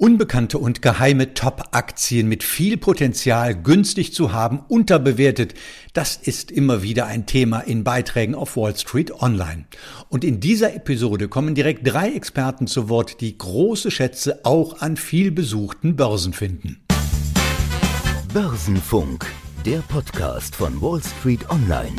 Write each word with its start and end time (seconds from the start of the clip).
Unbekannte 0.00 0.58
und 0.58 0.80
geheime 0.80 1.34
Top-Aktien 1.34 2.28
mit 2.28 2.44
viel 2.44 2.76
Potenzial 2.76 3.60
günstig 3.60 4.14
zu 4.14 4.32
haben, 4.32 4.60
unterbewertet, 4.68 5.54
das 5.92 6.14
ist 6.14 6.52
immer 6.52 6.84
wieder 6.84 7.06
ein 7.06 7.26
Thema 7.26 7.58
in 7.58 7.82
Beiträgen 7.82 8.36
auf 8.36 8.56
Wall 8.56 8.76
Street 8.76 9.10
Online. 9.20 9.64
Und 10.08 10.22
in 10.22 10.38
dieser 10.38 10.72
Episode 10.72 11.26
kommen 11.26 11.56
direkt 11.56 11.84
drei 11.84 12.12
Experten 12.12 12.68
zu 12.68 12.88
Wort, 12.88 13.20
die 13.20 13.36
große 13.36 13.90
Schätze 13.90 14.44
auch 14.44 14.80
an 14.80 14.96
viel 14.96 15.32
besuchten 15.32 15.96
Börsen 15.96 16.32
finden. 16.32 16.80
Börsenfunk, 18.32 19.26
der 19.66 19.78
Podcast 19.88 20.54
von 20.54 20.80
Wall 20.80 21.02
Street 21.02 21.50
Online. 21.50 21.96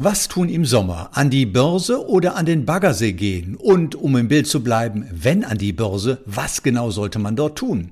Was 0.00 0.28
tun 0.28 0.48
im 0.48 0.64
Sommer? 0.64 1.10
An 1.14 1.28
die 1.28 1.44
Börse 1.44 2.06
oder 2.06 2.36
an 2.36 2.46
den 2.46 2.64
Baggersee 2.64 3.14
gehen? 3.14 3.56
Und 3.56 3.96
um 3.96 4.16
im 4.16 4.28
Bild 4.28 4.46
zu 4.46 4.62
bleiben, 4.62 5.08
wenn 5.10 5.42
an 5.42 5.58
die 5.58 5.72
Börse, 5.72 6.22
was 6.24 6.62
genau 6.62 6.92
sollte 6.92 7.18
man 7.18 7.34
dort 7.34 7.58
tun? 7.58 7.90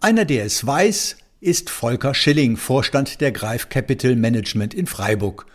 Einer, 0.00 0.24
der 0.24 0.44
es 0.44 0.64
weiß, 0.64 1.16
ist 1.40 1.68
Volker 1.68 2.14
Schilling, 2.14 2.56
Vorstand 2.56 3.20
der 3.20 3.32
Greif 3.32 3.68
Capital 3.68 4.14
Management 4.14 4.74
in 4.74 4.86
Freiburg. 4.86 5.46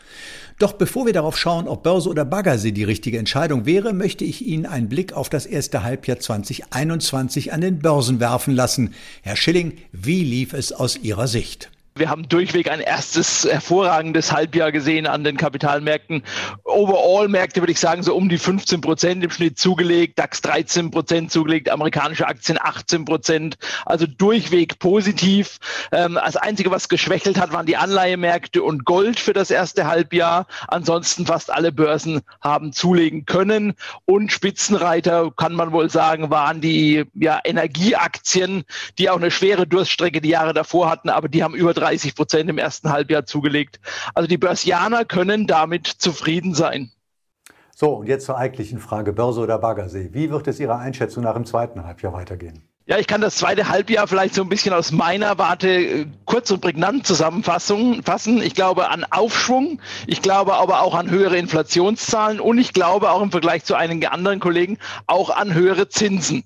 Doch 0.60 0.74
bevor 0.74 1.06
wir 1.06 1.14
darauf 1.14 1.38
schauen, 1.38 1.66
ob 1.66 1.84
Börse 1.84 2.10
oder 2.10 2.26
Baggersee 2.26 2.74
die 2.74 2.84
richtige 2.84 3.18
Entscheidung 3.18 3.66
wäre, 3.66 3.94
möchte 3.94 4.26
ich 4.26 4.46
Ihnen 4.46 4.66
einen 4.66 4.90
Blick 4.90 5.14
auf 5.14 5.30
das 5.30 5.46
erste 5.46 5.84
Halbjahr 5.84 6.20
2021 6.20 7.54
an 7.54 7.62
den 7.62 7.80
Börsen 7.80 8.20
werfen 8.20 8.54
lassen. 8.54 8.94
Herr 9.22 9.38
Schilling, 9.38 9.78
wie 9.94 10.26
lief 10.26 10.52
es 10.52 10.74
aus 10.74 10.98
Ihrer 10.98 11.30
Sicht? 11.30 11.70
Wir 11.98 12.10
haben 12.10 12.28
durchweg 12.28 12.70
ein 12.70 12.82
erstes 12.82 13.48
hervorragendes 13.50 14.34
Halbjahr 14.34 14.74
gesehen 14.74 15.08
an 15.08 15.24
den 15.24 15.38
Kapitalmärkten. 15.38 16.24
Overall-Märkte 16.66 17.62
würde 17.62 17.72
ich 17.72 17.80
sagen, 17.80 18.04
so 18.04 18.14
um 18.18 18.28
die 18.28 18.38
15 18.38 18.82
Prozent 18.82 19.24
im 19.24 19.30
Schnitt 19.30 19.58
zugelegt, 19.58 20.20
DAX 20.20 20.42
13 20.42 20.92
Prozent 20.92 21.32
zugelegt, 21.32 21.70
amerikanische 21.70 22.28
Aktien 22.28 22.60
18 22.62 23.06
Prozent, 23.06 23.58
also 23.86 24.08
durchweg 24.08 24.78
positiv. 24.80 25.60
Ähm, 25.94 26.20
das 26.22 26.36
Einzige, 26.36 26.70
was 26.70 26.90
geschwächelt 26.90 27.40
hat, 27.40 27.54
waren 27.54 27.66
die 27.66 27.78
Anleihemärkte 27.78 28.62
und 28.62 28.84
Gold 28.84 29.18
für 29.18 29.32
das 29.32 29.50
erste 29.50 29.88
Halbjahr. 29.88 30.48
Ansonsten 30.68 31.26
fast 31.26 31.50
alle 31.50 31.72
Börsen 31.72 32.24
haben 32.42 32.74
zulegen 32.74 33.26
können. 33.26 33.74
Und 34.04 34.34
Spitzenreiter, 34.34 35.32
kann 35.32 35.54
man 35.54 35.72
wohl 35.72 35.90
sagen, 35.90 36.30
waren 36.30 36.60
die 36.60 37.06
ja, 37.14 37.40
Energieaktien, 37.46 38.66
die 38.98 39.10
auch 39.10 39.16
eine 39.16 39.32
schwere 39.32 39.66
Durststrecke 39.66 40.20
die 40.20 40.28
Jahre 40.28 40.54
davor 40.54 40.90
hatten, 40.90 41.08
aber 41.08 41.30
die 41.30 41.42
haben 41.42 41.56
über 41.56 41.74
30 41.86 42.16
Prozent 42.16 42.50
im 42.50 42.58
ersten 42.58 42.92
Halbjahr 42.92 43.26
zugelegt. 43.26 43.80
Also 44.14 44.28
die 44.28 44.38
Börsianer 44.38 45.06
können 45.06 45.46
damit 45.46 45.88
zufrieden 45.88 46.56
sein. 46.56 46.92
So, 47.76 47.94
und 47.94 48.08
jetzt 48.08 48.26
zur 48.26 48.38
eigentlichen 48.38 48.80
Frage 48.80 49.14
Börse 49.14 49.42
oder 49.42 49.60
Baggersee. 49.60 50.10
Wie 50.14 50.32
wird 50.32 50.48
es 50.48 50.60
Ihrer 50.60 50.80
Einschätzung 50.80 51.24
nach 51.24 51.36
im 51.36 51.46
zweiten 51.46 51.84
Halbjahr 51.84 52.14
weitergehen? 52.14 52.64
Ja, 52.88 53.00
ich 53.00 53.08
kann 53.08 53.20
das 53.20 53.38
zweite 53.38 53.68
Halbjahr 53.68 54.08
vielleicht 54.08 54.36
so 54.36 54.44
ein 54.44 54.50
bisschen 54.50 54.72
aus 54.72 54.92
meiner 54.92 55.40
Warte 55.40 55.70
äh, 55.70 56.06
kurz 56.26 56.52
und 56.52 56.62
prägnant 56.62 57.08
zusammenfassen. 57.08 58.44
Ich 58.44 58.54
glaube 58.54 58.92
an 58.92 59.04
Aufschwung, 59.10 59.82
ich 60.06 60.22
glaube 60.22 60.54
aber 60.54 60.82
auch 60.82 60.94
an 60.94 61.10
höhere 61.10 61.36
Inflationszahlen 61.36 62.40
und 62.40 62.60
ich 62.60 62.74
glaube 62.74 63.10
auch 63.10 63.24
im 63.24 63.32
Vergleich 63.32 63.64
zu 63.64 63.74
einigen 63.74 64.06
anderen 64.06 64.40
Kollegen 64.40 64.78
auch 65.08 65.32
an 65.32 65.56
höhere 65.56 65.90
Zinsen. 65.90 66.44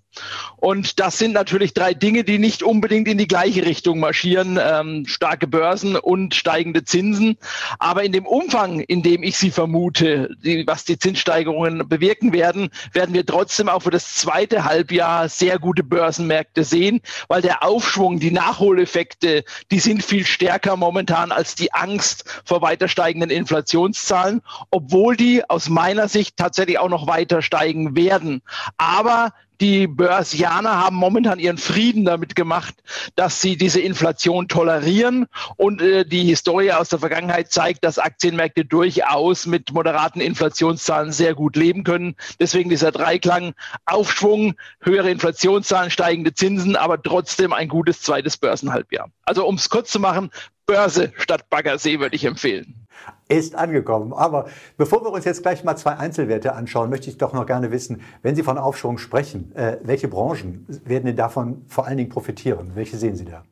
Und 0.57 0.99
das 0.99 1.17
sind 1.17 1.33
natürlich 1.33 1.73
drei 1.73 1.93
Dinge, 1.93 2.23
die 2.23 2.39
nicht 2.39 2.63
unbedingt 2.63 3.07
in 3.07 3.17
die 3.17 3.27
gleiche 3.27 3.65
Richtung 3.65 3.99
marschieren. 3.99 4.59
Ähm, 4.61 5.05
starke 5.05 5.47
Börsen 5.47 5.95
und 5.95 6.35
steigende 6.35 6.83
Zinsen. 6.83 7.37
Aber 7.77 8.03
in 8.03 8.11
dem 8.11 8.25
Umfang, 8.25 8.79
in 8.81 9.03
dem 9.03 9.23
ich 9.23 9.37
sie 9.37 9.51
vermute, 9.51 10.35
die, 10.43 10.65
was 10.67 10.83
die 10.83 10.97
Zinssteigerungen 10.97 11.87
bewirken 11.87 12.33
werden, 12.33 12.69
werden 12.91 13.13
wir 13.13 13.25
trotzdem 13.25 13.69
auch 13.69 13.81
für 13.81 13.91
das 13.91 14.15
zweite 14.15 14.65
Halbjahr 14.65 15.29
sehr 15.29 15.59
gute 15.59 15.83
Börsenmärkte 16.29 16.63
sehen, 16.63 17.01
weil 17.27 17.41
der 17.41 17.63
Aufschwung, 17.63 18.19
die 18.19 18.31
Nachholeffekte, 18.31 19.43
die 19.71 19.79
sind 19.79 20.03
viel 20.03 20.25
stärker 20.25 20.77
momentan 20.77 21.31
als 21.31 21.55
die 21.55 21.73
Angst 21.73 22.41
vor 22.45 22.61
weiter 22.61 22.87
steigenden 22.87 23.31
Inflationszahlen, 23.31 24.41
obwohl 24.69 25.17
die 25.17 25.47
aus 25.49 25.69
meiner 25.69 26.07
Sicht 26.07 26.37
tatsächlich 26.37 26.77
auch 26.77 26.89
noch 26.89 27.07
weiter 27.07 27.41
steigen 27.41 27.95
werden. 27.95 28.41
Aber 28.77 29.33
die 29.61 29.87
Börsianer 29.87 30.77
haben 30.77 30.95
momentan 30.95 31.39
ihren 31.39 31.57
Frieden 31.57 32.05
damit 32.05 32.35
gemacht, 32.35 32.75
dass 33.15 33.41
sie 33.41 33.57
diese 33.57 33.81
Inflation 33.81 34.47
tolerieren. 34.47 35.27
Und 35.57 35.81
äh, 35.81 36.05
die 36.05 36.23
Historie 36.23 36.71
aus 36.71 36.89
der 36.89 36.99
Vergangenheit 36.99 37.51
zeigt, 37.51 37.83
dass 37.83 37.99
Aktienmärkte 37.99 38.65
durchaus 38.65 39.45
mit 39.45 39.73
moderaten 39.73 40.21
Inflationszahlen 40.21 41.11
sehr 41.11 41.33
gut 41.33 41.55
leben 41.55 41.83
können. 41.83 42.15
Deswegen 42.39 42.69
dieser 42.69 42.91
Dreiklang 42.91 43.53
Aufschwung, 43.85 44.55
höhere 44.81 45.11
Inflationszahlen, 45.11 45.91
steigende 45.91 46.33
Zinsen, 46.33 46.75
aber 46.75 47.01
trotzdem 47.01 47.53
ein 47.53 47.67
gutes 47.67 48.01
zweites 48.01 48.37
Börsenhalbjahr. 48.37 49.09
Also 49.23 49.45
um 49.45 49.55
es 49.55 49.69
kurz 49.69 49.91
zu 49.91 49.99
machen, 49.99 50.31
Börse 50.65 51.11
statt 51.17 51.49
Baggersee 51.49 51.99
würde 51.99 52.15
ich 52.15 52.25
empfehlen 52.25 52.78
ist 53.27 53.55
angekommen. 53.55 54.13
Aber 54.13 54.47
bevor 54.77 55.03
wir 55.03 55.11
uns 55.11 55.25
jetzt 55.25 55.41
gleich 55.41 55.63
mal 55.63 55.75
zwei 55.75 55.97
Einzelwerte 55.97 56.53
anschauen, 56.53 56.89
möchte 56.89 57.09
ich 57.09 57.17
doch 57.17 57.33
noch 57.33 57.45
gerne 57.45 57.71
wissen, 57.71 58.01
wenn 58.21 58.35
Sie 58.35 58.43
von 58.43 58.57
Aufschwung 58.57 58.97
sprechen, 58.97 59.55
äh, 59.55 59.77
welche 59.83 60.07
Branchen 60.07 60.65
werden 60.85 61.05
denn 61.05 61.15
davon 61.15 61.63
vor 61.67 61.85
allen 61.87 61.97
Dingen 61.97 62.09
profitieren? 62.09 62.71
Welche 62.75 62.97
sehen 62.97 63.15
Sie 63.15 63.25
da? 63.25 63.43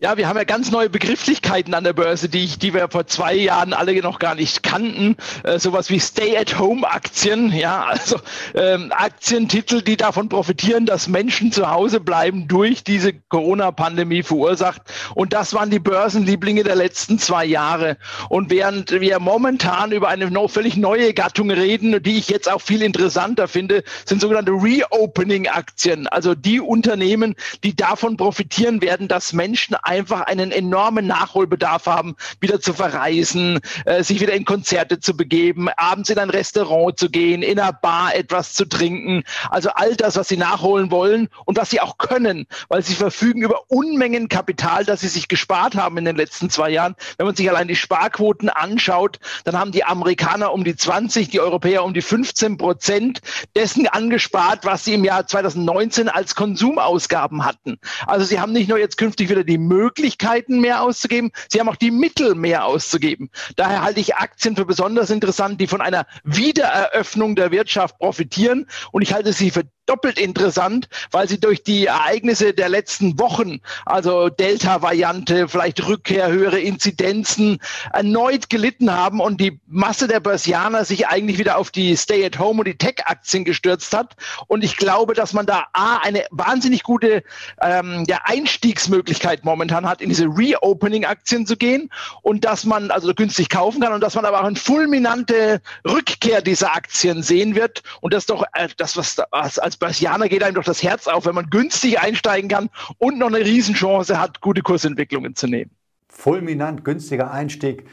Ja, 0.00 0.16
wir 0.16 0.28
haben 0.28 0.36
ja 0.36 0.42
ganz 0.42 0.72
neue 0.72 0.90
Begrifflichkeiten 0.90 1.72
an 1.72 1.84
der 1.84 1.92
Börse, 1.92 2.28
die, 2.28 2.42
ich, 2.42 2.58
die 2.58 2.74
wir 2.74 2.88
vor 2.90 3.06
zwei 3.06 3.32
Jahren 3.32 3.72
alle 3.72 3.94
noch 4.02 4.18
gar 4.18 4.34
nicht 4.34 4.64
kannten. 4.64 5.16
Äh, 5.44 5.60
sowas 5.60 5.88
wie 5.88 6.00
Stay-at-Home-Aktien, 6.00 7.52
ja, 7.52 7.84
also 7.84 8.16
ähm, 8.56 8.90
Aktientitel, 8.90 9.82
die 9.82 9.96
davon 9.96 10.28
profitieren, 10.28 10.84
dass 10.84 11.06
Menschen 11.06 11.52
zu 11.52 11.70
Hause 11.70 12.00
bleiben 12.00 12.48
durch 12.48 12.82
diese 12.82 13.12
Corona-Pandemie 13.12 14.24
verursacht. 14.24 14.82
Und 15.14 15.32
das 15.32 15.54
waren 15.54 15.70
die 15.70 15.78
Börsenlieblinge 15.78 16.64
der 16.64 16.74
letzten 16.74 17.20
zwei 17.20 17.44
Jahre. 17.44 17.96
Und 18.28 18.50
während 18.50 18.90
wir 18.90 19.20
momentan 19.20 19.92
über 19.92 20.08
eine 20.08 20.28
noch 20.28 20.50
völlig 20.50 20.76
neue 20.76 21.14
Gattung 21.14 21.52
reden, 21.52 22.02
die 22.02 22.18
ich 22.18 22.28
jetzt 22.28 22.50
auch 22.50 22.60
viel 22.60 22.82
interessanter 22.82 23.46
finde, 23.46 23.84
sind 24.04 24.20
sogenannte 24.20 24.50
Reopening-Aktien. 24.50 26.08
Also 26.08 26.34
die 26.34 26.58
Unternehmen, 26.58 27.36
die 27.62 27.76
davon 27.76 28.16
profitieren 28.16 28.82
werden, 28.82 29.06
dass 29.06 29.32
Menschen 29.32 29.76
einfach 29.84 30.22
einen 30.22 30.50
enormen 30.50 31.06
Nachholbedarf 31.06 31.86
haben, 31.86 32.16
wieder 32.40 32.60
zu 32.60 32.72
verreisen, 32.74 33.60
äh, 33.84 34.02
sich 34.02 34.20
wieder 34.20 34.32
in 34.32 34.44
Konzerte 34.44 35.00
zu 35.00 35.16
begeben, 35.16 35.68
abends 35.76 36.10
in 36.10 36.18
ein 36.18 36.30
Restaurant 36.30 36.98
zu 36.98 37.10
gehen, 37.10 37.42
in 37.42 37.58
einer 37.58 37.72
Bar 37.72 38.14
etwas 38.14 38.54
zu 38.54 38.64
trinken. 38.64 39.24
Also 39.50 39.70
all 39.70 39.94
das, 39.96 40.16
was 40.16 40.28
sie 40.28 40.36
nachholen 40.36 40.90
wollen 40.90 41.28
und 41.44 41.56
was 41.56 41.70
sie 41.70 41.80
auch 41.80 41.98
können, 41.98 42.46
weil 42.68 42.82
sie 42.82 42.94
verfügen 42.94 43.42
über 43.42 43.62
Unmengen 43.68 44.28
Kapital, 44.28 44.84
das 44.84 45.00
sie 45.00 45.08
sich 45.08 45.28
gespart 45.28 45.76
haben 45.76 45.98
in 45.98 46.04
den 46.04 46.16
letzten 46.16 46.50
zwei 46.50 46.70
Jahren. 46.70 46.94
Wenn 47.16 47.26
man 47.26 47.36
sich 47.36 47.48
allein 47.48 47.68
die 47.68 47.76
Sparquoten 47.76 48.48
anschaut, 48.48 49.18
dann 49.44 49.58
haben 49.58 49.72
die 49.72 49.84
Amerikaner 49.84 50.52
um 50.52 50.64
die 50.64 50.76
20, 50.76 51.28
die 51.28 51.40
Europäer 51.40 51.84
um 51.84 51.94
die 51.94 52.02
15 52.02 52.56
Prozent 52.56 53.20
dessen 53.56 53.86
angespart, 53.86 54.64
was 54.64 54.84
sie 54.84 54.94
im 54.94 55.04
Jahr 55.04 55.26
2019 55.26 56.08
als 56.08 56.34
Konsumausgaben 56.34 57.44
hatten. 57.44 57.78
Also 58.06 58.24
sie 58.24 58.40
haben 58.40 58.52
nicht 58.52 58.68
nur 58.68 58.78
jetzt 58.78 58.96
künftig 58.96 59.28
wieder 59.28 59.44
die 59.44 59.58
Möglichkeiten 59.74 60.60
mehr 60.60 60.82
auszugeben, 60.82 61.32
sie 61.48 61.60
haben 61.60 61.68
auch 61.68 61.76
die 61.76 61.90
Mittel 61.90 62.34
mehr 62.34 62.64
auszugeben. 62.64 63.30
Daher 63.56 63.82
halte 63.82 64.00
ich 64.00 64.16
Aktien 64.16 64.56
für 64.56 64.64
besonders 64.64 65.10
interessant, 65.10 65.60
die 65.60 65.66
von 65.66 65.80
einer 65.80 66.06
Wiedereröffnung 66.22 67.34
der 67.34 67.50
Wirtschaft 67.50 67.98
profitieren. 67.98 68.66
Und 68.92 69.02
ich 69.02 69.12
halte 69.12 69.32
sie 69.32 69.50
für 69.50 69.64
doppelt 69.86 70.18
interessant, 70.18 70.88
weil 71.10 71.28
sie 71.28 71.38
durch 71.38 71.62
die 71.62 71.86
Ereignisse 71.86 72.54
der 72.54 72.68
letzten 72.68 73.18
Wochen, 73.18 73.60
also 73.84 74.28
Delta-Variante, 74.28 75.48
vielleicht 75.48 75.86
Rückkehr, 75.86 76.28
höhere 76.28 76.58
Inzidenzen, 76.58 77.58
erneut 77.92 78.48
gelitten 78.48 78.90
haben 78.90 79.20
und 79.20 79.40
die 79.40 79.60
Masse 79.66 80.08
der 80.08 80.20
Börsianer 80.20 80.84
sich 80.84 81.08
eigentlich 81.08 81.38
wieder 81.38 81.58
auf 81.58 81.70
die 81.70 81.96
Stay-at-Home 81.96 82.60
und 82.60 82.68
die 82.68 82.78
Tech-Aktien 82.78 83.44
gestürzt 83.44 83.94
hat. 83.94 84.16
Und 84.46 84.64
ich 84.64 84.76
glaube, 84.76 85.14
dass 85.14 85.32
man 85.32 85.46
da 85.46 85.66
A, 85.72 85.98
eine 85.98 86.24
wahnsinnig 86.30 86.82
gute 86.82 87.22
ähm, 87.60 88.04
ja, 88.08 88.20
Einstiegsmöglichkeit 88.24 89.44
momentan 89.44 89.63
hat, 89.72 90.00
in 90.00 90.08
diese 90.08 90.26
Reopening-Aktien 90.26 91.46
zu 91.46 91.56
gehen 91.56 91.90
und 92.22 92.44
dass 92.44 92.64
man 92.64 92.90
also 92.90 93.14
günstig 93.14 93.48
kaufen 93.48 93.80
kann 93.80 93.92
und 93.92 94.00
dass 94.00 94.14
man 94.14 94.24
aber 94.24 94.40
auch 94.40 94.46
eine 94.46 94.56
fulminante 94.56 95.60
Rückkehr 95.86 96.42
dieser 96.42 96.74
Aktien 96.74 97.22
sehen 97.22 97.54
wird. 97.54 97.82
Und 98.00 98.14
das 98.14 98.26
doch 98.26 98.44
äh, 98.54 98.68
das, 98.76 98.96
was, 98.96 99.18
was 99.30 99.58
als 99.58 99.74
als 99.74 99.78
Börsianer 99.78 100.28
geht 100.28 100.42
einem 100.42 100.54
doch 100.54 100.64
das 100.64 100.82
Herz 100.82 101.08
auf, 101.08 101.26
wenn 101.26 101.34
man 101.34 101.50
günstig 101.50 101.98
einsteigen 101.98 102.48
kann 102.48 102.70
und 102.98 103.18
noch 103.18 103.26
eine 103.26 103.38
Riesenchance 103.38 104.20
hat, 104.20 104.40
gute 104.40 104.62
Kursentwicklungen 104.62 105.34
zu 105.34 105.48
nehmen. 105.48 105.72
Fulminant, 106.08 106.84
günstiger 106.84 107.32
Einstieg. 107.32 107.84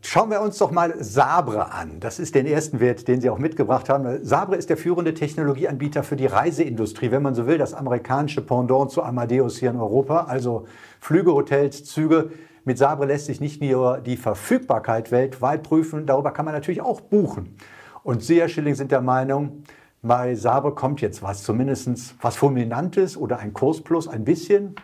Schauen 0.00 0.30
wir 0.30 0.40
uns 0.40 0.56
doch 0.56 0.70
mal 0.70 0.94
Sabre 1.04 1.70
an. 1.70 2.00
Das 2.00 2.18
ist 2.18 2.34
den 2.34 2.46
ersten 2.46 2.80
Wert, 2.80 3.06
den 3.06 3.20
Sie 3.20 3.28
auch 3.28 3.38
mitgebracht 3.38 3.90
haben. 3.90 4.24
Sabre 4.24 4.56
ist 4.56 4.70
der 4.70 4.78
führende 4.78 5.12
Technologieanbieter 5.12 6.02
für 6.02 6.16
die 6.16 6.24
Reiseindustrie, 6.24 7.10
wenn 7.10 7.20
man 7.20 7.34
so 7.34 7.46
will, 7.46 7.58
das 7.58 7.74
amerikanische 7.74 8.40
Pendant 8.40 8.90
zu 8.90 9.02
Amadeus 9.02 9.58
hier 9.58 9.68
in 9.68 9.76
Europa. 9.76 10.24
Also 10.24 10.66
Flüge, 10.98 11.34
Hotels, 11.34 11.84
Züge. 11.84 12.30
Mit 12.64 12.78
Sabre 12.78 13.04
lässt 13.04 13.26
sich 13.26 13.42
nicht 13.42 13.60
nur 13.60 13.98
die 13.98 14.16
Verfügbarkeit 14.16 15.10
weltweit 15.10 15.62
prüfen, 15.62 16.06
darüber 16.06 16.30
kann 16.30 16.46
man 16.46 16.54
natürlich 16.54 16.80
auch 16.80 17.02
buchen. 17.02 17.54
Und 18.02 18.22
Sie, 18.22 18.40
Herr 18.40 18.48
Schilling, 18.48 18.74
sind 18.74 18.92
der 18.92 19.02
Meinung, 19.02 19.64
bei 20.00 20.36
Sabre 20.36 20.74
kommt 20.74 21.02
jetzt 21.02 21.22
was, 21.22 21.42
zumindest 21.42 22.14
was 22.22 22.36
Fulminantes 22.36 23.14
oder 23.14 23.38
ein 23.38 23.52
Kursplus, 23.52 24.08
ein 24.08 24.24
bisschen. 24.24 24.74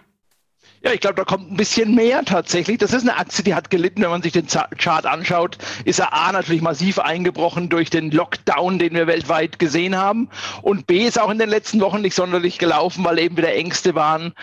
Ja, 0.83 0.93
ich 0.93 1.01
glaube, 1.01 1.17
da 1.17 1.25
kommt 1.25 1.51
ein 1.51 1.57
bisschen 1.57 1.95
mehr 1.95 2.25
tatsächlich. 2.25 2.79
Das 2.79 2.93
ist 2.93 3.03
eine 3.03 3.17
Aktie, 3.17 3.43
die 3.43 3.55
hat 3.55 3.71
gelitten, 3.71 4.03
wenn 4.03 4.11
man 4.11 4.23
sich 4.23 4.33
den 4.33 4.47
Chart 4.47 5.07
anschaut, 5.07 5.59
ist 5.85 5.99
er 5.99 6.13
A 6.13 6.33
natürlich 6.33 6.63
massiv 6.63 6.99
eingebrochen 6.99 7.69
durch 7.69 7.91
den 7.91 8.11
Lockdown, 8.11 8.79
den 8.79 8.95
wir 8.95 9.07
weltweit 9.07 9.59
gesehen 9.59 9.97
haben. 9.97 10.29
Und 10.63 10.87
B 10.87 11.07
ist 11.07 11.21
auch 11.21 11.31
in 11.31 11.39
den 11.39 11.49
letzten 11.49 11.81
Wochen 11.81 12.03
nicht 12.03 12.15
sonderlich 12.15 12.59
gelaufen, 12.59 13.05
weil 13.05 13.19
eben 13.19 13.37
wieder 13.37 13.53
Ängste 13.55 13.95
waren, 13.95 14.35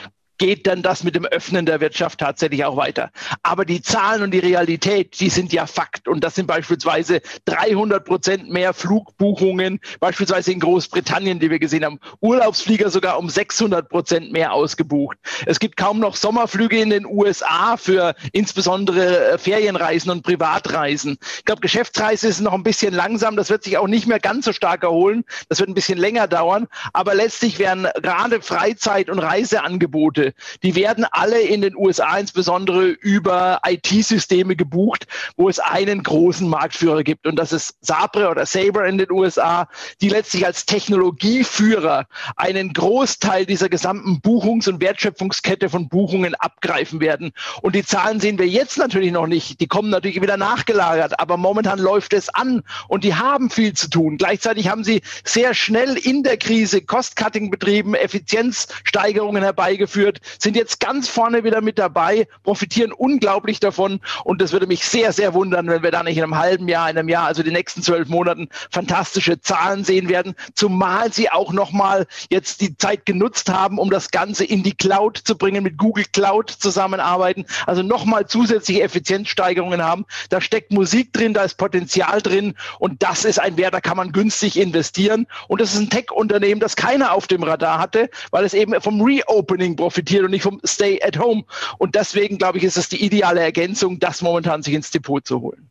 geht 0.44 0.68
dann 0.68 0.82
das 0.82 1.06
mit 1.06 1.16
dem 1.16 1.24
Öffnen 1.24 1.66
der 1.66 1.80
Wirtschaft 1.80 2.20
tatsächlich 2.20 2.66
auch 2.66 2.76
weiter. 2.76 3.12
Aber 3.44 3.64
die 3.64 3.82
Zahlen 3.82 4.24
und 4.24 4.32
die 4.32 4.40
Realität, 4.40 5.18
die 5.22 5.30
sind 5.30 5.54
ja 5.54 5.66
Fakt. 5.66 6.10
Und 6.10 6.22
das 6.22 6.36
sind 6.36 6.48
beispielsweise 6.48 7.22
300 7.46 8.04
Prozent 8.04 8.50
mehr 8.50 8.74
Flugbuchungen, 8.74 9.80
beispielsweise 10.02 10.52
in 10.52 10.60
Großbritannien, 10.60 11.40
die 11.40 11.50
wir 11.50 11.60
gesehen 11.60 11.86
haben. 11.86 12.02
Urlaubsflieger 12.20 12.90
sogar 12.90 13.20
um 13.20 13.30
600 13.30 13.88
Prozent 13.88 14.34
mehr 14.34 14.52
ausgebucht. 14.52 15.18
Es 15.46 15.62
gibt 15.62 15.78
kaum 15.78 16.00
noch 16.00 16.18
Sommerflüge 16.18 16.78
in 16.78 16.90
den 16.90 17.06
USA 17.06 17.78
für 17.78 18.14
insbesondere 18.34 19.30
äh, 19.30 19.38
Ferienreisen 19.38 20.12
und 20.12 20.24
Privatreisen. 20.24 21.20
Ich 21.38 21.46
glaube, 21.46 21.62
Geschäftsreise 21.62 22.28
ist 22.28 22.42
noch 22.42 22.52
ein 22.52 22.64
bisschen 22.64 22.94
langsam. 22.94 23.38
Das 23.38 23.50
wird 23.50 23.64
sich 23.64 23.78
auch 23.78 23.88
nicht 23.88 24.08
mehr 24.08 24.20
ganz 24.20 24.44
so 24.44 24.52
stark 24.52 24.84
erholen. 24.84 25.24
Das 25.48 25.60
wird 25.60 25.70
ein 25.70 25.74
bisschen 25.74 25.98
länger 25.98 26.28
dauern. 26.28 26.68
Aber 26.92 27.16
letztlich 27.16 27.60
werden 27.60 27.88
gerade 28.02 28.42
Freizeit- 28.42 29.10
und 29.10 29.20
Reiseangebote 29.20 30.33
Die 30.64 30.76
werden 30.76 31.06
alle 31.12 31.42
in 31.42 31.62
den 31.62 31.76
USA 31.76 32.18
insbesondere 32.18 32.88
über 32.88 33.60
IT-Systeme 33.66 34.56
gebucht, 34.56 35.08
wo 35.38 35.50
es 35.50 35.60
einen 35.60 36.04
großen 36.04 36.48
Marktführer 36.48 37.04
gibt. 37.04 37.28
Und 37.28 37.38
das 37.38 37.52
ist 37.52 37.76
Sabre 37.82 38.30
oder 38.30 38.46
Sabre 38.46 38.88
in 38.88 38.98
den 38.98 39.12
USA, 39.12 39.68
die 40.02 40.10
letztlich 40.10 40.46
als 40.46 40.66
Technologieführer 40.66 42.08
einen 42.36 42.74
Großteil 42.74 43.46
dieser 43.46 43.70
gesamten 43.70 44.22
Buchungs- 44.22 44.68
und 44.68 44.82
Wertschöpfungskette 44.82 45.70
von 45.70 45.90
Buchungen 45.90 46.36
abgreifen 46.36 47.00
werden. 47.00 47.32
Und 47.62 47.76
die 47.76 47.86
Zahlen 47.86 48.20
sehen 48.20 48.38
wir 48.38 48.48
jetzt 48.48 48.78
natürlich 48.78 49.12
noch 49.12 49.28
nicht. 49.28 49.60
Die 49.60 49.68
kommen 49.68 49.90
natürlich 49.90 50.22
wieder 50.22 50.38
nachgelagert, 50.38 51.20
aber 51.20 51.38
momentan 51.38 51.80
läuft 51.80 52.14
es 52.14 52.30
an 52.30 52.64
und 52.88 53.04
die 53.04 53.16
haben 53.16 53.50
viel 53.50 53.74
zu 53.74 53.90
tun. 53.90 54.18
Gleichzeitig 54.18 54.70
haben 54.70 54.84
sie 54.84 55.02
sehr 55.24 55.54
schnell 55.54 55.98
in 55.98 56.24
der 56.24 56.38
Krise 56.38 56.82
Cost-Cutting 56.82 57.50
betrieben, 57.50 57.96
Effizienzsteigerungen 57.96 59.44
herbeigeführt 59.44 60.13
wird, 60.14 60.42
sind 60.42 60.56
jetzt 60.56 60.80
ganz 60.80 61.08
vorne 61.08 61.44
wieder 61.44 61.62
mit 61.62 61.80
dabei, 61.80 62.28
profitieren 62.44 62.92
unglaublich 62.92 63.60
davon. 63.60 64.00
Und 64.24 64.42
das 64.42 64.52
würde 64.52 64.68
mich 64.68 64.86
sehr, 64.86 65.12
sehr 65.14 65.34
wundern, 65.34 65.68
wenn 65.68 65.84
wir 65.84 65.92
da 65.92 66.04
nicht 66.04 66.18
in 66.18 66.24
einem 66.24 66.38
halben 66.38 66.68
Jahr, 66.68 66.90
in 66.90 66.98
einem 66.98 67.10
Jahr, 67.10 67.26
also 67.26 67.44
die 67.44 67.52
nächsten 67.52 67.82
zwölf 67.82 68.10
Monaten 68.10 68.50
fantastische 68.72 69.40
Zahlen 69.42 69.84
sehen 69.84 70.10
werden. 70.10 70.36
Zumal 70.56 71.12
sie 71.12 71.30
auch 71.30 71.54
nochmal 71.54 72.06
jetzt 72.30 72.62
die 72.62 72.78
Zeit 72.78 73.06
genutzt 73.06 73.50
haben, 73.50 73.78
um 73.78 73.90
das 73.90 74.12
Ganze 74.12 74.46
in 74.46 74.64
die 74.64 74.76
Cloud 74.76 75.18
zu 75.18 75.38
bringen, 75.38 75.64
mit 75.64 75.78
Google 75.78 76.06
Cloud 76.12 76.50
zusammenarbeiten. 76.50 77.46
Also 77.66 77.82
nochmal 77.82 78.28
zusätzliche 78.28 78.84
Effizienzsteigerungen 78.84 79.84
haben. 79.84 80.06
Da 80.30 80.42
steckt 80.42 80.72
Musik 80.72 81.14
drin, 81.14 81.34
da 81.34 81.44
ist 81.44 81.58
Potenzial 81.58 82.22
drin. 82.22 82.56
Und 82.80 83.02
das 83.04 83.26
ist 83.26 83.40
ein 83.40 83.58
Wert, 83.58 83.74
da 83.74 83.82
kann 83.82 83.98
man 83.98 84.12
günstig 84.12 84.60
investieren. 84.60 85.28
Und 85.48 85.62
das 85.62 85.74
ist 85.74 85.80
ein 85.80 85.90
Tech-Unternehmen, 85.90 86.60
das 86.60 86.76
keiner 86.76 87.14
auf 87.14 87.28
dem 87.28 87.44
Radar 87.44 87.80
hatte, 87.80 88.10
weil 88.32 88.46
es 88.46 88.54
eben 88.54 88.80
vom 88.82 89.02
Reopening 89.02 89.76
profitiert 89.76 90.03
profitiert 90.04 90.24
und 90.26 90.32
nicht 90.32 90.44
vom 90.44 90.60
Stay 90.66 91.00
at 91.02 91.18
Home. 91.20 91.44
Und 91.78 91.96
deswegen, 91.96 92.38
glaube 92.38 92.58
ich, 92.58 92.64
ist 92.64 92.78
es 92.78 92.90
die 92.90 93.04
ideale 93.04 93.42
Ergänzung, 93.42 94.00
das 94.00 94.22
momentan 94.22 94.62
sich 94.62 94.74
ins 94.74 94.92
Depot 94.92 95.26
zu 95.26 95.42
holen. 95.42 95.70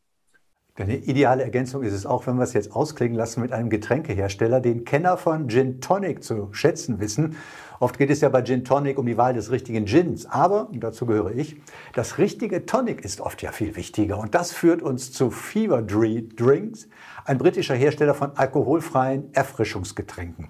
Eine 0.77 0.97
ideale 0.97 1.43
Ergänzung 1.43 1.83
ist 1.83 1.93
es 1.93 2.07
auch, 2.07 2.27
wenn 2.27 2.37
wir 2.37 2.45
es 2.45 2.55
jetzt 2.55 2.73
ausklingen 2.73 3.15
lassen 3.15 3.43
mit 3.43 3.53
einem 3.53 3.69
Getränkehersteller, 3.69 4.61
den 4.61 4.87
Kenner 4.87 5.19
von 5.19 5.49
Gin 5.49 5.83
Tonic 5.83 6.25
zu 6.25 6.49
schätzen 6.53 6.99
wissen. 6.99 7.37
Oft 7.79 7.99
geht 7.99 8.09
es 8.09 8.23
ja 8.23 8.31
bei 8.31 8.43
Gin 8.43 8.65
Tonic 8.65 8.99
um 8.99 9.05
die 9.05 9.19
Wahl 9.19 9.35
des 9.35 9.51
richtigen 9.51 9.85
Gins, 9.85 10.25
aber, 10.25 10.71
und 10.71 10.81
dazu 10.81 11.05
gehöre 11.05 11.33
ich, 11.33 11.57
das 11.95 12.17
richtige 12.17 12.65
Tonic 12.65 13.05
ist 13.05 13.21
oft 13.21 13.43
ja 13.43 13.53
viel 13.53 13.77
wichtiger. 13.77 14.19
Und 14.19 14.35
das 14.35 14.53
führt 14.53 14.81
uns 14.81 15.13
zu 15.13 15.31
Fever 15.31 15.83
Drinks, 15.83 16.89
ein 17.27 17.37
britischer 17.37 17.75
Hersteller 17.75 18.15
von 18.15 18.35
alkoholfreien 18.37 19.29
Erfrischungsgetränken. 19.35 20.49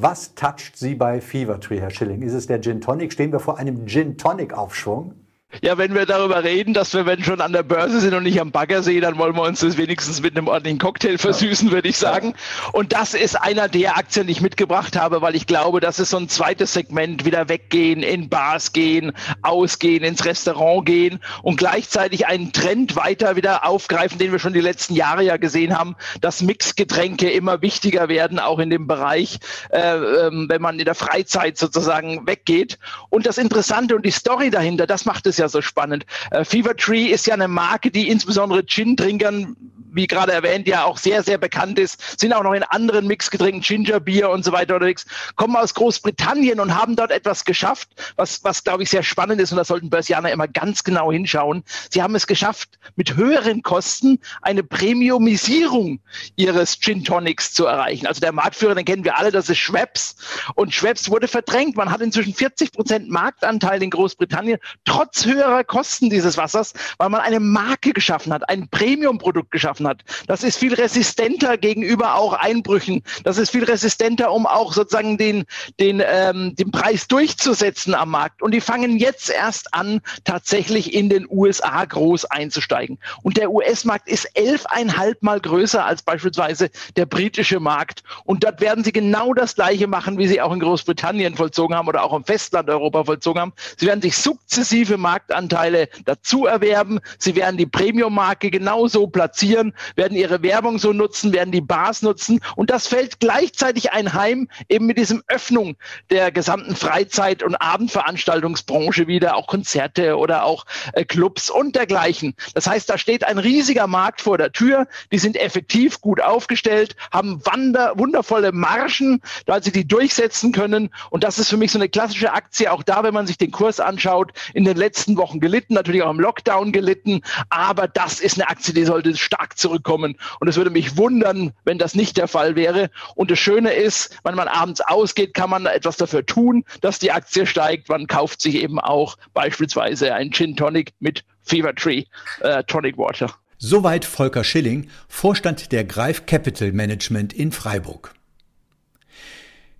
Was 0.00 0.36
toucht 0.36 0.76
Sie 0.76 0.94
bei 0.94 1.20
Fever 1.20 1.58
Tree, 1.58 1.80
Herr 1.80 1.90
Schilling? 1.90 2.22
Ist 2.22 2.32
es 2.32 2.46
der 2.46 2.60
Gin 2.60 2.80
Tonic? 2.80 3.12
Stehen 3.12 3.32
wir 3.32 3.40
vor 3.40 3.58
einem 3.58 3.84
Gin 3.88 4.16
Tonic 4.16 4.52
Aufschwung? 4.56 5.16
Ja, 5.62 5.78
wenn 5.78 5.94
wir 5.94 6.04
darüber 6.04 6.44
reden, 6.44 6.74
dass 6.74 6.92
wir, 6.92 7.06
wenn 7.06 7.24
schon 7.24 7.40
an 7.40 7.54
der 7.54 7.62
Börse 7.62 8.00
sind 8.00 8.12
und 8.12 8.24
nicht 8.24 8.38
am 8.38 8.52
Baggersee, 8.52 9.00
dann 9.00 9.16
wollen 9.16 9.34
wir 9.34 9.42
uns 9.42 9.60
das 9.60 9.78
wenigstens 9.78 10.20
mit 10.20 10.36
einem 10.36 10.46
ordentlichen 10.46 10.78
Cocktail 10.78 11.16
versüßen, 11.16 11.70
würde 11.70 11.88
ich 11.88 11.96
sagen. 11.96 12.34
Und 12.72 12.92
das 12.92 13.14
ist 13.14 13.34
einer 13.34 13.66
der 13.66 13.96
Aktien, 13.96 14.26
die 14.26 14.32
ich 14.32 14.42
mitgebracht 14.42 14.94
habe, 14.94 15.22
weil 15.22 15.34
ich 15.34 15.46
glaube, 15.46 15.80
das 15.80 16.00
ist 16.00 16.10
so 16.10 16.18
ein 16.18 16.28
zweites 16.28 16.74
Segment, 16.74 17.24
wieder 17.24 17.48
weggehen, 17.48 18.02
in 18.02 18.28
Bars 18.28 18.74
gehen, 18.74 19.12
ausgehen, 19.40 20.04
ins 20.04 20.26
Restaurant 20.26 20.84
gehen 20.84 21.18
und 21.42 21.56
gleichzeitig 21.56 22.26
einen 22.26 22.52
Trend 22.52 22.94
weiter 22.94 23.34
wieder 23.34 23.66
aufgreifen, 23.66 24.18
den 24.18 24.32
wir 24.32 24.38
schon 24.38 24.52
die 24.52 24.60
letzten 24.60 24.94
Jahre 24.94 25.24
ja 25.24 25.38
gesehen 25.38 25.78
haben, 25.78 25.96
dass 26.20 26.42
Mixgetränke 26.42 27.30
immer 27.30 27.62
wichtiger 27.62 28.10
werden, 28.10 28.38
auch 28.38 28.58
in 28.58 28.68
dem 28.68 28.86
Bereich, 28.86 29.38
äh, 29.70 29.80
ähm, 29.80 30.44
wenn 30.50 30.60
man 30.60 30.78
in 30.78 30.84
der 30.84 30.94
Freizeit 30.94 31.56
sozusagen 31.56 32.26
weggeht. 32.26 32.78
Und 33.08 33.24
das 33.24 33.38
Interessante 33.38 33.96
und 33.96 34.04
die 34.04 34.10
Story 34.10 34.50
dahinter, 34.50 34.86
das 34.86 35.06
macht 35.06 35.26
es 35.26 35.37
ja 35.38 35.48
so 35.48 35.62
spannend. 35.62 36.06
Äh, 36.30 36.44
Fever 36.44 36.76
Tree 36.76 37.06
ist 37.06 37.26
ja 37.26 37.34
eine 37.34 37.48
Marke, 37.48 37.90
die 37.90 38.08
insbesondere 38.08 38.64
Gin-Trinkern 38.64 39.56
wie 39.92 40.06
gerade 40.06 40.32
erwähnt, 40.32 40.66
ja 40.68 40.84
auch 40.84 40.98
sehr, 40.98 41.22
sehr 41.22 41.38
bekannt 41.38 41.78
ist, 41.78 42.20
sind 42.20 42.32
auch 42.32 42.42
noch 42.42 42.52
in 42.52 42.62
anderen 42.62 43.06
Mixgetränken, 43.06 43.60
Ginger 43.60 44.00
Beer 44.00 44.30
und 44.30 44.44
so 44.44 44.52
weiter 44.52 44.74
unterwegs, 44.74 45.06
kommen 45.36 45.56
aus 45.56 45.74
Großbritannien 45.74 46.60
und 46.60 46.74
haben 46.74 46.96
dort 46.96 47.10
etwas 47.10 47.44
geschafft, 47.44 47.88
was, 48.16 48.42
was 48.44 48.64
glaube 48.64 48.82
ich 48.82 48.90
sehr 48.90 49.02
spannend 49.02 49.40
ist 49.40 49.52
und 49.52 49.58
da 49.58 49.64
sollten 49.64 49.90
Börsianer 49.90 50.30
immer 50.30 50.48
ganz 50.48 50.84
genau 50.84 51.12
hinschauen. 51.12 51.64
Sie 51.90 52.02
haben 52.02 52.14
es 52.14 52.26
geschafft, 52.26 52.78
mit 52.96 53.16
höheren 53.16 53.62
Kosten 53.62 54.18
eine 54.42 54.62
Premiumisierung 54.62 56.00
ihres 56.36 56.78
Gin 56.80 57.04
Tonics 57.04 57.52
zu 57.52 57.66
erreichen. 57.66 58.06
Also 58.06 58.20
der 58.20 58.32
Marktführer, 58.32 58.74
den 58.74 58.84
kennen 58.84 59.04
wir 59.04 59.18
alle, 59.18 59.30
das 59.30 59.48
ist 59.48 59.58
Schweppes 59.58 60.16
und 60.54 60.74
Schweppes 60.74 61.10
wurde 61.10 61.28
verdrängt. 61.28 61.76
Man 61.76 61.90
hat 61.90 62.00
inzwischen 62.00 62.34
40 62.34 62.72
Prozent 62.72 63.08
Marktanteil 63.08 63.82
in 63.82 63.90
Großbritannien, 63.90 64.58
trotz 64.84 65.24
höherer 65.24 65.64
Kosten 65.64 66.10
dieses 66.10 66.36
Wassers, 66.36 66.74
weil 66.98 67.08
man 67.08 67.20
eine 67.20 67.40
Marke 67.40 67.92
geschaffen 67.92 68.32
hat, 68.32 68.48
ein 68.48 68.68
Premium-Produkt 68.68 69.50
geschaffen 69.50 69.77
hat. 69.86 70.02
Das 70.26 70.42
ist 70.42 70.58
viel 70.58 70.74
resistenter 70.74 71.56
gegenüber 71.56 72.14
auch 72.14 72.32
Einbrüchen. 72.32 73.02
Das 73.24 73.38
ist 73.38 73.50
viel 73.50 73.64
resistenter, 73.64 74.32
um 74.32 74.46
auch 74.46 74.72
sozusagen 74.72 75.18
den, 75.18 75.44
den, 75.78 76.02
ähm, 76.04 76.54
den 76.56 76.70
Preis 76.70 77.08
durchzusetzen 77.08 77.94
am 77.94 78.10
Markt. 78.10 78.42
Und 78.42 78.52
die 78.52 78.60
fangen 78.60 78.98
jetzt 78.98 79.30
erst 79.30 79.74
an, 79.74 80.00
tatsächlich 80.24 80.94
in 80.94 81.08
den 81.08 81.26
USA 81.28 81.84
groß 81.84 82.26
einzusteigen. 82.26 82.98
Und 83.22 83.36
der 83.36 83.50
US-Markt 83.50 84.08
ist 84.08 84.24
elfeinhalb 84.34 85.22
Mal 85.22 85.40
größer 85.40 85.84
als 85.84 86.02
beispielsweise 86.02 86.70
der 86.96 87.06
britische 87.06 87.60
Markt. 87.60 88.02
Und 88.24 88.44
dort 88.44 88.60
werden 88.60 88.84
sie 88.84 88.92
genau 88.92 89.34
das 89.34 89.54
Gleiche 89.54 89.86
machen, 89.86 90.18
wie 90.18 90.28
sie 90.28 90.40
auch 90.40 90.52
in 90.52 90.60
Großbritannien 90.60 91.36
vollzogen 91.36 91.76
haben 91.76 91.88
oder 91.88 92.02
auch 92.02 92.14
im 92.14 92.24
Festland 92.24 92.68
Europa 92.68 93.04
vollzogen 93.04 93.40
haben. 93.40 93.52
Sie 93.76 93.86
werden 93.86 94.02
sich 94.02 94.16
sukzessive 94.16 94.96
Marktanteile 94.96 95.88
dazu 96.04 96.46
erwerben. 96.46 97.00
Sie 97.18 97.36
werden 97.36 97.56
die 97.56 97.66
Premium-Marke 97.66 98.50
genauso 98.50 99.06
platzieren, 99.06 99.67
werden 99.96 100.16
ihre 100.16 100.42
Werbung 100.42 100.78
so 100.78 100.92
nutzen, 100.92 101.32
werden 101.32 101.52
die 101.52 101.60
Bars 101.60 102.02
nutzen. 102.02 102.40
Und 102.56 102.70
das 102.70 102.86
fällt 102.86 103.20
gleichzeitig 103.20 103.92
einheim 103.92 104.48
eben 104.68 104.86
mit 104.86 104.98
diesem 104.98 105.22
Öffnung 105.28 105.76
der 106.10 106.30
gesamten 106.32 106.76
Freizeit- 106.76 107.42
und 107.42 107.56
Abendveranstaltungsbranche 107.56 109.06
wieder, 109.06 109.36
auch 109.36 109.46
Konzerte 109.46 110.16
oder 110.16 110.44
auch 110.44 110.64
äh, 110.92 111.04
Clubs 111.04 111.50
und 111.50 111.76
dergleichen. 111.76 112.34
Das 112.54 112.66
heißt, 112.66 112.88
da 112.88 112.98
steht 112.98 113.24
ein 113.24 113.38
riesiger 113.38 113.86
Markt 113.86 114.20
vor 114.20 114.38
der 114.38 114.52
Tür. 114.52 114.86
Die 115.12 115.18
sind 115.18 115.36
effektiv 115.36 116.00
gut 116.00 116.20
aufgestellt, 116.20 116.96
haben 117.10 117.44
wander 117.44 117.92
wundervolle 117.96 118.52
Margen, 118.52 119.20
da 119.46 119.60
sie 119.60 119.72
die 119.72 119.86
durchsetzen 119.86 120.52
können. 120.52 120.90
Und 121.10 121.24
das 121.24 121.38
ist 121.38 121.48
für 121.48 121.56
mich 121.56 121.72
so 121.72 121.78
eine 121.78 121.88
klassische 121.88 122.32
Aktie. 122.32 122.70
Auch 122.70 122.82
da, 122.82 123.02
wenn 123.02 123.14
man 123.14 123.26
sich 123.26 123.38
den 123.38 123.50
Kurs 123.50 123.80
anschaut, 123.80 124.32
in 124.54 124.64
den 124.64 124.76
letzten 124.76 125.16
Wochen 125.16 125.40
gelitten, 125.40 125.74
natürlich 125.74 126.02
auch 126.02 126.10
im 126.10 126.20
Lockdown 126.20 126.72
gelitten. 126.72 127.22
Aber 127.50 127.88
das 127.88 128.20
ist 128.20 128.36
eine 128.36 128.48
Aktie, 128.48 128.74
die 128.74 128.84
sollte 128.84 129.16
stark 129.16 129.57
zurückkommen. 129.58 130.16
Und 130.40 130.48
es 130.48 130.56
würde 130.56 130.70
mich 130.70 130.96
wundern, 130.96 131.52
wenn 131.64 131.78
das 131.78 131.94
nicht 131.94 132.16
der 132.16 132.28
Fall 132.28 132.56
wäre. 132.56 132.90
Und 133.14 133.30
das 133.30 133.38
Schöne 133.38 133.72
ist, 133.72 134.16
wenn 134.24 134.34
man 134.34 134.48
abends 134.48 134.80
ausgeht, 134.80 135.34
kann 135.34 135.50
man 135.50 135.66
etwas 135.66 135.96
dafür 135.96 136.24
tun, 136.24 136.64
dass 136.80 136.98
die 136.98 137.12
Aktie 137.12 137.46
steigt. 137.46 137.88
Man 137.88 138.06
kauft 138.06 138.40
sich 138.40 138.56
eben 138.56 138.78
auch 138.78 139.16
beispielsweise 139.34 140.14
ein 140.14 140.32
Gin 140.32 140.56
Tonic 140.56 140.92
mit 141.00 141.24
Fever 141.42 141.74
Tree 141.74 142.04
äh, 142.40 142.62
Tonic 142.64 142.98
Water. 142.98 143.34
Soweit 143.58 144.04
Volker 144.04 144.44
Schilling, 144.44 144.88
Vorstand 145.08 145.72
der 145.72 145.84
Greif 145.84 146.26
Capital 146.26 146.72
Management 146.72 147.32
in 147.32 147.50
Freiburg. 147.50 148.14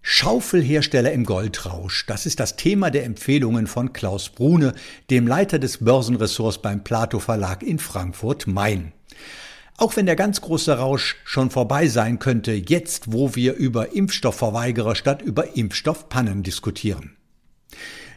Schaufelhersteller 0.03 1.13
im 1.13 1.25
Goldrausch, 1.25 2.07
das 2.07 2.25
ist 2.25 2.41
das 2.41 2.57
Thema 2.57 2.91
der 2.91 3.05
Empfehlungen 3.05 3.67
von 3.67 3.93
Klaus 3.93 4.31
Brune, 4.31 4.73
dem 5.11 5.27
Leiter 5.27 5.59
des 5.59 5.85
Börsenressorts 5.85 6.59
beim 6.59 6.83
Plato 6.83 7.19
Verlag 7.19 7.63
in 7.63 7.79
Frankfurt 7.79 8.47
Main. 8.47 8.93
Auch 9.79 9.95
wenn 9.95 10.07
der 10.07 10.17
ganz 10.17 10.41
große 10.41 10.77
Rausch 10.77 11.17
schon 11.25 11.51
vorbei 11.51 11.87
sein 11.87 12.19
könnte, 12.19 12.53
jetzt 12.53 13.13
wo 13.13 13.37
wir 13.37 13.55
über 13.55 13.95
Impfstoffverweigerer 13.95 14.97
statt 14.97 15.23
über 15.23 15.57
Impfstoffpannen 15.57 16.43
diskutieren. 16.43 17.17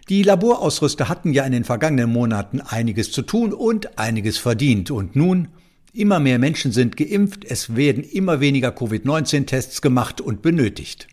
Die 0.09 0.23
Laborausrüster 0.23 1.07
hatten 1.07 1.33
ja 1.33 1.45
in 1.45 1.51
den 1.51 1.63
vergangenen 1.63 2.11
Monaten 2.11 2.61
einiges 2.61 3.11
zu 3.11 3.21
tun 3.21 3.53
und 3.53 3.99
einiges 3.99 4.39
verdient. 4.39 4.89
Und 4.89 5.15
nun, 5.15 5.49
immer 5.93 6.19
mehr 6.19 6.39
Menschen 6.39 6.71
sind 6.71 6.97
geimpft, 6.97 7.45
es 7.45 7.75
werden 7.75 8.03
immer 8.03 8.39
weniger 8.39 8.71
Covid-19-Tests 8.71 9.83
gemacht 9.83 10.19
und 10.19 10.41
benötigt. 10.41 11.09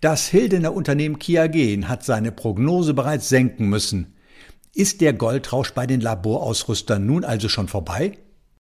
Das 0.00 0.26
Hildener 0.26 0.74
Unternehmen 0.74 1.20
Kiagen 1.20 1.88
hat 1.88 2.04
seine 2.04 2.32
Prognose 2.32 2.94
bereits 2.94 3.28
senken 3.28 3.68
müssen. 3.68 4.14
Ist 4.74 5.00
der 5.00 5.12
Goldrausch 5.12 5.72
bei 5.72 5.86
den 5.86 6.00
Laborausrüstern 6.00 7.06
nun 7.06 7.22
also 7.24 7.48
schon 7.48 7.68
vorbei? 7.68 8.18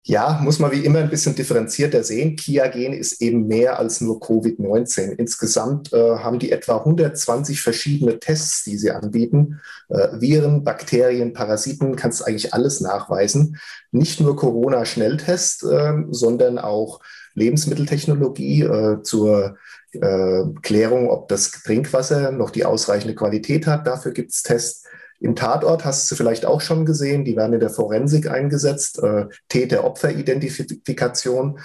Ja, 0.08 0.38
muss 0.40 0.60
man 0.60 0.70
wie 0.70 0.84
immer 0.84 1.00
ein 1.00 1.10
bisschen 1.10 1.34
differenzierter 1.34 2.04
sehen. 2.04 2.36
Kiagen 2.36 2.92
ist 2.92 3.20
eben 3.20 3.48
mehr 3.48 3.80
als 3.80 4.00
nur 4.00 4.20
Covid-19. 4.20 5.16
Insgesamt 5.16 5.92
äh, 5.92 6.18
haben 6.18 6.38
die 6.38 6.52
etwa 6.52 6.76
120 6.76 7.60
verschiedene 7.60 8.20
Tests, 8.20 8.62
die 8.62 8.78
sie 8.78 8.92
anbieten. 8.92 9.60
Äh, 9.88 10.20
Viren, 10.20 10.62
Bakterien, 10.62 11.32
Parasiten, 11.32 11.96
kannst 11.96 12.24
eigentlich 12.24 12.54
alles 12.54 12.80
nachweisen. 12.80 13.58
Nicht 13.90 14.20
nur 14.20 14.36
Corona-Schnelltest, 14.36 15.64
äh, 15.64 15.94
sondern 16.10 16.60
auch 16.60 17.00
Lebensmitteltechnologie 17.34 18.62
äh, 18.62 19.02
zur 19.02 19.56
äh, 19.90 20.42
Klärung, 20.62 21.10
ob 21.10 21.26
das 21.26 21.50
Trinkwasser 21.50 22.30
noch 22.30 22.50
die 22.50 22.64
ausreichende 22.64 23.16
Qualität 23.16 23.66
hat. 23.66 23.88
Dafür 23.88 24.12
gibt 24.12 24.30
es 24.30 24.44
Tests. 24.44 24.84
Im 25.20 25.34
Tatort 25.34 25.84
hast 25.84 26.10
du 26.10 26.14
vielleicht 26.14 26.46
auch 26.46 26.60
schon 26.60 26.84
gesehen, 26.84 27.24
die 27.24 27.36
werden 27.36 27.54
in 27.54 27.60
der 27.60 27.70
Forensik 27.70 28.30
eingesetzt, 28.30 29.02
äh, 29.02 29.26
Täter-Opfer-Identifikation. 29.48 31.58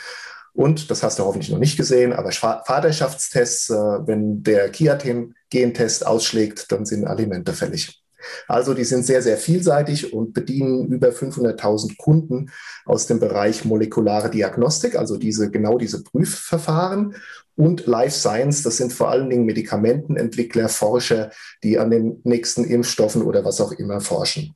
Und, 0.54 0.92
das 0.92 1.02
hast 1.02 1.20
du 1.20 1.24
hoffentlich 1.24 1.50
noch 1.50 1.60
nicht 1.60 1.78
gesehen, 1.78 2.14
aber 2.14 2.32
Vaterschaftstests, 2.32 3.70
äh, 3.70 3.74
wenn 3.74 4.44
der 4.44 4.70
Kiaten-Gentest 4.70 6.06
ausschlägt, 6.06 6.72
dann 6.72 6.86
sind 6.86 7.06
Alimente 7.06 7.54
fällig. 7.54 8.01
Also 8.48 8.74
die 8.74 8.84
sind 8.84 9.06
sehr, 9.06 9.22
sehr 9.22 9.38
vielseitig 9.38 10.14
und 10.14 10.34
bedienen 10.34 10.88
über 10.88 11.10
500.000 11.10 11.98
Kunden 11.98 12.52
aus 12.86 13.08
dem 13.08 13.20
Bereich 13.20 13.66
molekulare 13.66 14.30
Diagnostik, 14.30 14.96
also 14.96 15.18
diese, 15.18 15.52
genau 15.52 15.78
diese 15.78 16.04
Prüfverfahren 16.04 17.16
und 17.56 17.86
Life 17.86 18.18
Science. 18.18 18.64
Das 18.64 18.78
sind 18.78 18.94
vor 18.94 19.10
allen 19.10 19.30
Dingen 19.30 19.46
Medikamentenentwickler, 19.46 20.70
Forscher, 20.70 21.32
die 21.64 21.80
an 21.80 21.92
den 21.92 22.22
nächsten 22.24 22.64
Impfstoffen 22.64 23.22
oder 23.24 23.46
was 23.46 23.62
auch 23.62 23.72
immer 23.72 24.02
forschen. 24.02 24.56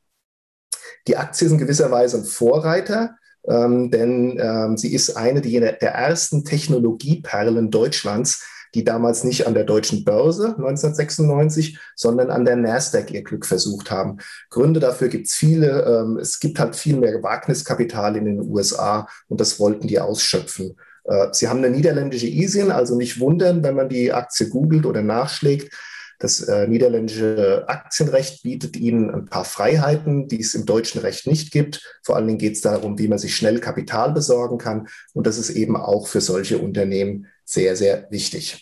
Die 1.08 1.18
Aktie 1.18 1.46
ist 1.46 1.52
in 1.54 1.60
gewisser 1.60 1.92
Weise 1.92 2.18
ein 2.18 2.24
Vorreiter, 2.24 3.16
ähm, 3.48 3.92
denn 3.92 4.40
ähm, 4.42 4.78
sie 4.78 4.94
ist 4.94 5.16
eine 5.16 5.42
der 5.42 5.82
ersten 5.82 6.44
Technologieperlen 6.44 7.70
Deutschlands, 7.70 8.44
die 8.76 8.84
damals 8.84 9.24
nicht 9.24 9.48
an 9.48 9.54
der 9.54 9.64
deutschen 9.64 10.04
Börse 10.04 10.48
1996, 10.50 11.80
sondern 11.96 12.30
an 12.30 12.46
der 12.46 12.58
Nasdaq 12.58 13.10
ihr 13.12 13.24
Glück 13.24 13.46
versucht 13.46 13.90
haben. 13.90 14.18
Gründe 14.50 14.80
dafür 14.80 15.08
gibt 15.08 15.28
es 15.28 15.34
viele. 15.34 15.84
Ähm, 15.84 16.18
es 16.18 16.40
gibt 16.40 16.60
halt 16.60 16.76
viel 16.76 16.98
mehr 16.98 17.24
Wagniskapital 17.24 18.18
in 18.18 18.26
den 18.26 18.42
USA 18.42 19.08
und 19.30 19.40
das 19.40 19.60
wollten 19.60 19.88
die 19.88 20.00
ausschöpfen. 20.00 20.76
Äh, 21.06 21.28
sie 21.32 21.48
haben 21.48 21.60
eine 21.64 21.70
niederländische 21.70 22.28
ISIN, 22.28 22.70
also 22.70 22.98
nicht 22.98 23.20
wundern, 23.20 23.64
wenn 23.64 23.76
man 23.76 23.90
die 23.90 24.12
Aktie 24.12 24.50
googelt 24.50 24.86
oder 24.86 25.02
nachschlägt. 25.02 25.74
Das 26.20 26.42
äh, 26.42 26.68
niederländische 26.68 27.66
Aktienrecht 27.68 28.44
bietet 28.44 28.78
ihnen 28.78 29.10
ein 29.10 29.26
paar 29.26 29.46
Freiheiten, 29.46 30.28
die 30.28 30.40
es 30.40 30.56
im 30.56 30.66
deutschen 30.66 31.02
Recht 31.02 31.28
nicht 31.28 31.52
gibt. 31.52 32.00
Vor 32.04 32.16
allen 32.16 32.28
Dingen 32.28 32.40
geht 32.40 32.54
es 32.54 32.62
darum, 32.62 32.98
wie 33.00 33.08
man 33.08 33.20
sich 33.20 33.36
schnell 33.36 33.60
Kapital 33.60 34.14
besorgen 34.14 34.58
kann. 34.58 34.88
Und 35.14 35.28
das 35.28 35.38
ist 35.38 35.50
eben 35.50 35.76
auch 35.76 36.08
für 36.08 36.22
solche 36.22 36.58
Unternehmen 36.58 37.28
sehr, 37.46 37.76
sehr 37.76 38.08
wichtig. 38.12 38.62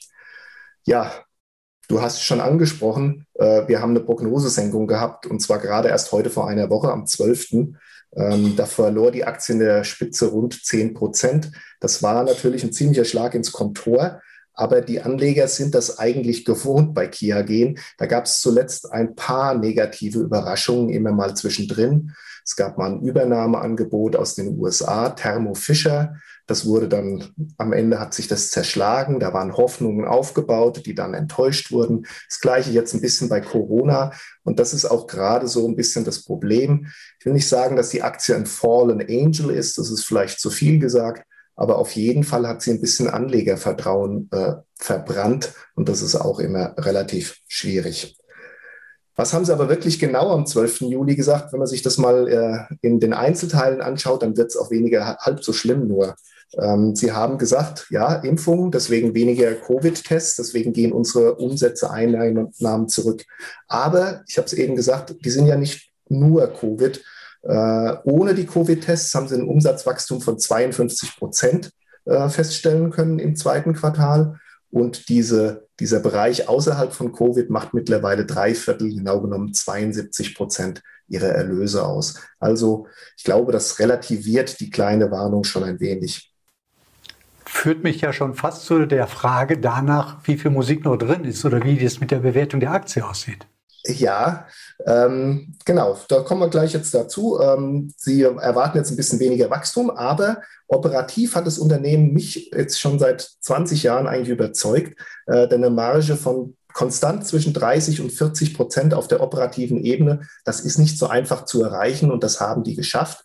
Ja, 0.86 1.12
du 1.88 2.02
hast 2.02 2.22
schon 2.24 2.42
angesprochen, 2.42 3.26
äh, 3.36 3.68
wir 3.68 3.82
haben 3.82 3.92
eine 3.92 4.02
Prognosesenkung 4.02 4.88
gehabt 4.88 5.26
und 5.26 5.40
zwar 5.40 5.60
gerade 5.60 5.90
erst 5.90 6.12
heute 6.12 6.30
vor 6.30 6.48
einer 6.48 6.70
Woche 6.70 6.92
am 6.92 7.08
12. 7.08 7.74
Ähm, 8.16 8.56
da 8.56 8.66
verlor 8.66 9.12
die 9.12 9.26
Aktie 9.26 9.54
in 9.54 9.60
der 9.60 9.84
Spitze 9.84 10.28
rund 10.28 10.64
10 10.64 10.94
Prozent. 10.94 11.52
Das 11.80 12.04
war 12.04 12.24
natürlich 12.24 12.64
ein 12.64 12.74
ziemlicher 12.74 13.06
Schlag 13.06 13.34
ins 13.34 13.52
Kontor. 13.52 14.22
Aber 14.56 14.82
die 14.82 15.02
Anleger 15.02 15.48
sind 15.48 15.74
das 15.74 15.98
eigentlich 15.98 16.46
gewohnt 16.46 16.94
bei 16.94 17.08
Kia 17.08 17.42
Gen. 17.42 17.80
Da 17.98 18.06
gab 18.06 18.26
es 18.26 18.40
zuletzt 18.40 18.92
ein 18.92 19.16
paar 19.16 19.56
negative 19.56 20.20
Überraschungen 20.20 20.90
immer 20.90 21.12
mal 21.12 21.36
zwischendrin. 21.36 22.12
Es 22.46 22.56
gab 22.56 22.78
mal 22.78 22.92
ein 22.92 23.02
Übernahmeangebot 23.02 24.16
aus 24.16 24.36
den 24.36 24.60
USA, 24.60 25.10
Thermo 25.10 25.56
Fisher. 25.56 26.18
Das 26.46 26.66
wurde 26.66 26.90
dann, 26.90 27.24
am 27.58 27.72
Ende 27.72 28.00
hat 28.00 28.14
sich 28.14 28.28
das 28.28 28.52
zerschlagen. 28.52 29.20
Da 29.20 29.34
waren 29.34 29.56
Hoffnungen 29.56 30.06
aufgebaut, 30.06 30.86
die 30.86 30.94
dann 30.94 31.14
enttäuscht 31.14 31.72
wurden. 31.72 32.06
Das 32.28 32.40
gleiche 32.42 32.72
jetzt 32.72 32.94
ein 32.94 33.02
bisschen 33.02 33.30
bei 33.30 33.40
Corona. 33.40 34.12
Und 34.44 34.60
das 34.60 34.74
ist 34.74 34.86
auch 34.86 35.08
gerade 35.08 35.48
so 35.48 35.68
ein 35.68 35.76
bisschen 35.76 36.04
das 36.04 36.24
Problem. 36.24 36.88
Ich 37.20 37.26
will 37.26 37.34
nicht 37.34 37.48
sagen, 37.48 37.76
dass 37.76 37.90
die 37.90 38.02
Aktie 38.02 38.36
ein 38.36 38.46
Fallen 38.46 39.02
Angel 39.02 39.52
ist. 39.52 39.78
Das 39.78 39.90
ist 39.90 40.04
vielleicht 40.04 40.40
zu 40.40 40.50
viel 40.50 40.80
gesagt. 40.80 41.26
Aber 41.56 41.78
auf 41.78 41.92
jeden 41.92 42.24
Fall 42.24 42.48
hat 42.48 42.62
sie 42.62 42.72
ein 42.72 42.82
bisschen 42.82 43.08
Anlegervertrauen 43.08 44.30
äh, 44.32 44.56
verbrannt. 44.76 45.54
Und 45.76 45.88
das 45.88 46.02
ist 46.02 46.16
auch 46.16 46.40
immer 46.40 46.74
relativ 46.78 47.38
schwierig. 47.48 48.18
Was 49.16 49.34
haben 49.34 49.46
Sie 49.46 49.54
aber 49.54 49.70
wirklich 49.70 50.00
genau 50.00 50.32
am 50.32 50.46
12. 50.46 50.82
Juli 50.82 51.16
gesagt? 51.16 51.54
Wenn 51.54 51.60
man 51.60 51.68
sich 51.68 51.84
das 51.84 51.98
mal 51.98 52.28
äh, 52.28 52.76
in 52.82 53.00
den 53.00 53.14
Einzelteilen 53.14 53.82
anschaut, 53.82 54.24
dann 54.24 54.38
wird 54.38 54.50
es 54.50 54.58
auch 54.58 54.72
weniger 54.72 55.18
halb 55.20 55.44
so 55.44 55.54
schlimm 55.54 55.88
nur. 55.88 56.16
Ähm, 56.58 56.96
Sie 56.96 57.12
haben 57.12 57.38
gesagt, 57.38 57.88
ja, 57.90 58.16
Impfung, 58.16 58.72
deswegen 58.72 59.14
weniger 59.14 59.54
Covid-Tests, 59.54 60.38
deswegen 60.38 60.74
gehen 60.74 60.92
unsere 60.92 61.36
Umsätze, 61.36 61.92
Einnahmen 61.92 62.90
zurück. 62.90 63.24
Aber 63.68 64.24
ich 64.28 64.38
habe 64.38 64.48
es 64.48 64.54
eben 64.54 64.76
gesagt, 64.76 65.16
die 65.24 65.30
sind 65.30 65.46
ja 65.46 65.58
nicht 65.58 65.92
nur 66.10 66.48
Covid. 66.48 67.04
Äh, 67.44 67.96
ohne 68.04 68.34
die 68.34 68.46
Covid-Tests 68.46 69.14
haben 69.14 69.28
Sie 69.28 69.36
ein 69.36 69.48
Umsatzwachstum 69.48 70.22
von 70.22 70.40
52 70.40 71.18
Prozent 71.18 71.72
äh, 72.06 72.30
feststellen 72.30 72.90
können 72.90 73.20
im 73.20 73.36
zweiten 73.36 73.74
Quartal. 73.74 74.40
Und 74.74 75.08
diese, 75.08 75.68
dieser 75.80 76.00
Bereich 76.00 76.50
außerhalb 76.50 76.94
von 76.94 77.14
Covid 77.14 77.52
macht 77.52 77.76
mittlerweile 77.76 78.26
drei 78.26 78.56
Viertel, 78.56 78.92
genau 78.92 79.22
genommen 79.22 79.54
72 79.54 80.34
Prozent 80.34 80.82
ihrer 81.08 81.28
Erlöse 81.28 81.86
aus. 81.86 82.20
Also 82.40 82.88
ich 83.16 83.24
glaube, 83.24 83.52
das 83.52 83.78
relativiert 83.78 84.60
die 84.60 84.72
kleine 84.72 85.12
Warnung 85.12 85.44
schon 85.44 85.64
ein 85.64 85.80
wenig. 85.80 86.34
Führt 87.46 87.84
mich 87.84 88.02
ja 88.02 88.14
schon 88.14 88.34
fast 88.34 88.66
zu 88.66 88.88
der 88.88 89.06
Frage 89.06 89.60
danach, 89.60 90.18
wie 90.24 90.40
viel 90.40 90.50
Musik 90.50 90.86
noch 90.86 90.98
drin 90.98 91.24
ist 91.24 91.46
oder 91.46 91.64
wie 91.64 91.78
das 91.78 92.00
mit 92.00 92.10
der 92.10 92.22
Bewertung 92.22 92.60
der 92.60 92.72
Aktie 92.72 93.08
aussieht. 93.08 93.46
Ja, 93.86 94.48
ähm, 94.86 95.56
genau, 95.66 96.00
da 96.08 96.22
kommen 96.22 96.40
wir 96.40 96.50
gleich 96.50 96.72
jetzt 96.72 96.94
dazu. 96.94 97.40
Ähm, 97.42 97.94
Sie 97.98 98.22
erwarten 98.22 98.78
jetzt 98.78 98.92
ein 98.92 98.96
bisschen 98.96 99.20
weniger 99.20 99.50
Wachstum, 99.50 99.90
aber 99.90 100.42
operativ 100.68 101.36
hat 101.36 101.46
das 101.46 101.60
Unternehmen 101.60 102.14
mich 102.14 102.52
jetzt 102.56 102.80
schon 102.80 102.98
seit 102.98 103.22
20 103.42 103.84
Jahren 103.84 104.08
eigentlich 104.08 104.30
überzeugt, 104.30 104.98
äh, 105.26 105.50
denn 105.50 105.64
eine 105.64 105.70
Marge 105.70 106.16
von 106.16 106.56
konstant 106.74 107.28
zwischen 107.28 107.54
30 107.54 108.02
und 108.02 108.12
40 108.12 108.56
Prozent 108.56 108.94
auf 108.94 109.08
der 109.08 109.22
operativen 109.22 109.84
Ebene, 109.84 110.22
das 110.46 110.62
ist 110.62 110.80
nicht 110.80 110.98
so 110.98 111.08
einfach 111.08 111.46
zu 111.46 111.62
erreichen 111.62 112.10
und 112.10 112.24
das 112.24 112.40
haben 112.40 112.64
die 112.64 112.76
geschafft. 112.76 113.24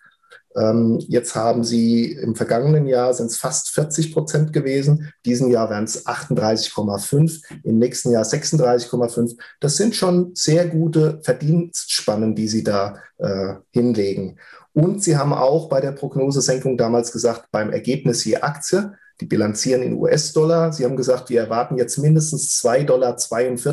Ähm, 0.58 0.98
jetzt 1.08 1.34
haben 1.36 1.62
sie 1.62 2.12
im 2.12 2.34
vergangenen 2.34 2.86
Jahr 2.86 3.14
sind 3.14 3.26
es 3.26 3.36
fast 3.36 3.70
40 3.70 4.12
Prozent 4.12 4.52
gewesen. 4.52 5.12
Diesen 5.24 5.50
Jahr 5.50 5.70
werden 5.70 5.84
es 5.84 6.06
38,5, 6.06 7.42
im 7.62 7.78
nächsten 7.78 8.10
Jahr 8.10 8.24
36,5. 8.24 9.38
Das 9.60 9.76
sind 9.76 9.94
schon 9.94 10.32
sehr 10.34 10.66
gute 10.66 11.20
Verdienstspannen, 11.22 12.34
die 12.34 12.48
sie 12.48 12.64
da 12.64 12.96
äh, 13.18 13.54
hinlegen. 13.70 14.38
Und 14.72 15.02
sie 15.02 15.16
haben 15.16 15.32
auch 15.32 15.68
bei 15.68 15.80
der 15.80 15.92
Prognosesenkung 15.92 16.76
damals 16.76 17.12
gesagt, 17.12 17.48
beim 17.50 17.70
Ergebnis 17.70 18.24
je 18.24 18.36
Aktie, 18.38 18.92
die 19.20 19.26
bilanzieren 19.26 19.82
in 19.82 19.94
US-Dollar. 19.94 20.72
Sie 20.72 20.84
haben 20.84 20.96
gesagt, 20.96 21.30
wir 21.30 21.40
erwarten 21.40 21.76
jetzt 21.76 21.98
mindestens 21.98 22.62
2,42 22.62 22.84
Dollar 22.87 23.16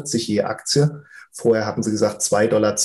je 0.04 0.42
Aktie. 0.42 1.04
Vorher 1.32 1.66
hatten 1.66 1.84
sie 1.84 1.92
gesagt 1.92 2.22
2,42 2.22 2.50
Dollar 2.50 2.76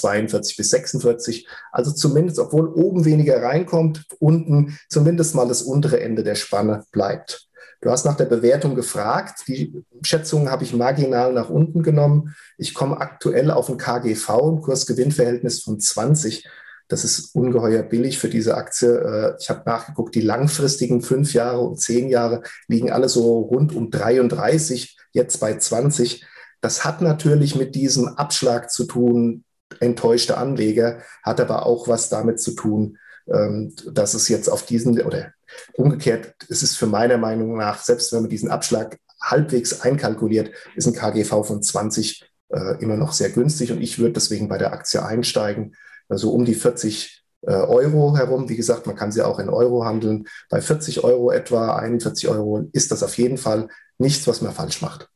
bis 0.56 0.70
46. 0.70 1.48
Also 1.70 1.92
zumindest, 1.92 2.38
obwohl 2.38 2.68
oben 2.68 3.04
weniger 3.04 3.40
reinkommt, 3.42 4.04
unten 4.18 4.76
zumindest 4.88 5.34
mal 5.34 5.46
das 5.46 5.62
untere 5.62 6.00
Ende 6.00 6.24
der 6.24 6.34
Spanne 6.34 6.84
bleibt. 6.90 7.48
Du 7.80 7.90
hast 7.90 8.04
nach 8.04 8.16
der 8.16 8.26
Bewertung 8.26 8.74
gefragt. 8.74 9.44
Die 9.48 9.84
Schätzungen 10.02 10.50
habe 10.50 10.64
ich 10.64 10.74
marginal 10.74 11.32
nach 11.32 11.48
unten 11.48 11.82
genommen. 11.82 12.34
Ich 12.58 12.74
komme 12.74 13.00
aktuell 13.00 13.50
auf 13.50 13.70
ein 13.70 13.78
KGV, 13.78 14.28
ein 14.28 14.60
Kursgewinnverhältnis 14.60 15.62
von 15.62 15.80
20. 15.80 16.46
Das 16.90 17.04
ist 17.04 17.34
ungeheuer 17.34 17.82
billig 17.82 18.18
für 18.18 18.28
diese 18.28 18.56
Aktie. 18.56 18.88
Äh, 18.88 19.36
ich 19.40 19.48
habe 19.48 19.62
nachgeguckt, 19.64 20.14
die 20.14 20.20
langfristigen 20.20 21.00
fünf 21.00 21.32
Jahre 21.32 21.60
und 21.60 21.80
zehn 21.80 22.08
Jahre 22.08 22.42
liegen 22.68 22.90
alle 22.90 23.08
so 23.08 23.40
rund 23.40 23.74
um 23.74 23.90
33, 23.90 24.98
jetzt 25.12 25.38
bei 25.40 25.56
20. 25.56 26.26
Das 26.60 26.84
hat 26.84 27.00
natürlich 27.00 27.54
mit 27.56 27.74
diesem 27.74 28.08
Abschlag 28.08 28.70
zu 28.70 28.84
tun, 28.84 29.44
enttäuschte 29.78 30.36
Anleger, 30.36 30.98
hat 31.22 31.40
aber 31.40 31.64
auch 31.64 31.88
was 31.88 32.10
damit 32.10 32.40
zu 32.40 32.52
tun, 32.52 32.98
ähm, 33.28 33.74
dass 33.92 34.14
es 34.14 34.28
jetzt 34.28 34.48
auf 34.48 34.66
diesen 34.66 35.00
oder 35.00 35.32
Umgekehrt 35.74 36.34
ist 36.48 36.62
es 36.62 36.76
für 36.76 36.86
meiner 36.86 37.18
Meinung 37.18 37.56
nach, 37.56 37.82
selbst 37.82 38.12
wenn 38.12 38.22
man 38.22 38.30
diesen 38.30 38.50
Abschlag 38.50 38.98
halbwegs 39.20 39.80
einkalkuliert, 39.80 40.50
ist 40.76 40.86
ein 40.86 40.94
KGV 40.94 41.44
von 41.44 41.62
20 41.62 42.24
äh, 42.48 42.82
immer 42.82 42.96
noch 42.96 43.12
sehr 43.12 43.30
günstig 43.30 43.72
und 43.72 43.82
ich 43.82 43.98
würde 43.98 44.14
deswegen 44.14 44.48
bei 44.48 44.58
der 44.58 44.72
Aktie 44.72 45.04
einsteigen. 45.04 45.76
Also 46.10 46.32
um 46.32 46.44
die 46.44 46.54
40 46.54 47.24
äh, 47.42 47.52
Euro 47.52 48.16
herum. 48.16 48.48
Wie 48.48 48.56
gesagt, 48.56 48.86
man 48.86 48.96
kann 48.96 49.12
sie 49.12 49.22
auch 49.22 49.38
in 49.38 49.48
Euro 49.48 49.84
handeln. 49.84 50.26
Bei 50.50 50.60
40 50.60 51.04
Euro 51.04 51.30
etwa, 51.30 51.76
41 51.76 52.28
Euro 52.28 52.68
ist 52.72 52.90
das 52.90 53.02
auf 53.02 53.16
jeden 53.16 53.38
Fall 53.38 53.68
nichts, 53.98 54.26
was 54.26 54.42
man 54.42 54.52
falsch 54.52 54.82
macht. 54.82 55.08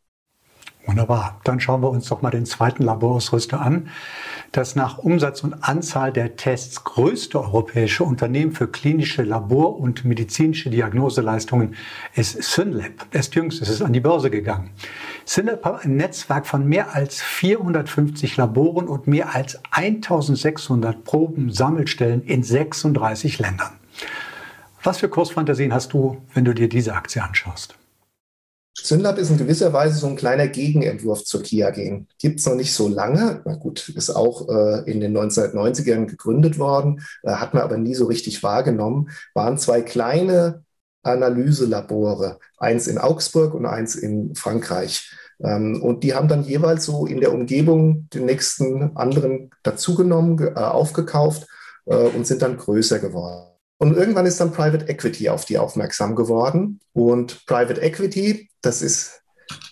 Wunderbar. 0.87 1.41
Dann 1.45 1.61
schauen 1.61 1.83
wir 1.83 1.89
uns 1.89 2.09
doch 2.09 2.21
mal 2.21 2.31
den 2.31 2.45
zweiten 2.45 2.83
Laborausrüster 2.83 3.61
an. 3.61 3.89
Das 4.53 4.77
nach 4.77 4.99
Umsatz 4.99 5.43
und 5.43 5.55
Anzahl 5.65 6.13
der 6.13 6.37
Tests 6.37 6.85
größte 6.85 7.41
europäische 7.41 8.05
Unternehmen 8.05 8.53
für 8.53 8.69
klinische 8.69 9.23
Labor- 9.23 9.79
und 9.79 10.05
medizinische 10.05 10.69
Diagnoseleistungen 10.69 11.75
ist 12.15 12.43
Synlab. 12.43 13.07
Erst 13.13 13.35
jüngst 13.35 13.63
ist 13.63 13.71
es 13.71 13.81
an 13.81 13.95
die 13.95 14.01
Börse 14.01 14.31
gegangen. 14.31 14.71
Synlab 15.25 15.65
hat 15.65 15.85
ein 15.85 15.97
Netzwerk 15.97 16.47
von 16.47 16.69
mehr 16.69 16.95
als 16.95 17.23
450 17.23 18.37
Laboren 18.37 18.87
und 18.87 19.07
mehr 19.07 19.35
als 19.35 19.61
1600 19.71 21.03
Proben-Sammelstellen 21.03 22.23
in 22.25 22.43
36 22.43 23.39
Ländern. 23.39 23.73
Was 24.83 24.99
für 24.99 25.09
Kursfantasien 25.09 25.73
hast 25.73 25.95
du, 25.95 26.19
wenn 26.35 26.45
du 26.45 26.53
dir 26.53 26.69
diese 26.69 26.95
Aktie 26.95 27.23
anschaust? 27.23 27.75
Synlab 28.77 29.19
ist 29.19 29.31
in 29.31 29.39
gewisser 29.39 29.73
Weise 29.73 29.99
so 29.99 30.07
ein 30.09 30.17
kleiner 30.17 30.49
Gegenentwurf 30.49 31.25
zur 31.25 31.43
Kia 31.43 31.71
Gen. 31.71 32.09
Gibt 32.19 32.41
es 32.41 32.47
noch 32.47 32.57
nicht 32.57 32.73
so 32.75 32.89
lange. 32.89 33.41
Na 33.45 33.55
gut, 33.55 33.89
ist 33.91 34.11
auch 34.11 34.49
äh, 34.49 34.91
in 34.91 35.01
den 35.01 35.17
1990ern 35.17 36.07
gegründet 36.07 36.59
worden, 36.59 37.01
äh, 37.23 37.33
hat 37.33 37.55
man 37.55 37.63
aber 37.63 37.79
nie 37.79 37.95
so 37.95 38.07
richtig 38.07 38.43
wahrgenommen. 38.43 39.11
Waren 39.33 39.59
zwei 39.59 39.81
kleine 39.81 40.65
Analyselabore, 41.03 42.39
eins 42.59 42.87
in 42.87 42.99
Augsburg 42.99 43.55
und 43.55 43.67
eins 43.67 43.95
in 43.95 44.35
Frankreich. 44.35 45.13
Ähm, 45.43 45.83
und 45.83 46.03
die 46.03 46.15
haben 46.15 46.29
dann 46.29 46.45
jeweils 46.45 46.85
so 46.85 47.07
in 47.07 47.21
der 47.21 47.33
Umgebung 47.33 48.09
den 48.11 48.27
nächsten 48.27 48.97
anderen 48.97 49.51
dazugenommen, 49.63 50.39
äh, 50.39 50.59
aufgekauft 50.59 51.47
äh, 51.87 51.95
und 51.95 52.27
sind 52.27 52.43
dann 52.43 52.57
größer 52.57 52.99
geworden. 52.99 53.54
Und 53.79 53.97
irgendwann 53.97 54.27
ist 54.27 54.41
dann 54.41 54.53
Private 54.53 54.89
Equity 54.89 55.29
auf 55.29 55.45
die 55.45 55.59
aufmerksam 55.59 56.15
geworden. 56.15 56.81
Und 56.93 57.45
Private 57.47 57.81
Equity, 57.81 58.49
das 58.63 58.83
ist 58.83 59.23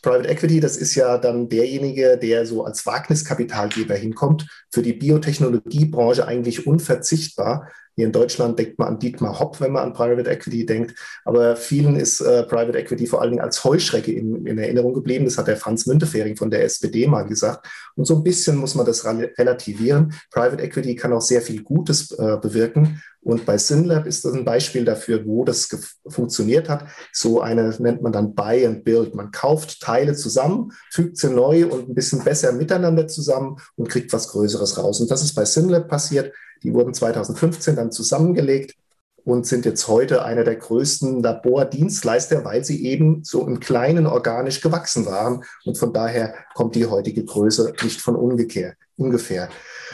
Private 0.03 0.29
Equity, 0.29 0.61
das 0.61 0.77
ist 0.77 0.95
ja 0.95 1.19
dann 1.19 1.49
derjenige, 1.49 2.19
der 2.19 2.45
so 2.45 2.65
als 2.65 2.85
Wagniskapitalgeber 2.85 3.95
hinkommt, 3.95 4.47
für 4.71 4.83
die 4.83 4.93
Biotechnologiebranche 4.93 6.27
eigentlich 6.27 6.67
unverzichtbar. 6.67 7.69
Hier 7.95 8.07
in 8.07 8.13
Deutschland 8.13 8.59
denkt 8.59 8.79
man 8.79 8.89
an 8.89 8.99
Dietmar 8.99 9.39
Hopp, 9.39 9.61
wenn 9.61 9.73
man 9.73 9.85
an 9.85 9.93
Private 9.93 10.31
Equity 10.31 10.65
denkt. 10.65 10.95
Aber 11.25 11.57
vielen 11.57 11.97
ist 11.97 12.21
äh, 12.21 12.45
Private 12.45 12.79
Equity 12.79 13.07
vor 13.07 13.21
allen 13.21 13.33
Dingen 13.33 13.43
als 13.43 13.63
Heuschrecke 13.65 14.13
in, 14.13 14.47
in, 14.47 14.59
Erinnerung 14.59 14.95
geblieben. 14.95 15.27
Das 15.27 15.37
hat 15.37 15.49
der 15.49 15.59
Franz 15.59 15.87
Müntefering 15.87 16.37
von 16.37 16.51
der 16.51 16.65
SPD 16.65 17.07
mal 17.07 17.25
gesagt. 17.25 17.67
Und 17.95 18.07
so 18.07 18.17
ein 18.17 18.23
bisschen 18.23 18.57
muss 18.57 18.75
man 18.75 18.87
das 18.87 19.05
relativieren. 19.05 20.15
Private 20.31 20.63
Equity 20.63 20.97
kann 20.97 21.13
auch 21.13 21.21
sehr 21.21 21.43
viel 21.43 21.63
Gutes 21.63 22.13
äh, 22.13 22.39
bewirken. 22.41 23.03
Und 23.25 23.47
bei 23.47 23.57
Synlab 23.57 24.07
ist 24.07 24.25
das 24.25 24.33
ein 24.33 24.45
Beispiel 24.45 24.85
dafür, 24.85 25.25
wo 25.25 25.45
das 25.45 25.69
funktioniert 26.09 26.69
hat. 26.69 26.87
So 27.13 27.41
eine 27.41 27.75
nennt 27.79 28.03
man 28.03 28.13
dann 28.13 28.35
Buy 28.35 28.67
and 28.67 28.85
Build. 28.85 29.15
Man 29.15 29.31
kauft 29.31 29.81
Teile 29.81 30.15
zusammen, 30.15 30.73
fügt 30.91 31.19
sie 31.19 31.31
neu 31.31 31.67
und 31.67 31.89
ein 31.89 31.95
bisschen 31.95 32.25
besser 32.25 32.53
miteinander 32.53 33.07
zusammen 33.07 33.59
und 33.77 33.89
kriegt 33.89 34.13
was 34.13 34.29
Größeres 34.29 34.77
raus. 34.77 35.01
Und 35.01 35.11
das 35.11 35.23
ist 35.23 35.35
bei 35.35 35.45
Synlab 35.45 35.89
passiert. 35.89 36.33
Die 36.62 36.73
wurden 36.75 36.95
2015 36.95 37.76
dann 37.76 37.92
zusammengelegt 37.92 38.75
und 39.25 39.47
sind 39.47 39.64
jetzt 39.64 39.87
heute 39.88 40.25
einer 40.25 40.45
der 40.45 40.57
größten 40.57 41.23
Labordienstleister, 41.23 42.45
weil 42.45 42.64
sie 42.64 42.85
eben 42.85 43.23
so 43.25 43.47
im 43.47 43.61
Kleinen 43.61 44.07
organisch 44.07 44.61
gewachsen 44.61 45.07
waren. 45.07 45.45
Und 45.64 45.78
von 45.78 45.92
daher 45.92 46.35
kommt 46.54 46.75
die 46.75 46.87
heutige 46.87 47.25
Größe 47.25 47.73
nicht 47.83 48.00
von 48.00 48.16
ungefähr. 48.16 48.75
ungefähr. 48.97 49.49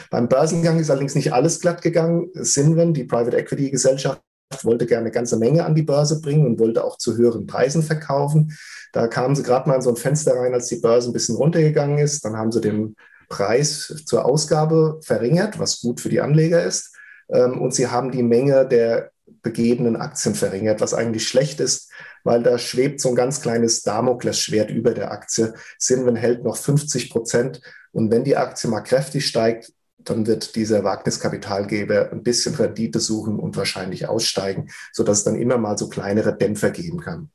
Beim 0.09 0.27
Börsengang 0.27 0.79
ist 0.79 0.89
allerdings 0.89 1.15
nicht 1.15 1.33
alles 1.33 1.59
glatt 1.59 1.81
gegangen. 1.81 2.29
Sinven, 2.33 2.93
die 2.93 3.03
Private 3.03 3.37
Equity 3.37 3.69
Gesellschaft, 3.69 4.21
wollte 4.63 4.87
gerne 4.87 5.05
eine 5.05 5.11
ganze 5.11 5.37
Menge 5.37 5.63
an 5.63 5.75
die 5.75 5.83
Börse 5.83 6.21
bringen 6.21 6.45
und 6.45 6.59
wollte 6.59 6.83
auch 6.83 6.97
zu 6.97 7.15
höheren 7.15 7.45
Preisen 7.45 7.83
verkaufen. 7.83 8.57
Da 8.93 9.07
kamen 9.07 9.35
sie 9.35 9.43
gerade 9.43 9.69
mal 9.69 9.75
in 9.75 9.81
so 9.81 9.91
ein 9.91 9.95
Fenster 9.95 10.35
rein, 10.35 10.53
als 10.53 10.67
die 10.67 10.77
Börse 10.77 11.09
ein 11.09 11.13
bisschen 11.13 11.35
runtergegangen 11.35 11.99
ist. 11.99 12.25
Dann 12.25 12.35
haben 12.35 12.51
sie 12.51 12.61
den 12.61 12.95
Preis 13.29 14.03
zur 14.05 14.25
Ausgabe 14.25 14.99
verringert, 15.03 15.59
was 15.59 15.79
gut 15.79 16.01
für 16.01 16.09
die 16.09 16.21
Anleger 16.21 16.63
ist. 16.63 16.95
Ähm, 17.29 17.61
und 17.61 17.73
sie 17.73 17.87
haben 17.87 18.11
die 18.11 18.23
Menge 18.23 18.67
der 18.67 19.11
begebenen 19.41 19.95
Aktien 19.95 20.35
verringert, 20.35 20.81
was 20.81 20.93
eigentlich 20.93 21.27
schlecht 21.27 21.59
ist, 21.59 21.91
weil 22.23 22.43
da 22.43 22.57
schwebt 22.57 22.99
so 22.99 23.09
ein 23.09 23.15
ganz 23.15 23.41
kleines 23.41 23.83
Damoklesschwert 23.83 24.71
über 24.71 24.93
der 24.93 25.11
Aktie. 25.11 25.53
Sinven 25.77 26.15
hält 26.15 26.43
noch 26.43 26.57
50 26.57 27.09
Prozent. 27.09 27.61
Und 27.91 28.11
wenn 28.11 28.23
die 28.23 28.37
Aktie 28.37 28.69
mal 28.69 28.81
kräftig 28.81 29.27
steigt, 29.27 29.71
dann 29.97 30.25
wird 30.27 30.55
dieser 30.55 30.83
Wagniskapitalgeber 30.83 32.11
ein 32.11 32.23
bisschen 32.23 32.55
Rendite 32.55 32.99
suchen 32.99 33.37
und 33.37 33.57
wahrscheinlich 33.57 34.07
aussteigen, 34.07 34.69
sodass 34.93 35.19
es 35.19 35.23
dann 35.25 35.35
immer 35.35 35.57
mal 35.57 35.77
so 35.77 35.89
kleinere 35.89 36.35
Dämpfer 36.35 36.71
geben 36.71 37.01
kann. 37.01 37.29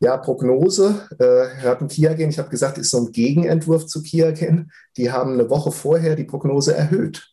Ja, 0.00 0.16
Prognose, 0.16 1.08
äh, 1.18 1.62
wir 1.62 1.70
hatten 1.70 1.88
Kiagen, 1.88 2.30
ich 2.30 2.38
habe 2.38 2.50
gesagt, 2.50 2.78
ist 2.78 2.90
so 2.90 2.98
ein 2.98 3.12
Gegenentwurf 3.12 3.86
zu 3.86 4.02
Kiagen. 4.02 4.70
Die 4.96 5.10
haben 5.10 5.32
eine 5.32 5.50
Woche 5.50 5.72
vorher 5.72 6.14
die 6.14 6.24
Prognose 6.24 6.74
erhöht. 6.74 7.32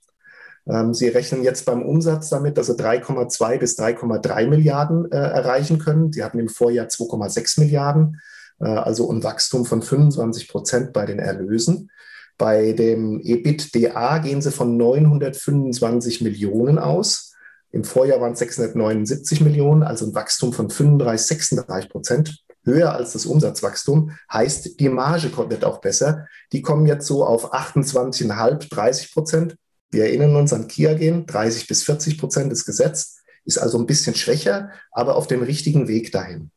Ähm, 0.67 0.93
sie 0.95 1.09
rechnen 1.09 1.43
jetzt 1.43 1.65
beim 1.65 1.83
Umsatz 1.83 2.29
damit, 2.29 2.57
dass 2.57 2.67
sie 2.67 2.73
3,2 2.73 3.59
bis 3.59 3.77
3,3 3.77 4.47
Milliarden 4.47 5.11
äh, 5.11 5.15
erreichen 5.15 5.77
können. 5.77 6.11
Sie 6.11 6.23
hatten 6.23 6.39
im 6.39 6.49
Vorjahr 6.49 6.87
2,6 6.87 7.59
Milliarden, 7.59 8.19
äh, 8.59 8.65
also 8.65 9.11
ein 9.11 9.23
Wachstum 9.23 9.65
von 9.65 9.83
25 9.83 10.47
Prozent 10.47 10.93
bei 10.93 11.05
den 11.05 11.19
Erlösen. 11.19 11.91
Bei 12.37 12.73
dem 12.73 13.21
EBITDA 13.21 14.17
gehen 14.19 14.41
sie 14.41 14.51
von 14.51 14.75
925 14.75 16.21
Millionen 16.21 16.79
aus. 16.79 17.33
Im 17.71 17.83
Vorjahr 17.83 18.21
waren 18.21 18.33
es 18.33 18.39
679 18.39 19.41
Millionen, 19.41 19.83
also 19.83 20.07
ein 20.07 20.15
Wachstum 20.15 20.51
von 20.51 20.69
35, 20.69 21.27
36 21.27 21.89
Prozent. 21.89 22.44
Höher 22.65 22.93
als 22.93 23.13
das 23.13 23.25
Umsatzwachstum 23.25 24.11
heißt, 24.31 24.79
die 24.79 24.89
Marge 24.89 25.31
wird 25.49 25.63
auch 25.63 25.79
besser. 25.79 26.27
Die 26.51 26.61
kommen 26.61 26.85
jetzt 26.85 27.07
so 27.07 27.25
auf 27.25 27.53
28,5, 27.53 28.69
30 28.69 29.13
Prozent. 29.13 29.55
Wir 29.91 30.05
erinnern 30.05 30.35
uns 30.35 30.51
an 30.51 30.67
Kia 30.67 30.93
gehen, 30.95 31.25
30 31.25 31.67
bis 31.67 31.83
40 31.83 32.17
Prozent 32.17 32.51
ist 32.51 32.65
gesetzt, 32.65 33.19
ist 33.45 33.59
also 33.59 33.77
ein 33.77 33.85
bisschen 33.85 34.15
schwächer, 34.15 34.71
aber 34.91 35.15
auf 35.15 35.27
dem 35.27 35.43
richtigen 35.43 35.87
Weg 35.87 36.11
dahin. 36.11 36.51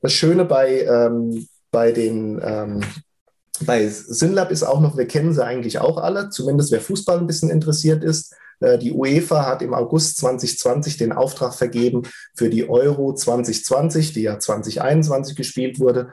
Das 0.00 0.12
Schöne 0.12 0.46
bei, 0.46 0.82
ähm, 0.82 1.46
bei 1.70 1.92
den 1.92 2.40
ähm, 2.42 2.82
bei 3.66 3.86
Synlab 3.88 4.50
ist 4.50 4.62
auch 4.62 4.80
noch, 4.80 4.96
wir 4.96 5.06
kennen 5.06 5.34
sie 5.34 5.44
eigentlich 5.44 5.78
auch 5.78 5.98
alle, 5.98 6.30
zumindest 6.30 6.72
wer 6.72 6.80
Fußball 6.80 7.18
ein 7.18 7.26
bisschen 7.26 7.50
interessiert 7.50 8.02
ist. 8.02 8.34
Äh, 8.60 8.78
die 8.78 8.92
UEFA 8.92 9.46
hat 9.46 9.62
im 9.62 9.74
August 9.74 10.18
2020 10.18 10.96
den 10.96 11.12
Auftrag 11.12 11.54
vergeben 11.54 12.02
für 12.34 12.50
die 12.50 12.68
Euro 12.68 13.14
2020, 13.14 14.12
die 14.12 14.22
ja 14.22 14.38
2021 14.38 15.36
gespielt 15.36 15.80
wurde. 15.80 16.12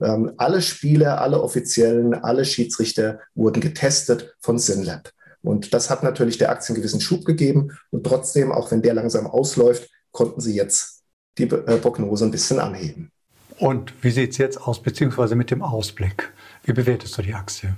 Ähm, 0.00 0.32
alle 0.38 0.60
Spieler, 0.60 1.20
alle 1.20 1.42
Offiziellen, 1.42 2.14
alle 2.14 2.44
Schiedsrichter 2.44 3.20
wurden 3.34 3.60
getestet 3.60 4.34
von 4.40 4.58
Synlab. 4.58 5.10
Und 5.42 5.74
das 5.74 5.90
hat 5.90 6.02
natürlich 6.02 6.38
der 6.38 6.50
Aktie 6.50 6.74
einen 6.74 6.82
gewissen 6.82 7.00
Schub 7.00 7.24
gegeben. 7.24 7.76
Und 7.90 8.04
trotzdem, 8.04 8.50
auch 8.50 8.70
wenn 8.70 8.82
der 8.82 8.94
langsam 8.94 9.26
ausläuft, 9.26 9.90
konnten 10.10 10.40
sie 10.40 10.54
jetzt 10.54 11.02
die 11.38 11.44
äh, 11.44 11.76
Prognose 11.76 12.24
ein 12.24 12.30
bisschen 12.30 12.58
anheben. 12.58 13.10
Und 13.58 13.92
wie 14.02 14.10
sieht 14.10 14.32
es 14.32 14.38
jetzt 14.38 14.60
aus, 14.60 14.82
beziehungsweise 14.82 15.36
mit 15.36 15.50
dem 15.50 15.62
Ausblick? 15.62 16.32
Wie 16.64 16.72
bewertest 16.72 17.16
du 17.18 17.22
die 17.22 17.34
Aktie? 17.34 17.76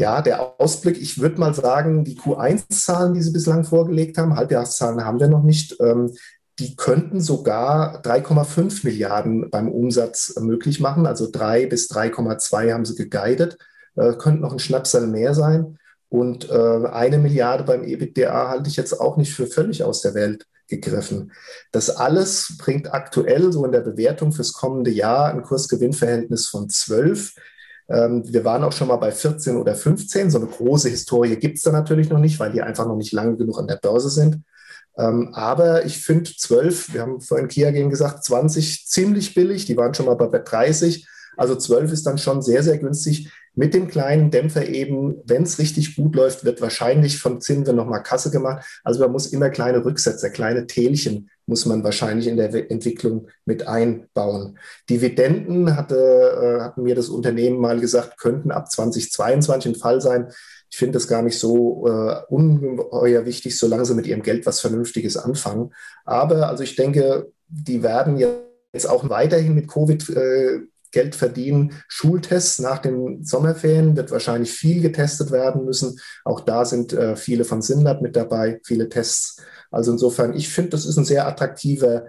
Ja, 0.00 0.22
der 0.22 0.58
Ausblick, 0.58 0.98
ich 0.98 1.20
würde 1.20 1.38
mal 1.38 1.52
sagen, 1.52 2.04
die 2.04 2.16
Q1-Zahlen, 2.16 3.12
die 3.12 3.20
sie 3.20 3.32
bislang 3.32 3.64
vorgelegt 3.64 4.16
haben, 4.16 4.34
Halbjahreszahlen 4.34 5.04
haben 5.04 5.20
wir 5.20 5.28
noch 5.28 5.42
nicht, 5.42 5.76
ähm, 5.78 6.14
die 6.58 6.74
könnten 6.74 7.20
sogar 7.20 8.00
3,5 8.00 8.82
Milliarden 8.84 9.50
beim 9.50 9.68
Umsatz 9.68 10.36
möglich 10.40 10.80
machen. 10.80 11.06
Also 11.06 11.28
3 11.30 11.66
bis 11.66 11.90
3,2 11.90 12.72
haben 12.72 12.86
sie 12.86 12.94
geguidet, 12.94 13.58
äh, 13.94 14.14
könnten 14.14 14.40
noch 14.40 14.54
ein 14.54 14.58
Schnapsal 14.58 15.06
mehr 15.06 15.34
sein. 15.34 15.76
Und 16.08 16.48
äh, 16.48 16.86
eine 16.86 17.18
Milliarde 17.18 17.64
beim 17.64 17.84
EBITDA 17.84 18.48
halte 18.48 18.70
ich 18.70 18.76
jetzt 18.76 18.98
auch 18.98 19.18
nicht 19.18 19.34
für 19.34 19.46
völlig 19.46 19.84
aus 19.84 20.00
der 20.00 20.14
Welt 20.14 20.46
gegriffen. 20.66 21.32
Das 21.72 21.90
alles 21.90 22.54
bringt 22.56 22.94
aktuell 22.94 23.52
so 23.52 23.66
in 23.66 23.72
der 23.72 23.80
Bewertung 23.80 24.32
fürs 24.32 24.54
kommende 24.54 24.90
Jahr 24.92 25.26
ein 25.26 25.42
Kursgewinnverhältnis 25.42 26.46
von 26.46 26.70
12. 26.70 27.34
Ähm, 27.90 28.22
wir 28.26 28.44
waren 28.44 28.62
auch 28.62 28.72
schon 28.72 28.88
mal 28.88 28.96
bei 28.96 29.10
14 29.10 29.56
oder 29.56 29.74
15. 29.74 30.30
So 30.30 30.38
eine 30.38 30.46
große 30.46 30.88
Historie 30.88 31.36
gibt 31.36 31.56
es 31.58 31.64
da 31.64 31.72
natürlich 31.72 32.08
noch 32.08 32.20
nicht, 32.20 32.38
weil 32.38 32.52
die 32.52 32.62
einfach 32.62 32.86
noch 32.86 32.96
nicht 32.96 33.12
lange 33.12 33.36
genug 33.36 33.58
an 33.58 33.66
der 33.66 33.76
Börse 33.76 34.10
sind. 34.10 34.42
Ähm, 34.96 35.30
aber 35.34 35.84
ich 35.84 35.98
finde 35.98 36.30
12, 36.36 36.94
wir 36.94 37.02
haben 37.02 37.20
vorhin 37.20 37.48
Kia 37.48 37.70
Game 37.70 37.90
gesagt, 37.90 38.24
20 38.24 38.86
ziemlich 38.86 39.34
billig. 39.34 39.64
Die 39.64 39.76
waren 39.76 39.94
schon 39.94 40.06
mal 40.06 40.14
bei 40.14 40.38
30. 40.38 41.06
Also 41.36 41.56
12 41.56 41.92
ist 41.92 42.06
dann 42.06 42.18
schon 42.18 42.42
sehr, 42.42 42.62
sehr 42.62 42.78
günstig. 42.78 43.30
Mit 43.54 43.74
dem 43.74 43.88
kleinen 43.88 44.30
Dämpfer 44.30 44.66
eben, 44.68 45.16
wenn 45.24 45.42
es 45.42 45.58
richtig 45.58 45.96
gut 45.96 46.14
läuft, 46.14 46.44
wird 46.44 46.60
wahrscheinlich 46.60 47.18
von 47.18 47.40
Zinven 47.40 47.76
nochmal 47.76 48.02
Kasse 48.02 48.30
gemacht. 48.30 48.64
Also 48.84 49.00
man 49.00 49.12
muss 49.12 49.26
immer 49.26 49.50
kleine 49.50 49.84
Rücksetzer, 49.84 50.30
kleine 50.30 50.66
Tälchen 50.66 51.30
muss 51.50 51.66
man 51.66 51.82
wahrscheinlich 51.82 52.28
in 52.28 52.36
der 52.36 52.70
Entwicklung 52.70 53.26
mit 53.44 53.66
einbauen. 53.66 54.58
Dividenden 54.88 55.76
hatte, 55.76 56.72
äh, 56.76 56.80
mir 56.80 56.94
das 56.94 57.08
Unternehmen 57.08 57.58
mal 57.58 57.80
gesagt, 57.80 58.18
könnten 58.18 58.52
ab 58.52 58.70
2022 58.70 59.72
ein 59.72 59.78
Fall 59.78 60.00
sein. 60.00 60.28
Ich 60.70 60.78
finde 60.78 60.92
das 60.92 61.08
gar 61.08 61.22
nicht 61.22 61.38
so 61.38 61.88
äh, 61.88 62.22
ungeheuer 62.28 63.26
wichtig, 63.26 63.58
solange 63.58 63.84
sie 63.84 63.94
mit 63.94 64.06
ihrem 64.06 64.22
Geld 64.22 64.46
was 64.46 64.60
Vernünftiges 64.60 65.16
anfangen. 65.16 65.74
Aber 66.04 66.48
also 66.48 66.62
ich 66.62 66.76
denke, 66.76 67.32
die 67.48 67.82
werden 67.82 68.16
jetzt 68.72 68.88
auch 68.88 69.10
weiterhin 69.10 69.56
mit 69.56 69.66
Covid 69.66 70.08
äh, 70.10 70.60
Geld 70.92 71.14
verdienen. 71.14 71.72
Schultests 71.88 72.58
nach 72.58 72.78
den 72.78 73.24
Sommerferien 73.24 73.96
wird 73.96 74.10
wahrscheinlich 74.10 74.52
viel 74.52 74.82
getestet 74.82 75.30
werden 75.30 75.64
müssen. 75.64 75.98
Auch 76.24 76.40
da 76.40 76.64
sind 76.64 76.92
äh, 76.92 77.16
viele 77.16 77.44
von 77.44 77.62
Sinlab 77.62 78.02
mit 78.02 78.16
dabei, 78.16 78.60
viele 78.64 78.88
Tests. 78.88 79.42
Also 79.70 79.92
insofern, 79.92 80.34
ich 80.34 80.48
finde, 80.48 80.70
das 80.70 80.86
ist 80.86 80.96
ein 80.96 81.04
sehr 81.04 81.26
attraktiver 81.26 82.06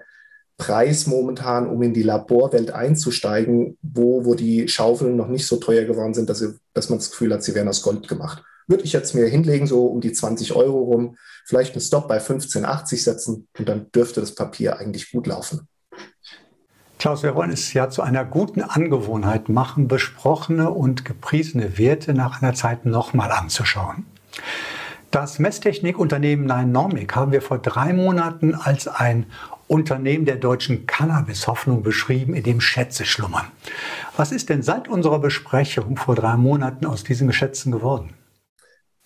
Preis 0.58 1.08
momentan, 1.08 1.68
um 1.68 1.82
in 1.82 1.94
die 1.94 2.04
Laborwelt 2.04 2.72
einzusteigen, 2.72 3.80
wo, 3.82 4.26
wo 4.26 4.36
die 4.36 4.68
Schaufeln 4.68 5.16
noch 5.16 5.28
nicht 5.28 5.48
so 5.48 5.58
teuer 5.58 5.86
geworden 5.86 6.14
sind, 6.14 6.30
dass, 6.30 6.38
sie, 6.38 6.54
dass 6.74 6.90
man 6.90 7.00
das 7.00 7.10
Gefühl 7.10 7.34
hat, 7.34 7.44
sie 7.44 7.56
wären 7.56 7.68
aus 7.68 7.82
Gold 7.82 8.08
gemacht. 8.08 8.44
Würde 8.68 8.84
ich 8.84 8.94
jetzt 8.94 9.16
mir 9.16 9.26
hinlegen, 9.26 9.66
so 9.66 9.88
um 9.88 10.02
die 10.02 10.14
20 10.14 10.54
Euro 10.54 10.84
rum, 10.84 11.18
vielleicht 11.46 11.74
einen 11.74 11.82
Stop 11.82 12.08
bei 12.08 12.20
15,80 12.20 13.04
setzen 13.04 13.48
und 13.58 13.68
dann 13.68 13.92
dürfte 13.92 14.22
das 14.22 14.36
Papier 14.36 14.78
eigentlich 14.78 15.12
gut 15.12 15.26
laufen. 15.26 15.68
Klaus, 17.02 17.24
wir 17.24 17.34
wollen 17.34 17.50
es 17.50 17.74
ja 17.74 17.90
zu 17.90 18.04
einer 18.04 18.24
guten 18.24 18.62
Angewohnheit 18.62 19.50
machen, 19.50 19.88
besprochene 19.88 20.70
und 20.70 21.04
gepriesene 21.04 21.80
Werte 21.80 22.14
nach 22.14 22.44
einer 22.44 22.54
Zeit 22.54 22.86
nochmal 22.86 23.32
anzuschauen. 23.32 24.06
Das 25.10 25.40
Messtechnikunternehmen 25.40 26.46
Nynomic 26.46 27.16
haben 27.16 27.32
wir 27.32 27.42
vor 27.42 27.58
drei 27.58 27.92
Monaten 27.92 28.54
als 28.54 28.88
ein 28.88 29.26
Unternehmen 29.68 30.26
der 30.26 30.36
deutschen 30.36 30.86
Cannabis-Hoffnung 30.86 31.82
beschrieben, 31.82 32.36
in 32.36 32.44
dem 32.44 32.62
Schätze 32.62 33.04
schlummern. 33.08 33.48
Was 34.16 34.32
ist 34.32 34.50
denn 34.50 34.62
seit 34.62 34.88
unserer 34.88 35.18
Besprechung 35.18 35.98
vor 35.98 36.14
drei 36.14 36.38
Monaten 36.38 36.86
aus 36.86 37.04
diesen 37.04 37.26
Geschätzen 37.26 37.72
geworden? 37.72 38.14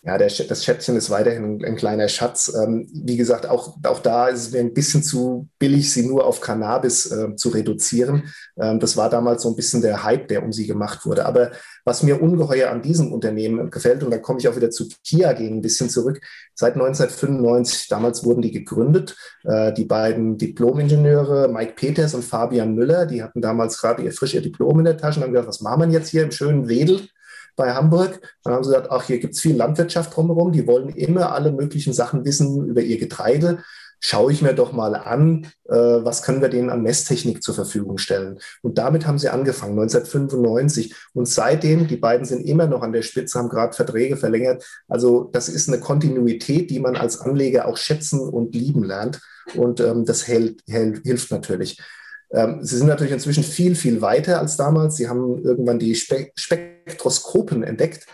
Ja, 0.06 0.20
der, 0.20 0.28
das 0.28 0.64
Schätzchen 0.64 0.96
ist 0.98 1.10
weiterhin 1.10 1.44
ein, 1.44 1.66
ein 1.66 1.76
kleiner 1.76 2.08
Schatz. 2.08 2.54
Ähm, 2.56 2.88
wie 2.94 3.18
gesagt, 3.18 3.48
auch, 3.48 3.76
auch 3.84 4.00
da 4.00 4.28
ist 4.28 4.42
es 4.42 4.52
mir 4.52 4.60
ein 4.60 4.74
bisschen 4.74 5.02
zu 5.02 5.50
billig, 5.58 5.92
sie 5.92 6.06
nur 6.08 6.26
auf 6.28 6.42
Cannabis 6.42 7.12
äh, 7.12 7.36
zu 7.36 7.50
reduzieren. 7.50 8.32
Ähm, 8.56 8.80
das 8.80 8.98
war 8.98 9.10
damals 9.10 9.42
so 9.42 9.50
ein 9.50 9.56
bisschen 9.56 9.82
der 9.82 10.04
Hype, 10.04 10.28
der 10.28 10.44
um 10.44 10.54
sie 10.54 10.68
gemacht 10.68 11.08
wurde. 11.08 11.26
Aber 11.26 11.52
was 11.86 12.04
mir 12.04 12.22
ungeheuer 12.22 12.70
an 12.70 12.84
diesem 12.84 13.12
Unternehmen 13.12 13.72
gefällt, 13.72 14.04
und 14.04 14.12
da 14.12 14.20
komme 14.20 14.38
ich 14.38 14.48
auch 14.48 14.56
wieder 14.56 14.70
zu 14.70 14.88
Kia 15.04 15.34
gegen 15.34 15.58
ein 15.58 15.62
bisschen 15.62 15.90
zurück, 15.90 16.22
seit 16.54 16.76
1995, 16.76 17.88
damals 17.88 18.24
wurden 18.24 18.44
die 18.44 18.52
gegründet, 18.52 19.18
äh, 19.44 19.74
die 19.74 19.86
beiden 19.86 20.38
Diplomingenieure, 20.38 21.48
Mike 21.48 21.74
Peters 21.76 22.14
und 22.14 22.24
Fabian 22.24 22.76
Müller, 22.76 23.08
die 23.08 23.24
hatten 23.24 23.42
damals 23.42 23.80
gerade 23.82 24.04
ihr 24.04 24.12
frisch 24.12 24.34
Diplom 24.34 24.80
in 24.80 24.86
der 24.86 24.98
Tasche 24.98 25.20
und 25.20 25.24
haben 25.24 25.32
gedacht, 25.34 25.48
was 25.48 25.62
machen 25.62 25.82
wir 25.82 25.98
jetzt 25.98 26.10
hier 26.10 26.22
im 26.22 26.32
schönen 26.32 26.68
Wedel? 26.68 27.08
Bei 27.56 27.74
Hamburg. 27.74 28.22
Dann 28.44 28.54
haben 28.54 28.64
sie 28.64 28.72
gesagt, 28.72 28.92
ach, 28.92 29.04
hier 29.04 29.20
gibt 29.20 29.36
es 29.36 29.42
viel 29.42 29.56
Landwirtschaft 29.56 30.16
drumherum. 30.16 30.52
Die 30.52 30.68
wollen 30.68 30.90
immer 30.90 31.34
alle 31.34 31.52
möglichen 31.52 31.94
Sachen 31.94 32.26
wissen 32.26 32.66
über 32.66 32.82
ihr 32.82 32.98
Getreide. 32.98 33.60
Schaue 34.02 34.32
ich 34.32 34.42
mir 34.42 34.54
doch 34.54 34.72
mal 34.72 34.94
an, 34.94 35.48
äh, 35.68 35.74
was 35.74 36.22
können 36.22 36.42
wir 36.42 36.50
denen 36.50 36.70
an 36.70 36.84
Messtechnik 36.84 37.42
zur 37.42 37.56
Verfügung 37.56 37.98
stellen. 37.98 38.40
Und 38.62 38.78
damit 38.78 39.08
haben 39.08 39.18
sie 39.18 39.30
angefangen, 39.30 39.80
1995. 39.80 40.94
Und 41.14 41.28
seitdem, 41.28 41.88
die 41.88 41.98
beiden 41.98 42.26
sind 42.26 42.46
immer 42.46 42.68
noch 42.68 42.82
an 42.82 42.92
der 42.92 43.02
Spitze, 43.02 43.40
haben 43.40 43.50
gerade 43.50 43.74
Verträge 43.74 44.18
verlängert. 44.18 44.64
Also 44.88 45.30
das 45.32 45.50
ist 45.50 45.70
eine 45.70 45.80
Kontinuität, 45.80 46.70
die 46.70 46.80
man 46.80 46.96
als 46.96 47.22
Anleger 47.22 47.68
auch 47.68 47.78
schätzen 47.78 48.20
und 48.20 48.54
lieben 48.54 48.84
lernt. 48.84 49.22
Und 49.56 49.80
ähm, 49.80 50.06
das 50.06 50.28
hält, 50.28 50.62
hält, 50.68 51.02
hilft 51.04 51.32
natürlich. 51.32 51.80
Ähm, 52.32 52.60
sie 52.62 52.78
sind 52.78 52.88
natürlich 52.88 53.14
inzwischen 53.14 53.44
viel, 53.44 53.76
viel 53.76 54.02
weiter 54.02 54.40
als 54.40 54.58
damals. 54.58 54.98
Sie 54.98 55.08
haben 55.08 55.44
irgendwann 55.44 55.80
die 55.80 55.96
Spe 55.96 56.32
Spektroskopen 56.86 57.64
entdeckt. 57.64 58.06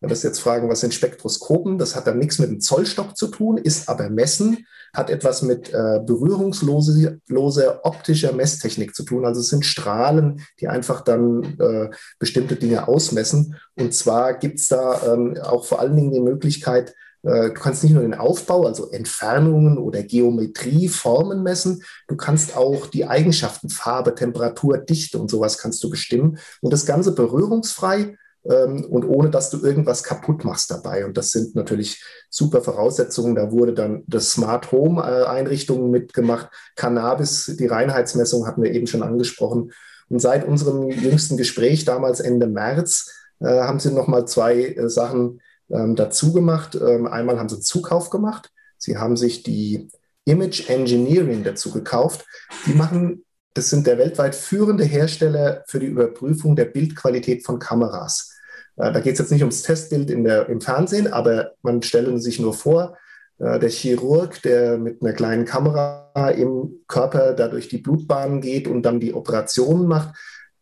Wenn 0.00 0.10
wir 0.10 0.16
jetzt 0.16 0.38
fragen, 0.38 0.68
was 0.68 0.80
sind 0.80 0.94
Spektroskopen? 0.94 1.76
Das 1.76 1.96
hat 1.96 2.06
dann 2.06 2.18
nichts 2.18 2.38
mit 2.38 2.50
dem 2.50 2.60
Zollstock 2.60 3.16
zu 3.16 3.26
tun, 3.28 3.58
ist 3.58 3.88
aber 3.88 4.08
Messen, 4.10 4.66
hat 4.94 5.10
etwas 5.10 5.42
mit 5.42 5.70
äh, 5.70 6.00
berührungsloser 6.06 7.84
optischer 7.84 8.32
Messtechnik 8.32 8.94
zu 8.94 9.02
tun. 9.02 9.24
Also 9.24 9.40
es 9.40 9.48
sind 9.48 9.64
Strahlen, 9.64 10.40
die 10.60 10.68
einfach 10.68 11.00
dann 11.00 11.58
äh, 11.58 11.90
bestimmte 12.20 12.54
Dinge 12.54 12.86
ausmessen. 12.86 13.56
Und 13.76 13.92
zwar 13.92 14.34
gibt 14.34 14.60
es 14.60 14.68
da 14.68 15.14
ähm, 15.14 15.36
auch 15.42 15.64
vor 15.64 15.80
allen 15.80 15.96
Dingen 15.96 16.12
die 16.12 16.20
Möglichkeit, 16.20 16.94
Du 17.28 17.52
kannst 17.52 17.82
nicht 17.82 17.92
nur 17.92 18.02
den 18.02 18.14
Aufbau, 18.14 18.64
also 18.64 18.90
Entfernungen 18.90 19.76
oder 19.76 20.02
Geometrie, 20.02 20.88
Formen 20.88 21.42
messen. 21.42 21.82
Du 22.06 22.16
kannst 22.16 22.56
auch 22.56 22.86
die 22.86 23.06
Eigenschaften, 23.06 23.68
Farbe, 23.68 24.14
Temperatur, 24.14 24.78
Dichte 24.78 25.18
und 25.18 25.30
sowas 25.30 25.58
kannst 25.58 25.82
du 25.84 25.90
bestimmen. 25.90 26.38
Und 26.62 26.72
das 26.72 26.86
Ganze 26.86 27.12
berührungsfrei 27.12 28.16
ähm, 28.48 28.86
und 28.90 29.04
ohne, 29.04 29.30
dass 29.30 29.50
du 29.50 29.64
irgendwas 29.64 30.02
kaputt 30.02 30.44
machst 30.44 30.70
dabei. 30.70 31.04
Und 31.04 31.16
das 31.16 31.30
sind 31.30 31.54
natürlich 31.54 32.02
super 32.30 32.62
Voraussetzungen. 32.62 33.34
Da 33.34 33.52
wurde 33.52 33.74
dann 33.74 34.04
das 34.06 34.30
Smart 34.30 34.72
Home 34.72 35.02
äh, 35.02 35.26
Einrichtungen 35.26 35.90
mitgemacht. 35.90 36.48
Cannabis, 36.76 37.54
die 37.58 37.66
Reinheitsmessung 37.66 38.46
hatten 38.46 38.62
wir 38.62 38.72
eben 38.72 38.86
schon 38.86 39.02
angesprochen. 39.02 39.72
Und 40.08 40.20
seit 40.20 40.46
unserem 40.46 40.88
jüngsten 40.88 41.36
Gespräch, 41.36 41.84
damals 41.84 42.20
Ende 42.20 42.46
März, 42.46 43.12
äh, 43.40 43.46
haben 43.46 43.80
sie 43.80 43.92
nochmal 43.92 44.26
zwei 44.26 44.62
äh, 44.62 44.88
Sachen 44.88 45.40
ähm, 45.70 45.96
dazu 45.96 46.32
gemacht. 46.32 46.74
Ähm, 46.74 47.06
einmal 47.06 47.38
haben 47.38 47.48
sie 47.48 47.60
Zukauf 47.60 48.10
gemacht. 48.10 48.50
Sie 48.76 48.96
haben 48.96 49.16
sich 49.16 49.42
die 49.42 49.88
Image 50.24 50.68
Engineering 50.68 51.44
dazu 51.44 51.72
gekauft. 51.72 52.26
Die 52.66 52.74
machen, 52.74 53.24
das 53.54 53.70
sind 53.70 53.86
der 53.86 53.98
weltweit 53.98 54.34
führende 54.34 54.84
Hersteller 54.84 55.64
für 55.66 55.80
die 55.80 55.86
Überprüfung 55.86 56.56
der 56.56 56.66
Bildqualität 56.66 57.44
von 57.44 57.58
Kameras. 57.58 58.34
Äh, 58.76 58.92
da 58.92 59.00
geht 59.00 59.14
es 59.14 59.18
jetzt 59.18 59.32
nicht 59.32 59.42
ums 59.42 59.62
Testbild 59.62 60.10
in 60.10 60.24
der, 60.24 60.48
im 60.48 60.60
Fernsehen, 60.60 61.12
aber 61.12 61.52
man 61.62 61.82
stelle 61.82 62.18
sich 62.18 62.38
nur 62.38 62.54
vor, 62.54 62.96
äh, 63.38 63.58
der 63.58 63.70
Chirurg, 63.70 64.42
der 64.42 64.78
mit 64.78 65.02
einer 65.02 65.12
kleinen 65.12 65.44
Kamera 65.44 66.30
im 66.30 66.80
Körper 66.86 67.32
dadurch 67.34 67.68
die 67.68 67.78
Blutbahnen 67.78 68.40
geht 68.40 68.68
und 68.68 68.82
dann 68.82 69.00
die 69.00 69.14
Operationen 69.14 69.86
macht, 69.86 70.14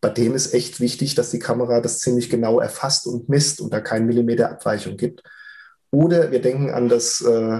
bei 0.06 0.12
dem 0.12 0.36
ist 0.36 0.54
echt 0.54 0.78
wichtig, 0.78 1.16
dass 1.16 1.32
die 1.32 1.40
Kamera 1.40 1.80
das 1.80 1.98
ziemlich 1.98 2.30
genau 2.30 2.60
erfasst 2.60 3.08
und 3.08 3.28
misst 3.28 3.60
und 3.60 3.72
da 3.72 3.80
kein 3.80 4.06
Millimeter 4.06 4.48
Abweichung 4.52 4.96
gibt. 4.96 5.24
Oder 5.90 6.30
wir 6.30 6.40
denken 6.40 6.70
an 6.70 6.88
das 6.88 7.20
äh, 7.22 7.58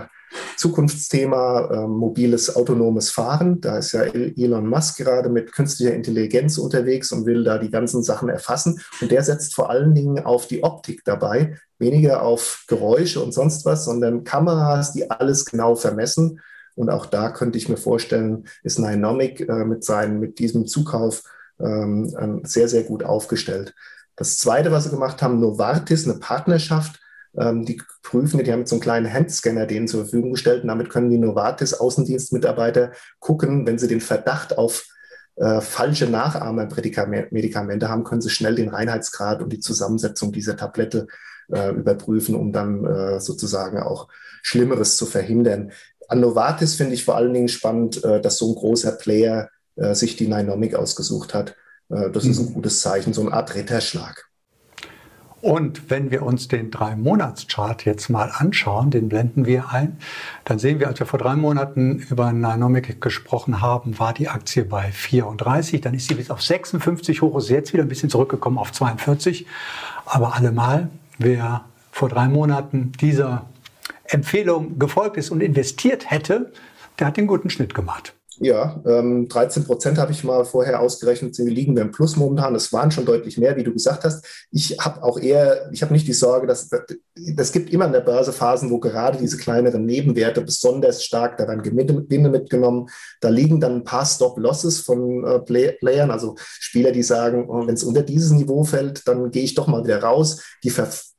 Zukunftsthema 0.56 1.70
äh, 1.72 1.86
mobiles 1.88 2.54
autonomes 2.54 3.10
Fahren. 3.10 3.60
Da 3.60 3.78
ist 3.78 3.90
ja 3.90 4.02
Elon 4.02 4.68
Musk 4.68 4.98
gerade 4.98 5.28
mit 5.28 5.50
künstlicher 5.50 5.92
Intelligenz 5.92 6.56
unterwegs 6.56 7.10
und 7.10 7.26
will 7.26 7.42
da 7.42 7.58
die 7.58 7.70
ganzen 7.70 8.04
Sachen 8.04 8.28
erfassen. 8.28 8.80
Und 9.00 9.10
der 9.10 9.24
setzt 9.24 9.52
vor 9.52 9.68
allen 9.68 9.96
Dingen 9.96 10.24
auf 10.24 10.46
die 10.46 10.62
Optik 10.62 11.02
dabei, 11.04 11.56
weniger 11.80 12.22
auf 12.22 12.62
Geräusche 12.68 13.24
und 13.24 13.34
sonst 13.34 13.64
was, 13.64 13.84
sondern 13.84 14.22
Kameras, 14.22 14.92
die 14.92 15.10
alles 15.10 15.46
genau 15.46 15.74
vermessen. 15.74 16.40
Und 16.76 16.90
auch 16.90 17.06
da 17.06 17.30
könnte 17.30 17.58
ich 17.58 17.68
mir 17.68 17.76
vorstellen, 17.76 18.44
ist 18.62 18.78
Nynomic 18.78 19.40
äh, 19.40 19.64
mit, 19.64 19.82
seinen, 19.82 20.20
mit 20.20 20.38
diesem 20.38 20.68
Zukauf 20.68 21.24
ähm, 21.60 22.14
ähm, 22.18 22.40
sehr, 22.44 22.68
sehr 22.68 22.82
gut 22.82 23.04
aufgestellt. 23.04 23.74
Das 24.16 24.38
Zweite, 24.38 24.72
was 24.72 24.84
sie 24.84 24.90
gemacht 24.90 25.22
haben, 25.22 25.40
Novartis, 25.40 26.08
eine 26.08 26.18
Partnerschaft, 26.18 27.00
ähm, 27.36 27.64
die 27.64 27.82
prüfen, 28.02 28.42
die 28.42 28.52
haben 28.52 28.60
jetzt 28.60 28.70
so 28.70 28.76
einen 28.76 28.82
kleinen 28.82 29.12
Handscanner 29.12 29.66
denen 29.66 29.88
zur 29.88 30.02
Verfügung 30.02 30.32
gestellt 30.32 30.62
und 30.62 30.68
damit 30.68 30.90
können 30.90 31.10
die 31.10 31.18
Novartis 31.18 31.74
Außendienstmitarbeiter 31.74 32.92
gucken, 33.18 33.66
wenn 33.66 33.78
sie 33.78 33.88
den 33.88 34.00
Verdacht 34.00 34.56
auf 34.56 34.86
äh, 35.36 35.60
falsche 35.60 36.06
Nachahmermedikamente 36.06 37.88
haben, 37.88 38.04
können 38.04 38.22
sie 38.22 38.30
schnell 38.30 38.54
den 38.54 38.70
Reinheitsgrad 38.70 39.42
und 39.42 39.52
die 39.52 39.60
Zusammensetzung 39.60 40.32
dieser 40.32 40.56
Tablette 40.56 41.08
äh, 41.52 41.72
überprüfen, 41.72 42.34
um 42.34 42.52
dann 42.52 42.84
äh, 42.84 43.20
sozusagen 43.20 43.78
auch 43.78 44.08
Schlimmeres 44.42 44.96
zu 44.96 45.04
verhindern. 45.04 45.72
An 46.08 46.20
Novartis 46.20 46.74
finde 46.74 46.94
ich 46.94 47.04
vor 47.04 47.16
allen 47.16 47.34
Dingen 47.34 47.48
spannend, 47.48 48.02
äh, 48.02 48.20
dass 48.20 48.38
so 48.38 48.50
ein 48.50 48.54
großer 48.54 48.92
Player 48.92 49.50
äh, 49.76 49.94
sich 49.94 50.16
die 50.16 50.28
Nynomic 50.28 50.74
ausgesucht 50.74 51.34
hat. 51.34 51.56
Äh, 51.90 52.10
das 52.10 52.24
mhm. 52.24 52.30
ist 52.30 52.38
ein 52.38 52.46
mhm. 52.46 52.54
gutes 52.54 52.80
Zeichen, 52.80 53.12
so 53.12 53.20
eine 53.22 53.32
Art 53.32 53.54
Ritterschlag. 53.54 54.26
Und 55.46 55.90
wenn 55.90 56.10
wir 56.10 56.22
uns 56.22 56.48
den 56.48 56.72
Drei-Monats-Chart 56.72 57.84
jetzt 57.84 58.08
mal 58.08 58.32
anschauen, 58.34 58.90
den 58.90 59.08
blenden 59.08 59.46
wir 59.46 59.70
ein, 59.70 59.98
dann 60.44 60.58
sehen 60.58 60.80
wir, 60.80 60.88
als 60.88 60.98
wir 60.98 61.06
vor 61.06 61.20
drei 61.20 61.36
Monaten 61.36 61.98
über 61.98 62.32
Nynomic 62.32 63.00
gesprochen 63.00 63.60
haben, 63.60 63.98
war 64.00 64.12
die 64.12 64.28
Aktie 64.28 64.64
bei 64.64 64.90
34, 64.90 65.80
dann 65.82 65.94
ist 65.94 66.08
sie 66.08 66.14
bis 66.14 66.30
auf 66.30 66.42
56 66.42 67.22
hoch, 67.22 67.38
ist 67.38 67.50
jetzt 67.50 67.72
wieder 67.72 67.84
ein 67.84 67.88
bisschen 67.88 68.10
zurückgekommen 68.10 68.58
auf 68.58 68.72
42. 68.72 69.46
Aber 70.04 70.34
allemal, 70.34 70.88
wer 71.18 71.64
vor 71.92 72.08
drei 72.08 72.26
Monaten 72.26 72.90
dieser 73.00 73.46
Empfehlung 74.04 74.80
gefolgt 74.80 75.16
ist 75.16 75.30
und 75.30 75.42
investiert 75.42 76.10
hätte, 76.10 76.50
der 76.98 77.06
hat 77.06 77.18
den 77.18 77.28
guten 77.28 77.50
Schnitt 77.50 77.72
gemacht. 77.72 78.15
Ja, 78.38 78.82
ähm, 78.86 79.28
13 79.28 79.64
Prozent 79.64 79.98
habe 79.98 80.12
ich 80.12 80.22
mal 80.22 80.44
vorher 80.44 80.80
ausgerechnet, 80.80 81.38
liegen 81.38 81.74
wir 81.74 81.82
im 81.82 81.90
Plus 81.90 82.16
momentan. 82.16 82.52
Das 82.52 82.70
waren 82.72 82.90
schon 82.90 83.06
deutlich 83.06 83.38
mehr, 83.38 83.56
wie 83.56 83.64
du 83.64 83.72
gesagt 83.72 84.04
hast. 84.04 84.26
Ich 84.50 84.76
habe 84.78 85.02
auch 85.02 85.18
eher, 85.18 85.70
ich 85.72 85.82
habe 85.82 85.94
nicht 85.94 86.06
die 86.06 86.12
Sorge, 86.12 86.46
dass 86.46 86.68
es 87.14 87.52
gibt 87.52 87.72
immer 87.72 87.86
in 87.86 87.92
der 87.92 88.00
Börse 88.00 88.32
Phasen, 88.32 88.70
wo 88.70 88.78
gerade 88.78 89.16
diese 89.16 89.38
kleineren 89.38 89.86
Nebenwerte 89.86 90.42
besonders 90.42 91.02
stark, 91.02 91.38
da 91.38 91.48
werden 91.48 91.62
Gewinne 91.62 92.28
mitgenommen. 92.28 92.88
Da 93.22 93.30
liegen 93.30 93.58
dann 93.58 93.76
ein 93.76 93.84
paar 93.84 94.04
Stop-Losses 94.04 94.80
von 94.80 95.24
äh, 95.24 95.38
Play 95.40 95.72
Playern, 95.72 96.10
also 96.10 96.34
Spieler, 96.38 96.92
die 96.92 97.02
sagen, 97.02 97.46
oh, 97.48 97.66
wenn 97.66 97.74
es 97.74 97.84
unter 97.84 98.02
dieses 98.02 98.32
Niveau 98.32 98.64
fällt, 98.64 99.08
dann 99.08 99.30
gehe 99.30 99.44
ich 99.44 99.54
doch 99.54 99.66
mal 99.66 99.84
wieder 99.84 100.02
raus. 100.02 100.42
Die, 100.62 100.70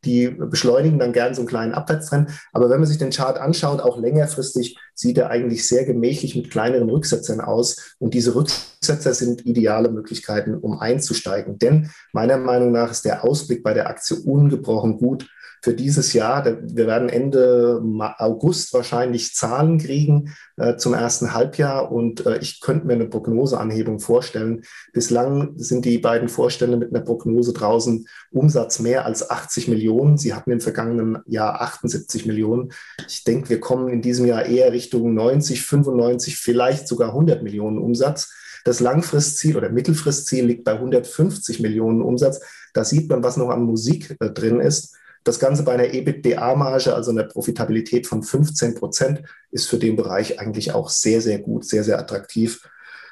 die 0.08 0.30
beschleunigen 0.30 0.98
dann 0.98 1.14
gern 1.14 1.36
so 1.36 1.42
einen 1.42 1.48
kleinen 1.48 1.74
Abwärtstrend. 1.74 2.32
Aber 2.54 2.70
wenn 2.70 2.80
man 2.80 2.88
sich 2.88 2.98
den 2.98 3.12
Chart 3.12 3.38
anschaut, 3.38 3.82
auch 3.82 4.00
längerfristig, 4.00 4.78
sieht 4.96 5.18
er 5.18 5.30
eigentlich 5.30 5.68
sehr 5.68 5.86
gemächlich 5.86 6.36
mit 6.36 6.50
kleineren 6.50 6.90
Rücksetzern 6.90 7.42
aus. 7.42 7.96
Und 8.00 8.14
diese 8.14 8.34
Rücksetzer 8.34 9.14
sind 9.14 9.46
ideale 9.46 9.90
Möglichkeiten, 9.90 10.56
um 10.56 10.80
einzusteigen. 10.80 11.60
Denn 11.60 11.92
meiner 12.14 12.38
Meinung 12.38 12.72
nach 12.72 12.90
ist 12.90 13.06
der 13.06 13.24
Ausblick 13.24 13.62
bei 13.62 13.74
der 13.74 13.88
Aktie 13.88 14.18
ungebrochen 14.18 14.98
gut 14.98 15.30
für 15.62 15.74
dieses 15.74 16.14
Jahr. 16.14 16.46
Wir 16.46 16.88
werden 16.88 17.10
Ende 17.10 17.82
August 18.18 18.74
wahrscheinlich 18.74 19.36
Zahlen 19.36 19.78
kriegen 19.78 20.36
äh, 20.58 20.78
zum 20.78 20.94
ersten 20.94 21.34
Halbjahr 21.34 21.92
und 21.92 22.26
äh, 22.26 22.38
ich 22.38 22.62
könnte 22.62 22.88
mir 22.88 22.94
eine 22.94 23.08
Prognoseanhebung 23.08 24.00
vorstellen. 24.00 24.64
Bislang 24.94 25.54
sind 25.58 25.86
die 25.86 25.98
beiden 25.98 26.30
Vorstände 26.30 26.78
mit 26.78 26.94
einer 26.94 27.04
Prognose 27.04 27.54
draußen 27.54 28.08
Umsatz 28.32 28.80
mehr 28.80 29.06
als 29.06 29.30
80 29.30 29.68
Millionen. 29.68 30.18
Sie 30.18 30.34
hatten 30.34 30.52
im 30.52 30.62
vergangenen 30.62 31.20
Jahr 31.26 31.62
78 31.62 32.26
Millionen. 32.26 32.72
Ich 33.08 33.24
denke, 33.24 33.50
wir 33.50 33.60
kommen 33.60 33.90
in 33.90 34.02
diesem 34.02 34.26
Jahr 34.26 34.46
eher 34.46 34.72
Richtung 34.72 35.14
90, 35.14 35.62
95, 35.62 36.38
vielleicht 36.38 36.88
sogar 36.88 37.10
100 37.10 37.44
Millionen 37.44 37.78
Umsatz. 37.78 38.34
Das 38.64 38.80
Langfristziel 38.80 39.56
oder 39.56 39.70
Mittelfristziel 39.70 40.46
liegt 40.46 40.66
bei 40.66 40.74
150 40.74 41.62
Millionen 41.62 42.02
Umsatz. 42.02 42.42
Da 42.74 42.84
sieht 42.84 43.10
man, 43.10 43.24
was 43.24 43.38
noch 43.38 43.50
an 43.50 43.64
Musik 43.64 44.18
äh, 44.20 44.30
drin 44.30 44.60
ist. 44.60 44.96
Das 45.28 45.40
Ganze 45.40 45.64
bei 45.64 45.74
einer 45.74 45.94
EBITDA-Marge, 45.94 46.96
also 46.96 47.12
einer 47.12 47.26
Profitabilität 47.26 48.08
von 48.08 48.24
15 48.24 48.76
Prozent, 48.76 49.24
ist 49.52 49.68
für 49.68 49.78
den 49.78 49.98
Bereich 49.98 50.40
eigentlich 50.40 50.72
auch 50.72 50.88
sehr, 50.88 51.20
sehr 51.20 51.40
gut, 51.40 51.66
sehr, 51.66 51.84
sehr 51.84 52.00
attraktiv. 52.00 52.66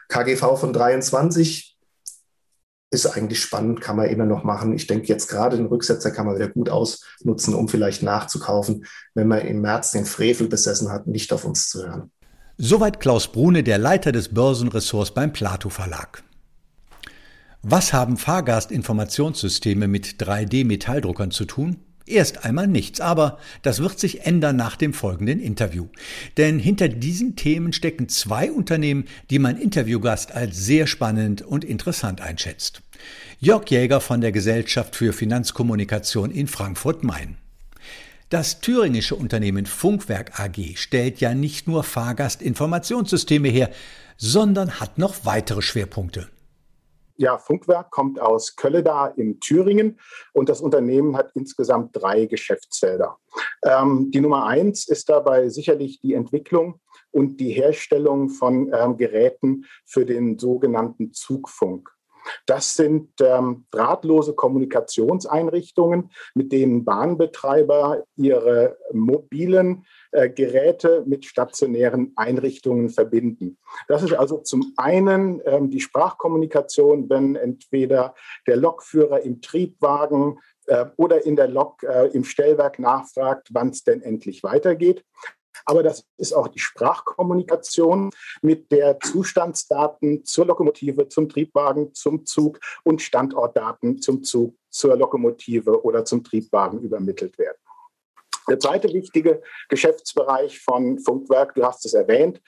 KGV 0.07 0.57
von 0.57 0.71
23 0.71 1.77
ist 2.89 3.05
eigentlich 3.07 3.41
spannend, 3.41 3.81
kann 3.81 3.97
man 3.97 4.07
immer 4.07 4.25
noch 4.25 4.45
machen. 4.45 4.73
Ich 4.73 4.87
denke, 4.87 5.07
jetzt 5.07 5.27
gerade 5.27 5.57
den 5.57 5.65
Rücksetzer 5.65 6.09
kann 6.09 6.25
man 6.25 6.35
wieder 6.35 6.47
gut 6.47 6.69
ausnutzen, 6.69 7.53
um 7.53 7.67
vielleicht 7.67 8.01
nachzukaufen, 8.01 8.85
wenn 9.13 9.27
man 9.27 9.41
im 9.41 9.59
März 9.59 9.91
den 9.91 10.05
Frevel 10.05 10.47
besessen 10.47 10.93
hat, 10.93 11.07
nicht 11.07 11.33
auf 11.33 11.43
uns 11.43 11.67
zu 11.67 11.85
hören. 11.85 12.11
Soweit 12.57 13.01
Klaus 13.01 13.29
Brune, 13.29 13.61
der 13.61 13.77
Leiter 13.77 14.13
des 14.13 14.33
Börsenressorts 14.33 15.13
beim 15.13 15.33
Plato 15.33 15.67
Verlag. 15.67 16.23
Was 17.61 17.91
haben 17.91 18.15
Fahrgastinformationssysteme 18.15 19.89
mit 19.89 20.21
3D-Metalldruckern 20.21 21.31
zu 21.31 21.43
tun? 21.43 21.81
Erst 22.07 22.45
einmal 22.45 22.67
nichts, 22.67 23.01
aber 23.01 23.39
das 23.63 23.79
wird 23.79 23.99
sich 23.99 24.27
ändern 24.27 24.55
nach 24.55 24.75
dem 24.75 24.93
folgenden 24.93 25.39
Interview. 25.39 25.87
Denn 26.37 26.59
hinter 26.59 26.87
diesen 26.87 27.35
Themen 27.35 27.73
stecken 27.73 28.09
zwei 28.09 28.51
Unternehmen, 28.51 29.05
die 29.31 29.39
mein 29.39 29.57
Interviewgast 29.57 30.31
als 30.31 30.55
sehr 30.57 30.85
spannend 30.85 31.41
und 31.41 31.63
interessant 31.63 32.21
einschätzt. 32.21 32.83
Jörg 33.39 33.67
Jäger 33.69 34.01
von 34.01 34.21
der 34.21 34.31
Gesellschaft 34.31 34.95
für 34.95 35.13
Finanzkommunikation 35.13 36.29
in 36.29 36.47
Frankfurt-Main. 36.47 37.37
Das 38.29 38.61
thüringische 38.61 39.15
Unternehmen 39.15 39.65
Funkwerk 39.65 40.39
AG 40.39 40.75
stellt 40.75 41.21
ja 41.21 41.33
nicht 41.33 41.67
nur 41.67 41.83
Fahrgastinformationssysteme 41.83 43.47
her, 43.47 43.71
sondern 44.17 44.79
hat 44.79 44.99
noch 44.99 45.25
weitere 45.25 45.63
Schwerpunkte 45.63 46.29
ja, 47.17 47.37
Funkwerk 47.37 47.91
kommt 47.91 48.19
aus 48.19 48.55
Kölleda 48.55 49.07
in 49.07 49.39
Thüringen 49.39 49.99
und 50.33 50.49
das 50.49 50.61
Unternehmen 50.61 51.15
hat 51.15 51.31
insgesamt 51.33 51.95
drei 51.95 52.25
Geschäftsfelder. 52.25 53.17
Ähm, 53.63 54.11
die 54.11 54.21
Nummer 54.21 54.45
eins 54.45 54.87
ist 54.87 55.09
dabei 55.09 55.49
sicherlich 55.49 55.99
die 56.01 56.13
Entwicklung 56.13 56.81
und 57.11 57.37
die 57.39 57.51
Herstellung 57.51 58.29
von 58.29 58.71
ähm, 58.73 58.97
Geräten 58.97 59.65
für 59.85 60.05
den 60.05 60.37
sogenannten 60.37 61.13
Zugfunk. 61.13 61.94
Das 62.45 62.75
sind 62.75 63.09
ähm, 63.21 63.65
drahtlose 63.71 64.33
Kommunikationseinrichtungen, 64.33 66.11
mit 66.33 66.51
denen 66.51 66.85
Bahnbetreiber 66.85 68.03
ihre 68.15 68.77
mobilen 68.91 69.85
äh, 70.11 70.29
Geräte 70.29 71.03
mit 71.05 71.25
stationären 71.25 72.13
Einrichtungen 72.15 72.89
verbinden. 72.89 73.57
Das 73.87 74.03
ist 74.03 74.13
also 74.13 74.37
zum 74.37 74.73
einen 74.77 75.41
ähm, 75.45 75.69
die 75.69 75.81
Sprachkommunikation, 75.81 77.09
wenn 77.09 77.35
entweder 77.35 78.15
der 78.47 78.57
Lokführer 78.57 79.21
im 79.21 79.41
Triebwagen 79.41 80.39
äh, 80.67 80.85
oder 80.97 81.25
in 81.25 81.35
der 81.35 81.47
Lok 81.47 81.83
äh, 81.83 82.07
im 82.07 82.23
Stellwerk 82.23 82.79
nachfragt, 82.79 83.49
wann 83.51 83.69
es 83.69 83.83
denn 83.83 84.01
endlich 84.01 84.43
weitergeht. 84.43 85.03
Aber 85.63 85.83
das 85.83 86.05
ist 86.17 86.33
auch 86.33 86.47
die 86.47 86.59
Sprachkommunikation 86.59 88.11
mit 88.41 88.71
der 88.71 88.99
Zustandsdaten 88.99 90.25
zur 90.25 90.45
Lokomotive, 90.47 91.07
zum 91.07 91.29
Triebwagen, 91.29 91.93
zum 91.93 92.25
Zug 92.25 92.59
und 92.83 93.01
Standortdaten 93.01 94.01
zum 94.01 94.23
Zug, 94.23 94.55
zur 94.69 94.97
Lokomotive 94.97 95.83
oder 95.83 96.03
zum 96.03 96.23
Triebwagen 96.23 96.81
übermittelt 96.81 97.37
werden. 97.37 97.57
Der 98.47 98.59
zweite 98.59 98.93
wichtige 98.93 99.41
Geschäftsbereich 99.69 100.59
von 100.59 100.99
Funkwerk, 100.99 101.55
du 101.55 101.65
hast 101.65 101.85
es 101.85 101.93
erwähnt, 101.93 102.41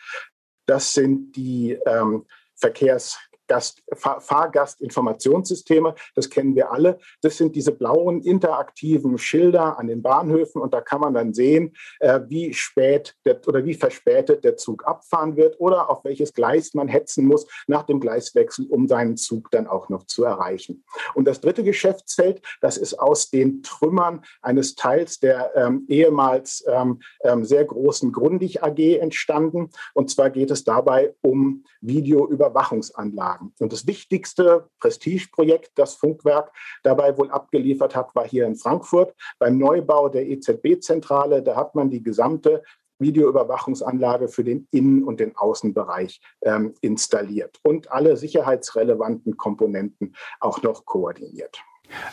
das 0.67 0.93
sind 0.93 1.31
die 1.35 1.71
ähm, 1.85 2.25
Verkehrs- 2.55 3.17
Gast, 3.47 3.83
Fahr 3.93 4.21
Fahrgastinformationssysteme, 4.21 5.95
das 6.15 6.29
kennen 6.29 6.55
wir 6.55 6.71
alle. 6.71 6.99
Das 7.21 7.37
sind 7.37 7.55
diese 7.55 7.71
blauen 7.71 8.21
interaktiven 8.21 9.17
Schilder 9.17 9.79
an 9.79 9.87
den 9.87 10.01
Bahnhöfen 10.01 10.61
und 10.61 10.73
da 10.73 10.81
kann 10.81 11.01
man 11.01 11.13
dann 11.13 11.33
sehen, 11.33 11.75
äh, 11.99 12.19
wie 12.27 12.53
spät 12.53 13.15
der, 13.25 13.39
oder 13.47 13.63
wie 13.65 13.73
verspätet 13.73 14.43
der 14.43 14.57
Zug 14.57 14.85
abfahren 14.85 15.35
wird 15.35 15.59
oder 15.59 15.89
auf 15.89 16.03
welches 16.03 16.33
Gleis 16.33 16.73
man 16.73 16.87
hetzen 16.87 17.25
muss 17.25 17.47
nach 17.67 17.83
dem 17.83 17.99
Gleiswechsel, 17.99 18.67
um 18.69 18.87
seinen 18.87 19.17
Zug 19.17 19.51
dann 19.51 19.67
auch 19.67 19.89
noch 19.89 20.03
zu 20.03 20.23
erreichen. 20.23 20.83
Und 21.13 21.25
das 21.25 21.41
dritte 21.41 21.63
Geschäftsfeld, 21.63 22.41
das 22.61 22.77
ist 22.77 22.99
aus 22.99 23.29
den 23.29 23.63
Trümmern 23.63 24.23
eines 24.41 24.75
Teils 24.75 25.19
der 25.19 25.51
ähm, 25.55 25.85
ehemals 25.87 26.63
ähm, 26.67 26.99
ähm, 27.23 27.45
sehr 27.45 27.65
großen 27.65 28.11
Grundig 28.11 28.63
AG 28.63 28.99
entstanden. 28.99 29.69
Und 29.93 30.09
zwar 30.09 30.29
geht 30.29 30.51
es 30.51 30.63
dabei 30.63 31.15
um 31.21 31.63
Videoüberwachungsanlagen 31.81 33.36
tragen. 33.37 33.53
Und 33.59 33.73
das 33.73 33.87
wichtigste 33.87 34.69
Prestigeprojekt, 34.79 35.71
das 35.75 35.95
Funkwerk 35.95 36.51
dabei 36.83 37.17
wohl 37.17 37.31
abgeliefert 37.31 37.95
hat, 37.95 38.15
war 38.15 38.27
hier 38.27 38.45
in 38.45 38.55
Frankfurt 38.55 39.13
beim 39.39 39.57
Neubau 39.57 40.09
der 40.09 40.27
EZB-Zentrale. 40.27 41.41
Da 41.43 41.55
hat 41.55 41.75
man 41.75 41.89
die 41.89 42.03
gesamte 42.03 42.63
Videoüberwachungsanlage 42.99 44.27
für 44.27 44.43
den 44.43 44.67
Innen- 44.71 45.03
und 45.03 45.19
den 45.19 45.35
Außenbereich 45.35 46.19
ähm, 46.41 46.73
installiert 46.81 47.59
und 47.63 47.91
alle 47.91 48.17
sicherheitsrelevanten 48.17 49.37
Komponenten 49.37 50.15
auch 50.39 50.63
noch 50.63 50.85
koordiniert. 50.85 51.61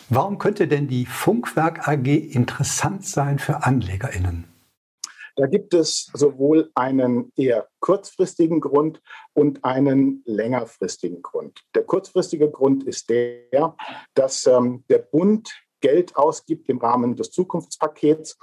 Warum 0.09 0.37
könnte 0.37 0.67
denn 0.67 0.87
die 0.87 1.05
Funkwerk 1.05 1.87
AG 1.87 2.05
interessant 2.05 3.05
sein 3.05 3.39
für 3.39 3.65
AnlegerInnen? 3.65 4.54
Da 5.35 5.47
gibt 5.47 5.73
es 5.73 6.09
sowohl 6.13 6.71
einen 6.75 7.33
eher 7.35 7.67
kurzfristigen 7.81 8.61
Grund 8.61 9.01
und 9.33 9.65
einen 9.65 10.23
längerfristigen 10.25 11.21
Grund. 11.21 11.61
Der 11.75 11.83
kurzfristige 11.83 12.49
Grund 12.49 12.85
ist 12.85 13.09
der, 13.09 13.75
dass 14.13 14.47
ähm, 14.47 14.85
der 14.89 14.99
Bund 14.99 15.51
Geld 15.81 16.15
ausgibt 16.15 16.69
im 16.69 16.77
Rahmen 16.77 17.15
des 17.15 17.31
Zukunftspakets, 17.31 18.37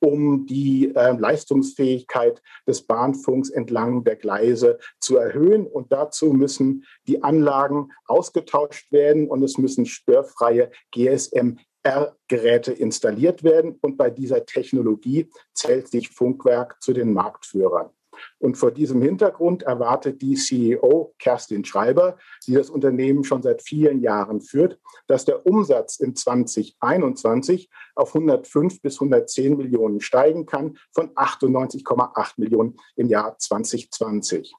um 0.00 0.46
die 0.46 0.92
äh, 0.94 1.12
Leistungsfähigkeit 1.12 2.42
des 2.66 2.82
Bahnfunks 2.82 3.48
entlang 3.50 4.02
der 4.02 4.16
Gleise 4.16 4.78
zu 4.98 5.16
erhöhen. 5.16 5.66
Und 5.66 5.92
dazu 5.92 6.32
müssen 6.32 6.84
die 7.06 7.22
Anlagen 7.22 7.90
ausgetauscht 8.06 8.90
werden 8.90 9.28
und 9.28 9.44
es 9.44 9.58
müssen 9.58 9.86
störfreie 9.86 10.72
GSM 10.90 11.58
R-Geräte 11.82 12.72
installiert 12.72 13.42
werden. 13.44 13.78
Und 13.80 13.96
bei 13.96 14.10
dieser 14.10 14.44
Technologie 14.46 15.28
zählt 15.52 15.88
sich 15.88 16.08
Funkwerk 16.08 16.82
zu 16.82 16.92
den 16.92 17.12
Marktführern. 17.12 17.90
Und 18.38 18.56
vor 18.56 18.70
diesem 18.70 19.02
Hintergrund 19.02 19.62
erwartet 19.62 20.20
die 20.22 20.34
CEO 20.34 21.14
Kerstin 21.18 21.64
Schreiber, 21.64 22.18
die 22.46 22.54
das 22.54 22.70
Unternehmen 22.70 23.24
schon 23.24 23.42
seit 23.42 23.62
vielen 23.62 24.00
Jahren 24.02 24.40
führt, 24.40 24.78
dass 25.06 25.24
der 25.24 25.46
Umsatz 25.46 25.98
in 25.98 26.14
2021 26.14 27.70
auf 27.94 28.14
105 28.14 28.82
bis 28.82 28.96
110 28.96 29.56
Millionen 29.56 30.00
steigen 30.00 30.46
kann, 30.46 30.78
von 30.92 31.10
98,8 31.14 32.32
Millionen 32.36 32.76
im 32.96 33.08
Jahr 33.08 33.38
2020. 33.38 34.54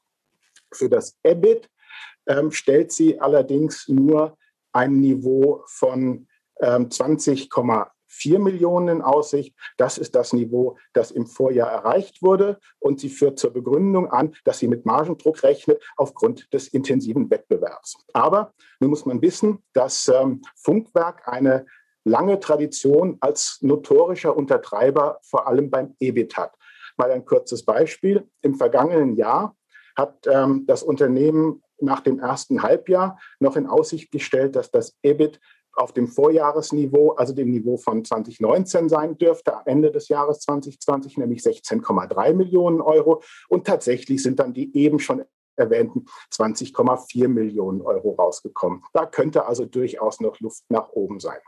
Für 0.72 0.88
das 0.88 1.16
EBIT 1.22 1.70
ähm, 2.26 2.50
stellt 2.50 2.92
sie 2.92 3.20
allerdings 3.20 3.88
nur 3.88 4.36
ein 4.72 5.00
Niveau 5.00 5.62
von 5.66 6.26
20,4 6.60 7.88
4 8.14 8.38
Millionen 8.38 8.88
in 8.88 9.02
Aussicht. 9.02 9.54
Das 9.76 9.98
ist 9.98 10.14
das 10.14 10.32
Niveau, 10.32 10.76
das 10.92 11.10
im 11.10 11.26
Vorjahr 11.26 11.70
erreicht 11.70 12.22
wurde. 12.22 12.58
Und 12.78 13.00
sie 13.00 13.08
führt 13.08 13.38
zur 13.38 13.52
Begründung 13.52 14.10
an, 14.10 14.34
dass 14.44 14.58
sie 14.58 14.68
mit 14.68 14.86
Margendruck 14.86 15.42
rechnet 15.42 15.82
aufgrund 15.96 16.52
des 16.52 16.68
intensiven 16.68 17.30
Wettbewerbs. 17.30 17.96
Aber 18.12 18.52
nun 18.80 18.90
muss 18.90 19.04
man 19.04 19.20
wissen, 19.20 19.62
dass 19.72 20.08
ähm, 20.08 20.42
Funkwerk 20.56 21.26
eine 21.26 21.66
lange 22.04 22.38
Tradition 22.38 23.16
als 23.20 23.58
notorischer 23.62 24.36
Untertreiber 24.36 25.18
vor 25.22 25.48
allem 25.48 25.70
beim 25.70 25.96
EBIT 25.98 26.36
hat. 26.36 26.54
Mal 26.96 27.10
ein 27.10 27.24
kurzes 27.24 27.64
Beispiel. 27.64 28.28
Im 28.42 28.54
vergangenen 28.54 29.16
Jahr 29.16 29.56
hat 29.96 30.26
ähm, 30.26 30.64
das 30.66 30.82
Unternehmen 30.82 31.62
nach 31.80 32.00
dem 32.00 32.20
ersten 32.20 32.62
Halbjahr 32.62 33.18
noch 33.40 33.56
in 33.56 33.66
Aussicht 33.66 34.12
gestellt, 34.12 34.54
dass 34.54 34.70
das 34.70 34.96
EBIT 35.02 35.40
auf 35.76 35.92
dem 35.92 36.08
Vorjahresniveau, 36.08 37.12
also 37.12 37.34
dem 37.34 37.50
Niveau 37.50 37.76
von 37.76 38.04
2019 38.04 38.88
sein 38.88 39.18
dürfte, 39.18 39.56
am 39.56 39.62
Ende 39.66 39.90
des 39.90 40.08
Jahres 40.08 40.40
2020, 40.40 41.18
nämlich 41.18 41.40
16,3 41.40 42.34
Millionen 42.34 42.80
Euro. 42.80 43.22
Und 43.48 43.66
tatsächlich 43.66 44.22
sind 44.22 44.38
dann 44.38 44.54
die 44.54 44.76
eben 44.76 44.98
schon 44.98 45.24
erwähnten 45.56 46.06
20,4 46.32 47.28
Millionen 47.28 47.80
Euro 47.82 48.12
rausgekommen. 48.12 48.82
Da 48.92 49.06
könnte 49.06 49.46
also 49.46 49.64
durchaus 49.64 50.20
noch 50.20 50.40
Luft 50.40 50.64
nach 50.68 50.90
oben 50.90 51.20
sein. 51.20 51.38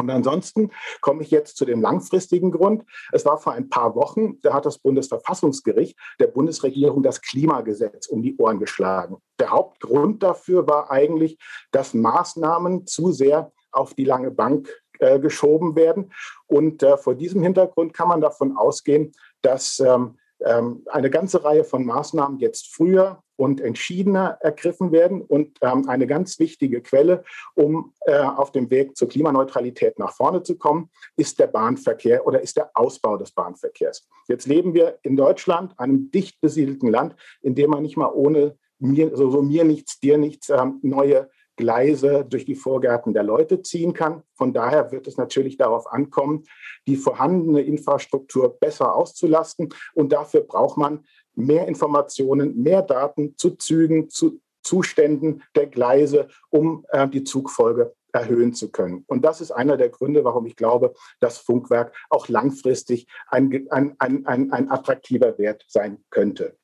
Und 0.00 0.10
ansonsten 0.10 0.70
komme 1.00 1.22
ich 1.22 1.30
jetzt 1.30 1.56
zu 1.56 1.64
dem 1.64 1.80
langfristigen 1.80 2.50
Grund. 2.50 2.84
Es 3.12 3.24
war 3.24 3.38
vor 3.38 3.52
ein 3.52 3.68
paar 3.68 3.94
Wochen, 3.94 4.40
da 4.40 4.54
hat 4.54 4.66
das 4.66 4.78
Bundesverfassungsgericht 4.78 5.98
der 6.18 6.28
Bundesregierung 6.28 7.02
das 7.02 7.20
Klimagesetz 7.20 8.06
um 8.06 8.22
die 8.22 8.36
Ohren 8.38 8.58
geschlagen. 8.58 9.18
Der 9.38 9.50
Hauptgrund 9.50 10.22
dafür 10.22 10.66
war 10.66 10.90
eigentlich, 10.90 11.38
dass 11.70 11.94
Maßnahmen 11.94 12.86
zu 12.86 13.12
sehr 13.12 13.52
auf 13.72 13.94
die 13.94 14.04
lange 14.04 14.30
Bank 14.30 14.68
äh, 14.98 15.18
geschoben 15.18 15.76
werden. 15.76 16.12
Und 16.46 16.82
äh, 16.82 16.96
vor 16.96 17.14
diesem 17.14 17.42
Hintergrund 17.42 17.94
kann 17.94 18.08
man 18.08 18.20
davon 18.20 18.56
ausgehen, 18.56 19.12
dass 19.42 19.80
ähm, 19.80 20.16
eine 20.44 21.10
ganze 21.10 21.44
Reihe 21.44 21.64
von 21.64 21.84
Maßnahmen 21.84 22.38
jetzt 22.38 22.74
früher 22.74 23.22
und 23.40 23.60
entschiedener 23.60 24.36
ergriffen 24.40 24.92
werden. 24.92 25.22
Und 25.22 25.58
ähm, 25.62 25.88
eine 25.88 26.06
ganz 26.06 26.38
wichtige 26.38 26.82
Quelle, 26.82 27.24
um 27.54 27.94
äh, 28.02 28.18
auf 28.18 28.52
dem 28.52 28.70
Weg 28.70 28.96
zur 28.96 29.08
Klimaneutralität 29.08 29.98
nach 29.98 30.12
vorne 30.12 30.42
zu 30.42 30.58
kommen, 30.58 30.90
ist 31.16 31.38
der 31.38 31.46
Bahnverkehr 31.46 32.26
oder 32.26 32.42
ist 32.42 32.58
der 32.58 32.70
Ausbau 32.74 33.16
des 33.16 33.32
Bahnverkehrs. 33.32 34.06
Jetzt 34.28 34.46
leben 34.46 34.74
wir 34.74 34.98
in 35.02 35.16
Deutschland, 35.16 35.72
einem 35.78 36.10
dicht 36.10 36.40
besiedelten 36.42 36.90
Land, 36.90 37.16
in 37.40 37.54
dem 37.54 37.70
man 37.70 37.82
nicht 37.82 37.96
mal 37.96 38.12
ohne 38.12 38.58
mir, 38.78 39.16
so, 39.16 39.30
so 39.30 39.40
mir 39.42 39.64
nichts, 39.64 40.00
dir 40.00 40.18
nichts, 40.18 40.50
ähm, 40.50 40.78
neue 40.82 41.30
Gleise 41.60 42.26
durch 42.28 42.44
die 42.44 42.56
Vorgärten 42.56 43.14
der 43.14 43.22
Leute 43.22 43.62
ziehen 43.62 43.92
kann. 43.92 44.22
Von 44.34 44.52
daher 44.52 44.90
wird 44.90 45.06
es 45.06 45.16
natürlich 45.16 45.56
darauf 45.56 45.86
ankommen, 45.92 46.44
die 46.86 46.96
vorhandene 46.96 47.60
Infrastruktur 47.60 48.58
besser 48.58 48.96
auszulasten. 48.96 49.72
Und 49.94 50.12
dafür 50.12 50.40
braucht 50.40 50.76
man 50.76 51.04
mehr 51.34 51.68
Informationen, 51.68 52.60
mehr 52.60 52.82
Daten 52.82 53.36
zu 53.36 53.50
Zügen, 53.50 54.08
zu 54.08 54.40
Zuständen 54.62 55.42
der 55.54 55.66
Gleise, 55.66 56.28
um 56.50 56.84
äh, 56.90 57.08
die 57.08 57.24
Zugfolge 57.24 57.94
erhöhen 58.12 58.52
zu 58.54 58.70
können. 58.70 59.04
Und 59.06 59.24
das 59.24 59.40
ist 59.40 59.52
einer 59.52 59.76
der 59.76 59.88
Gründe, 59.88 60.24
warum 60.24 60.46
ich 60.46 60.56
glaube, 60.56 60.94
dass 61.20 61.38
Funkwerk 61.38 61.94
auch 62.08 62.28
langfristig 62.28 63.06
ein, 63.28 63.68
ein, 63.70 63.94
ein, 63.98 64.26
ein, 64.26 64.52
ein 64.52 64.70
attraktiver 64.70 65.38
Wert 65.38 65.64
sein 65.68 66.04
könnte. 66.10 66.56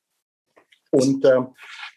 Und 0.97 1.25
ähm, 1.25 1.47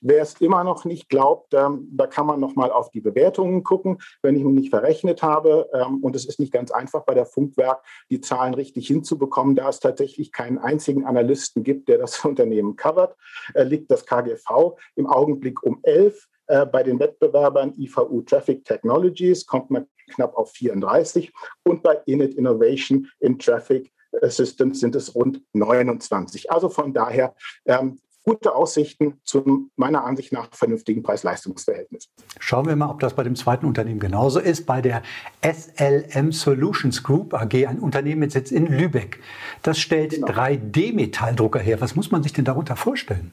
wer 0.01 0.23
es 0.23 0.35
immer 0.41 0.65
noch 0.65 0.85
nicht 0.85 1.09
glaubt, 1.09 1.55
ähm, 1.55 1.89
da 1.93 2.07
kann 2.07 2.27
man 2.27 2.41
noch 2.41 2.55
mal 2.55 2.71
auf 2.71 2.91
die 2.91 3.01
Bewertungen 3.01 3.65
gucken, 3.65 3.99
wenn 4.23 4.37
ich 4.37 4.45
mich 4.45 4.55
nicht 4.55 4.71
verrechnet 4.71 5.23
habe. 5.23 5.69
Ähm, 5.73 6.03
und 6.03 6.15
es 6.17 6.27
ist 6.27 6.39
nicht 6.39 6.53
ganz 6.53 6.71
einfach 6.71 7.05
bei 7.05 7.15
der 7.15 7.27
Funkwerk, 7.27 7.83
die 8.11 8.21
Zahlen 8.21 8.55
richtig 8.55 8.87
hinzubekommen, 8.87 9.57
da 9.57 9.69
es 9.69 9.81
tatsächlich 9.81 10.33
keinen 10.33 10.59
einzigen 10.59 11.07
Analysten 11.07 11.63
gibt, 11.63 11.89
der 11.89 11.99
das 11.99 12.25
Unternehmen 12.25 12.77
covert, 12.77 13.17
äh, 13.55 13.65
liegt 13.65 13.91
das 13.91 14.05
KGV 14.05 14.77
im 14.97 15.07
Augenblick 15.07 15.63
um 15.63 15.81
11. 15.83 16.29
Äh, 16.47 16.67
bei 16.67 16.83
den 16.83 16.99
Wettbewerbern 16.99 17.73
IVU 17.79 18.23
Traffic 18.23 18.65
Technologies 18.65 19.47
kommt 19.47 19.71
man 19.71 19.87
knapp 20.15 20.37
auf 20.37 20.51
34 20.53 21.33
und 21.65 21.83
bei 21.83 22.01
Init 22.07 22.35
Innovation 22.35 23.07
in 23.21 23.39
Traffic 23.39 23.93
Systems 24.23 24.81
sind 24.81 24.97
es 24.97 25.15
rund 25.15 25.41
29. 25.53 26.51
Also 26.51 26.69
von 26.69 26.93
daher 26.93 27.35
ähm, 27.65 28.01
gute 28.23 28.55
Aussichten 28.55 29.21
zum 29.25 29.71
meiner 29.77 30.05
Ansicht 30.05 30.33
nach 30.33 30.49
vernünftigen 30.53 31.03
Preis-Leistungs-Verhältnis. 31.03 32.09
Schauen 32.39 32.67
wir 32.67 32.77
mal, 32.77 32.91
ob 32.91 33.01
das 33.01 33.15
bei 33.15 33.23
dem 33.23 33.37
zweiten 33.37 33.67
Unternehmen 33.67 34.01
genauso 34.01 34.41
ist. 34.41 34.67
Bei 34.67 34.83
der 34.83 35.03
SLM 35.43 36.33
Solutions 36.33 37.03
Group 37.03 37.35
AG, 37.35 37.67
ein 37.67 37.79
Unternehmen 37.79 38.21
mit 38.21 38.33
Sitz 38.33 38.51
in 38.51 38.67
Lübeck. 38.67 39.21
Das 39.63 39.79
stellt 39.79 40.13
genau. 40.13 40.29
3D-Metalldrucker 40.29 41.61
her. 41.61 41.81
Was 41.81 41.97
muss 41.97 42.11
man 42.11 42.23
sich 42.23 42.33
denn 42.33 42.45
darunter 42.45 42.77
vorstellen? 42.77 43.33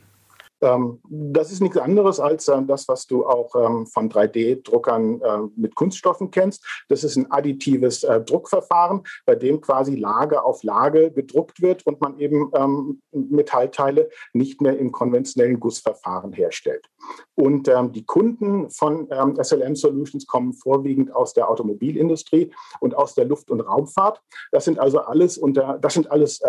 Ähm, 0.61 0.99
das 1.09 1.51
ist 1.51 1.61
nichts 1.61 1.77
anderes 1.77 2.19
als 2.19 2.47
äh, 2.47 2.61
das, 2.63 2.87
was 2.87 3.05
du 3.05 3.25
auch 3.25 3.55
ähm, 3.55 3.85
von 3.85 4.09
3D-Druckern 4.09 5.21
äh, 5.21 5.39
mit 5.55 5.75
Kunststoffen 5.75 6.31
kennst. 6.31 6.65
Das 6.89 7.03
ist 7.03 7.15
ein 7.15 7.31
additives 7.31 8.03
äh, 8.03 8.21
Druckverfahren, 8.21 9.03
bei 9.25 9.35
dem 9.35 9.61
quasi 9.61 9.95
Lage 9.95 10.43
auf 10.43 10.63
Lage 10.63 11.11
gedruckt 11.11 11.61
wird 11.61 11.85
und 11.85 12.01
man 12.01 12.17
eben 12.19 12.51
ähm, 12.55 13.01
Metallteile 13.11 14.09
nicht 14.33 14.61
mehr 14.61 14.77
im 14.77 14.91
konventionellen 14.91 15.59
Gussverfahren 15.59 16.33
herstellt. 16.33 16.87
Und 17.35 17.69
die 17.93 18.05
Kunden 18.05 18.69
von 18.69 19.07
SLM 19.41 19.75
Solutions 19.75 20.25
kommen 20.25 20.53
vorwiegend 20.53 21.13
aus 21.15 21.33
der 21.33 21.49
Automobilindustrie 21.49 22.51
und 22.79 22.95
aus 22.95 23.13
der 23.13 23.25
Luft- 23.25 23.51
und 23.51 23.61
Raumfahrt. 23.61 24.21
Das 24.51 24.65
sind 24.65 24.79
also 24.79 24.99
alles 24.99 25.37
unter, 25.37 25.77
das 25.79 25.93
sind 25.93 26.11
alles 26.11 26.41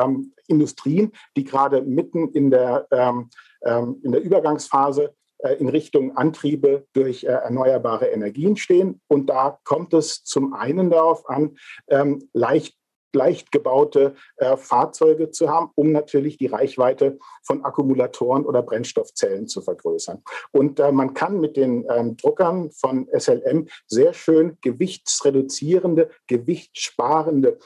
Industrien, 0.46 1.12
die 1.36 1.44
gerade 1.44 1.82
mitten 1.82 2.28
in 2.30 2.50
der 2.50 2.86
ähm, 2.90 3.30
in 3.60 4.12
der 4.12 4.22
Übergangsphase 4.22 5.14
äh, 5.38 5.54
in 5.54 5.68
Richtung 5.68 6.16
Antriebe 6.16 6.86
durch 6.94 7.22
äh, 7.22 7.28
erneuerbare 7.28 8.06
Energien 8.06 8.56
stehen. 8.56 9.00
Und 9.06 9.30
da 9.30 9.60
kommt 9.62 9.94
es 9.94 10.24
zum 10.24 10.52
einen 10.52 10.90
darauf 10.90 11.28
an, 11.28 11.56
ähm, 11.88 12.28
leicht 12.32 12.74
leicht 13.14 13.52
gebaute 13.52 14.16
äh, 14.36 14.58
Fahrzeuge 14.58 15.30
zu 15.30 15.48
haben, 15.48 15.70
um 15.76 15.92
natürlich 15.92 16.36
die 16.36 16.46
Reichweite 16.46 17.18
von 17.42 17.64
Akkumulatoren 17.64 18.44
oder 18.44 18.60
Brennstoffzellen 18.60 19.48
zu 19.48 19.62
vergrößern. 19.62 20.22
Und 20.52 20.78
man 20.78 21.14
kann 21.14 21.40
mit 21.40 21.56
den 21.56 21.86
ähm, 21.88 22.18
Druckern 22.18 22.70
von 22.70 23.08
SLM 23.10 23.66
sehr 23.86 24.12
schön 24.12 24.58
gewichtsreduzierende, 24.60 26.10
gewichtssparende 26.26 27.58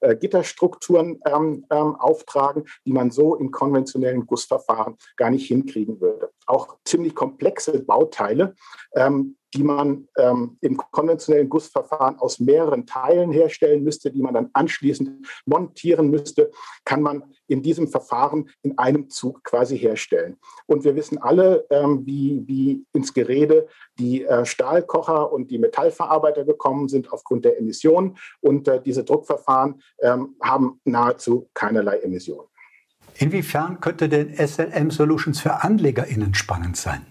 äh, 0.00 0.16
Gitterstrukturen 0.16 1.20
ähm, 1.26 1.66
ähm, 1.70 1.96
auftragen, 1.96 2.64
die 2.84 2.92
man 2.92 3.10
so 3.10 3.34
in 3.36 3.50
konventionellen 3.50 4.26
Gussverfahren 4.26 4.96
gar 5.16 5.30
nicht 5.30 5.46
hinkriegen 5.46 6.00
würde. 6.00 6.30
Auch 6.46 6.76
ziemlich 6.84 7.14
komplexe 7.14 7.82
Bauteile, 7.82 8.54
ähm, 8.94 9.36
die 9.56 9.64
man 9.64 10.06
ähm, 10.18 10.58
im 10.60 10.76
konventionellen 10.76 11.48
Gussverfahren 11.48 12.18
aus 12.18 12.38
mehreren 12.38 12.84
Teilen 12.84 13.32
herstellen 13.32 13.82
müsste, 13.82 14.10
die 14.10 14.20
man 14.20 14.34
dann 14.34 14.50
anschließend 14.52 15.26
montieren 15.46 16.10
müsste, 16.10 16.50
kann 16.84 17.00
man 17.00 17.24
in 17.46 17.62
diesem 17.62 17.88
Verfahren 17.88 18.50
in 18.62 18.76
einem 18.76 19.08
Zug 19.08 19.42
quasi 19.44 19.78
herstellen. 19.78 20.36
Und 20.66 20.84
wir 20.84 20.94
wissen 20.94 21.16
alle, 21.18 21.64
ähm, 21.70 22.04
wie, 22.04 22.42
wie 22.46 22.84
ins 22.92 23.14
Gerede 23.14 23.66
die 23.98 24.24
äh, 24.26 24.44
Stahlkocher 24.44 25.32
und 25.32 25.50
die 25.50 25.58
Metallverarbeiter 25.58 26.44
gekommen 26.44 26.88
sind 26.88 27.10
aufgrund 27.10 27.46
der 27.46 27.58
Emissionen. 27.58 28.18
Und 28.40 28.68
äh, 28.68 28.82
diese 28.82 29.04
Druckverfahren 29.04 29.80
ähm, 30.02 30.36
haben 30.42 30.80
nahezu 30.84 31.48
keinerlei 31.54 31.98
Emissionen. 32.00 32.48
Inwiefern 33.18 33.80
könnte 33.80 34.10
denn 34.10 34.34
SLM 34.36 34.90
Solutions 34.90 35.40
für 35.40 35.64
AnlegerInnen 35.64 36.34
spannend 36.34 36.76
sein? 36.76 37.06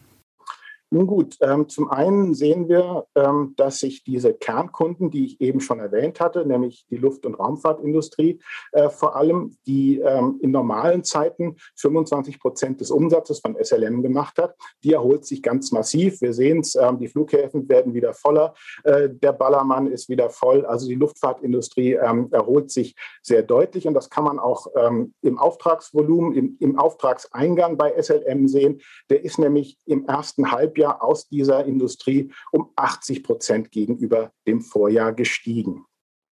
Nun 0.91 1.07
gut, 1.07 1.35
ähm, 1.41 1.67
zum 1.67 1.89
einen 1.89 2.33
sehen 2.35 2.69
wir, 2.69 3.05
ähm, 3.15 3.53
dass 3.57 3.79
sich 3.79 4.03
diese 4.03 4.33
Kernkunden, 4.33 5.09
die 5.09 5.25
ich 5.25 5.41
eben 5.41 5.59
schon 5.59 5.79
erwähnt 5.79 6.21
hatte, 6.21 6.45
nämlich 6.45 6.85
die 6.89 6.95
Luft- 6.95 7.25
und 7.25 7.35
Raumfahrtindustrie, 7.35 8.39
äh, 8.71 8.89
vor 8.89 9.15
allem, 9.15 9.57
die 9.65 9.99
ähm, 9.99 10.39
in 10.41 10.51
normalen 10.51 11.03
Zeiten 11.03 11.57
25 11.75 12.39
Prozent 12.39 12.81
des 12.81 12.91
Umsatzes 12.91 13.39
von 13.39 13.57
SLM 13.61 14.03
gemacht 14.03 14.37
hat, 14.37 14.55
die 14.83 14.93
erholt 14.93 15.25
sich 15.25 15.41
ganz 15.41 15.71
massiv. 15.73 16.21
Wir 16.21 16.33
sehen 16.33 16.59
es, 16.59 16.75
ähm, 16.75 16.97
die 16.97 17.09
Flughäfen 17.09 17.67
werden 17.67 17.93
wieder 17.93 18.13
voller, 18.13 18.53
äh, 18.85 19.09
der 19.09 19.33
Ballermann 19.33 19.87
ist 19.87 20.07
wieder 20.07 20.29
voll. 20.29 20.65
Also 20.65 20.87
die 20.87 20.95
Luftfahrtindustrie 20.95 21.93
ähm, 21.93 22.29
erholt 22.31 22.71
sich 22.71 22.95
sehr 23.21 23.43
deutlich 23.43 23.85
und 23.85 23.95
das 23.95 24.09
kann 24.09 24.23
man 24.23 24.39
auch 24.39 24.67
ähm, 24.77 25.13
im 25.21 25.39
Auftragsvolumen, 25.39 26.33
im, 26.33 26.57
im 26.61 26.79
Auftragseingang 26.79 27.75
bei 27.75 28.01
SLM 28.01 28.47
sehen. 28.47 28.81
Der 29.09 29.25
ist 29.25 29.39
nämlich 29.39 29.77
im 29.85 30.05
ersten 30.05 30.51
Halbjahr 30.51 30.74
Halbjahr 30.75 31.03
aus 31.03 31.27
dieser 31.29 31.65
Industrie 31.65 32.31
um 32.51 32.71
80 32.75 33.23
Prozent 33.23 33.71
gegenüber 33.71 34.31
dem 34.45 34.61
Vorjahr 34.61 35.13
gestiegen. 35.13 35.85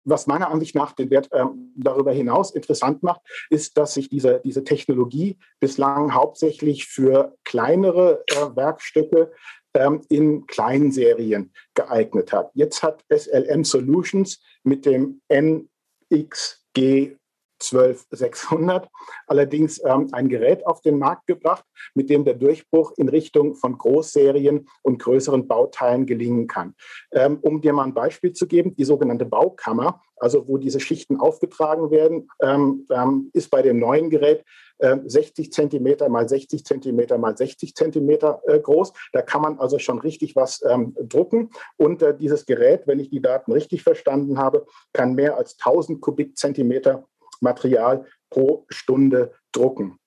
Was 0.04 0.26
meiner 0.26 0.50
Ansicht 0.50 0.74
nach 0.74 0.92
den 0.92 1.10
Wert 1.10 1.30
äh, 1.32 1.44
darüber 1.74 2.12
hinaus 2.12 2.52
interessant 2.52 3.02
macht, 3.02 3.20
ist, 3.50 3.76
dass 3.76 3.94
sich 3.94 4.08
diese, 4.08 4.40
diese 4.42 4.64
Technologie 4.64 5.36
bislang 5.60 6.14
hauptsächlich 6.14 6.86
für 6.86 7.36
kleinere 7.44 8.24
äh, 8.28 8.56
Werkstücke 8.56 9.32
ähm, 9.74 10.00
in 10.08 10.46
Kleinserien 10.46 11.52
geeignet 11.74 12.32
hat. 12.32 12.50
Jetzt 12.54 12.82
hat 12.82 13.04
SLM 13.10 13.64
Solutions 13.64 14.40
mit 14.62 14.86
dem 14.86 15.20
N 15.28 15.68
XG 16.10 17.17
12600 17.58 18.88
allerdings 19.26 19.82
ähm, 19.84 20.08
ein 20.12 20.28
Gerät 20.28 20.66
auf 20.66 20.80
den 20.80 20.98
Markt 20.98 21.26
gebracht, 21.26 21.64
mit 21.94 22.10
dem 22.10 22.24
der 22.24 22.34
Durchbruch 22.34 22.92
in 22.96 23.08
Richtung 23.08 23.54
von 23.54 23.76
Großserien 23.76 24.68
und 24.82 24.98
größeren 24.98 25.46
Bauteilen 25.46 26.06
gelingen 26.06 26.46
kann. 26.46 26.74
Ähm, 27.12 27.38
um 27.42 27.60
dir 27.60 27.72
mal 27.72 27.84
ein 27.84 27.94
Beispiel 27.94 28.32
zu 28.32 28.46
geben, 28.46 28.74
die 28.76 28.84
sogenannte 28.84 29.26
Baukammer, 29.26 30.02
also 30.16 30.48
wo 30.48 30.58
diese 30.58 30.80
Schichten 30.80 31.20
aufgetragen 31.20 31.90
werden, 31.90 32.28
ähm, 32.42 32.86
ähm 32.90 33.30
ist 33.32 33.50
bei 33.50 33.62
dem 33.62 33.78
neuen 33.78 34.10
Gerät 34.10 34.44
60 34.80 35.46
ähm, 35.46 35.52
Zentimeter 35.52 36.08
mal 36.08 36.28
60 36.28 36.64
Zentimeter 36.64 37.18
mal 37.18 37.36
60 37.36 37.74
Zentimeter 37.74 38.40
äh, 38.46 38.60
groß. 38.60 38.92
Da 39.12 39.22
kann 39.22 39.42
man 39.42 39.58
also 39.58 39.78
schon 39.78 39.98
richtig 39.98 40.36
was 40.36 40.62
ähm, 40.68 40.96
drucken. 41.00 41.50
Und 41.76 42.02
äh, 42.02 42.16
dieses 42.16 42.46
Gerät, 42.46 42.86
wenn 42.86 43.00
ich 43.00 43.10
die 43.10 43.20
Daten 43.20 43.52
richtig 43.52 43.82
verstanden 43.82 44.38
habe, 44.38 44.66
kann 44.92 45.14
mehr 45.14 45.36
als 45.36 45.56
1000 45.58 46.00
Kubikzentimeter 46.00 47.06
Material 47.40 48.06
pro 48.30 48.66
Stunde 48.68 49.32
drucken. 49.52 49.98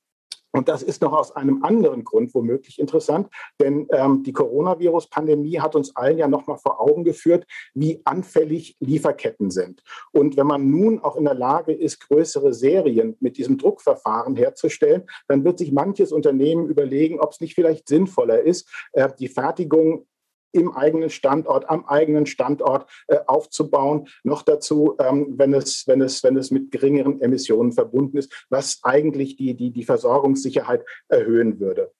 Und 0.52 0.68
das 0.68 0.84
ist 0.84 1.02
noch 1.02 1.14
aus 1.14 1.36
einem 1.36 1.64
anderen 1.64 2.04
Grund 2.04 2.34
womöglich 2.34 2.80
interessant, 2.80 3.30
denn 3.60 3.88
ähm, 3.92 4.24
die 4.24 4.34
Coronavirus-Pandemie 4.34 5.60
hat 5.60 5.76
uns 5.76 5.96
allen 5.96 6.18
ja 6.18 6.28
noch 6.28 6.48
mal 6.48 6.58
vor 6.58 6.82
Augen 6.82 7.04
geführt, 7.04 7.46
wie 7.74 8.02
anfällig 8.04 8.76
Lieferketten 8.80 9.50
sind. 9.50 9.82
Und 10.12 10.36
wenn 10.38 10.48
man 10.48 10.70
nun 10.70 11.00
auch 11.00 11.16
in 11.16 11.24
der 11.24 11.36
Lage 11.36 11.72
ist, 11.72 12.00
größere 12.02 12.54
Serien 12.54 13.16
mit 13.20 13.38
diesem 13.38 13.58
Druckverfahren 13.58 14.36
herzustellen, 14.36 15.04
dann 15.28 15.46
wird 15.46 15.58
sich 15.58 15.72
manches 15.72 16.12
Unternehmen 16.12 16.68
überlegen, 16.68 17.20
ob 17.20 17.32
es 17.32 17.40
nicht 17.40 17.56
vielleicht 17.56 17.88
sinnvoller 17.88 18.42
ist, 18.42 18.70
äh, 18.92 19.10
die 19.18 19.30
Fertigung 19.30 20.06
im 20.52 20.76
eigenen 20.76 21.10
Standort, 21.10 21.70
am 21.70 21.86
eigenen 21.86 22.26
Standort 22.26 22.90
äh, 23.08 23.18
aufzubauen. 23.28 24.08
Noch 24.24 24.44
dazu, 24.44 24.96
ähm, 25.00 25.34
wenn, 25.38 25.54
es, 25.54 25.88
wenn, 25.88 26.02
es, 26.02 26.24
wenn 26.24 26.38
es 26.38 26.52
mit 26.52 26.72
geringeren 26.72 27.22
Emissionen 27.22 27.72
verbunden 27.72 28.18
ist, 28.18 28.46
was 28.50 28.80
eigentlich 28.84 29.36
die, 29.36 29.56
die, 29.56 29.72
die 29.72 29.84
Versorgungssicherheit 29.84 30.86
erhöhen 31.08 31.60
würde. 31.60 31.92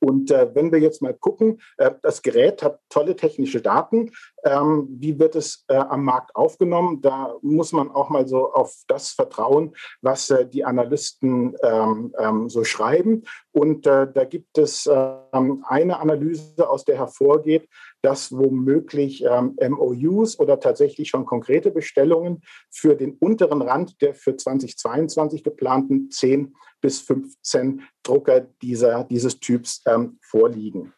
Und 0.00 0.30
äh, 0.30 0.54
wenn 0.54 0.72
wir 0.72 0.78
jetzt 0.78 1.02
mal 1.02 1.14
gucken, 1.14 1.60
äh, 1.76 1.92
das 2.02 2.22
Gerät 2.22 2.62
hat 2.62 2.80
tolle 2.88 3.16
technische 3.16 3.60
Daten. 3.60 4.10
Ähm, 4.44 4.88
wie 4.90 5.18
wird 5.18 5.36
es 5.36 5.64
äh, 5.68 5.74
am 5.74 6.04
Markt 6.04 6.34
aufgenommen? 6.36 7.00
Da 7.00 7.34
muss 7.42 7.72
man 7.72 7.90
auch 7.90 8.08
mal 8.08 8.26
so 8.26 8.52
auf 8.52 8.74
das 8.86 9.10
vertrauen, 9.10 9.74
was 10.00 10.30
äh, 10.30 10.46
die 10.46 10.64
Analysten 10.64 11.56
ähm, 11.62 12.14
ähm, 12.18 12.48
so 12.48 12.64
schreiben. 12.64 13.24
Und 13.52 13.86
äh, 13.86 14.06
da 14.12 14.24
gibt 14.24 14.58
es 14.58 14.88
ähm, 14.90 15.64
eine 15.66 15.98
Analyse, 15.98 16.68
aus 16.68 16.84
der 16.84 16.96
hervorgeht, 16.96 17.68
dass 18.02 18.30
womöglich 18.32 19.24
ähm, 19.24 19.56
MOUs 19.60 20.38
oder 20.38 20.60
tatsächlich 20.60 21.08
schon 21.08 21.26
konkrete 21.26 21.70
Bestellungen 21.70 22.42
für 22.70 22.94
den 22.94 23.16
unteren 23.18 23.62
Rand 23.62 24.00
der 24.00 24.14
für 24.14 24.36
2022 24.36 25.42
geplanten 25.42 26.10
10 26.10 26.54
bis 26.80 27.00
15 27.00 27.82
Drucker 28.02 28.40
dieser, 28.62 29.04
dieses 29.04 29.40
Typs 29.40 29.82
ähm, 29.86 30.18
vorliegen. 30.22 30.92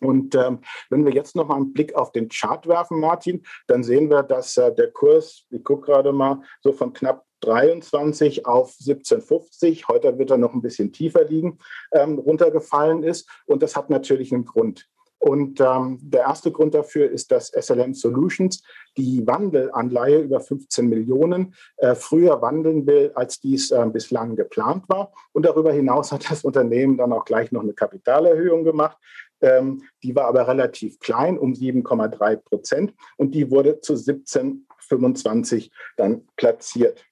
Und 0.00 0.34
ähm, 0.34 0.60
wenn 0.90 1.04
wir 1.04 1.12
jetzt 1.12 1.34
noch 1.34 1.48
mal 1.48 1.56
einen 1.56 1.72
Blick 1.72 1.94
auf 1.94 2.12
den 2.12 2.28
Chart 2.28 2.66
werfen, 2.66 3.00
Martin, 3.00 3.44
dann 3.66 3.82
sehen 3.82 4.10
wir, 4.10 4.22
dass 4.22 4.56
äh, 4.56 4.72
der 4.72 4.92
Kurs, 4.92 5.44
ich 5.50 5.64
gucke 5.64 5.86
gerade 5.86 6.12
mal, 6.12 6.42
so 6.60 6.72
von 6.72 6.92
knapp 6.92 7.24
23 7.40 8.46
auf 8.46 8.76
1750, 8.80 9.88
heute 9.88 10.18
wird 10.18 10.30
er 10.30 10.38
noch 10.38 10.54
ein 10.54 10.62
bisschen 10.62 10.92
tiefer 10.92 11.24
liegen, 11.24 11.58
ähm, 11.92 12.18
runtergefallen 12.18 13.02
ist. 13.02 13.28
Und 13.46 13.62
das 13.62 13.76
hat 13.76 13.90
natürlich 13.90 14.32
einen 14.32 14.44
Grund. 14.44 14.88
Und 15.18 15.60
ähm, 15.60 15.98
der 16.00 16.22
erste 16.22 16.52
Grund 16.52 16.74
dafür 16.74 17.10
ist, 17.10 17.32
dass 17.32 17.48
SLM 17.48 17.94
Solutions 17.94 18.62
die 18.96 19.26
Wandelanleihe 19.26 20.20
über 20.20 20.40
15 20.40 20.88
Millionen 20.88 21.54
äh, 21.78 21.94
früher 21.94 22.40
wandeln 22.40 22.86
will, 22.86 23.12
als 23.14 23.40
dies 23.40 23.70
äh, 23.70 23.84
bislang 23.92 24.36
geplant 24.36 24.84
war. 24.88 25.12
Und 25.32 25.44
darüber 25.44 25.72
hinaus 25.72 26.12
hat 26.12 26.30
das 26.30 26.44
Unternehmen 26.44 26.96
dann 26.96 27.12
auch 27.12 27.24
gleich 27.24 27.50
noch 27.50 27.62
eine 27.62 27.74
Kapitalerhöhung 27.74 28.64
gemacht. 28.64 28.96
Ähm, 29.40 29.82
die 30.02 30.14
war 30.14 30.26
aber 30.26 30.46
relativ 30.46 30.98
klein, 31.00 31.38
um 31.38 31.52
7,3 31.52 32.36
Prozent. 32.36 32.94
Und 33.16 33.34
die 33.34 33.50
wurde 33.50 33.80
zu 33.80 33.94
17,25 33.94 35.70
dann 35.96 36.26
platziert. 36.36 37.04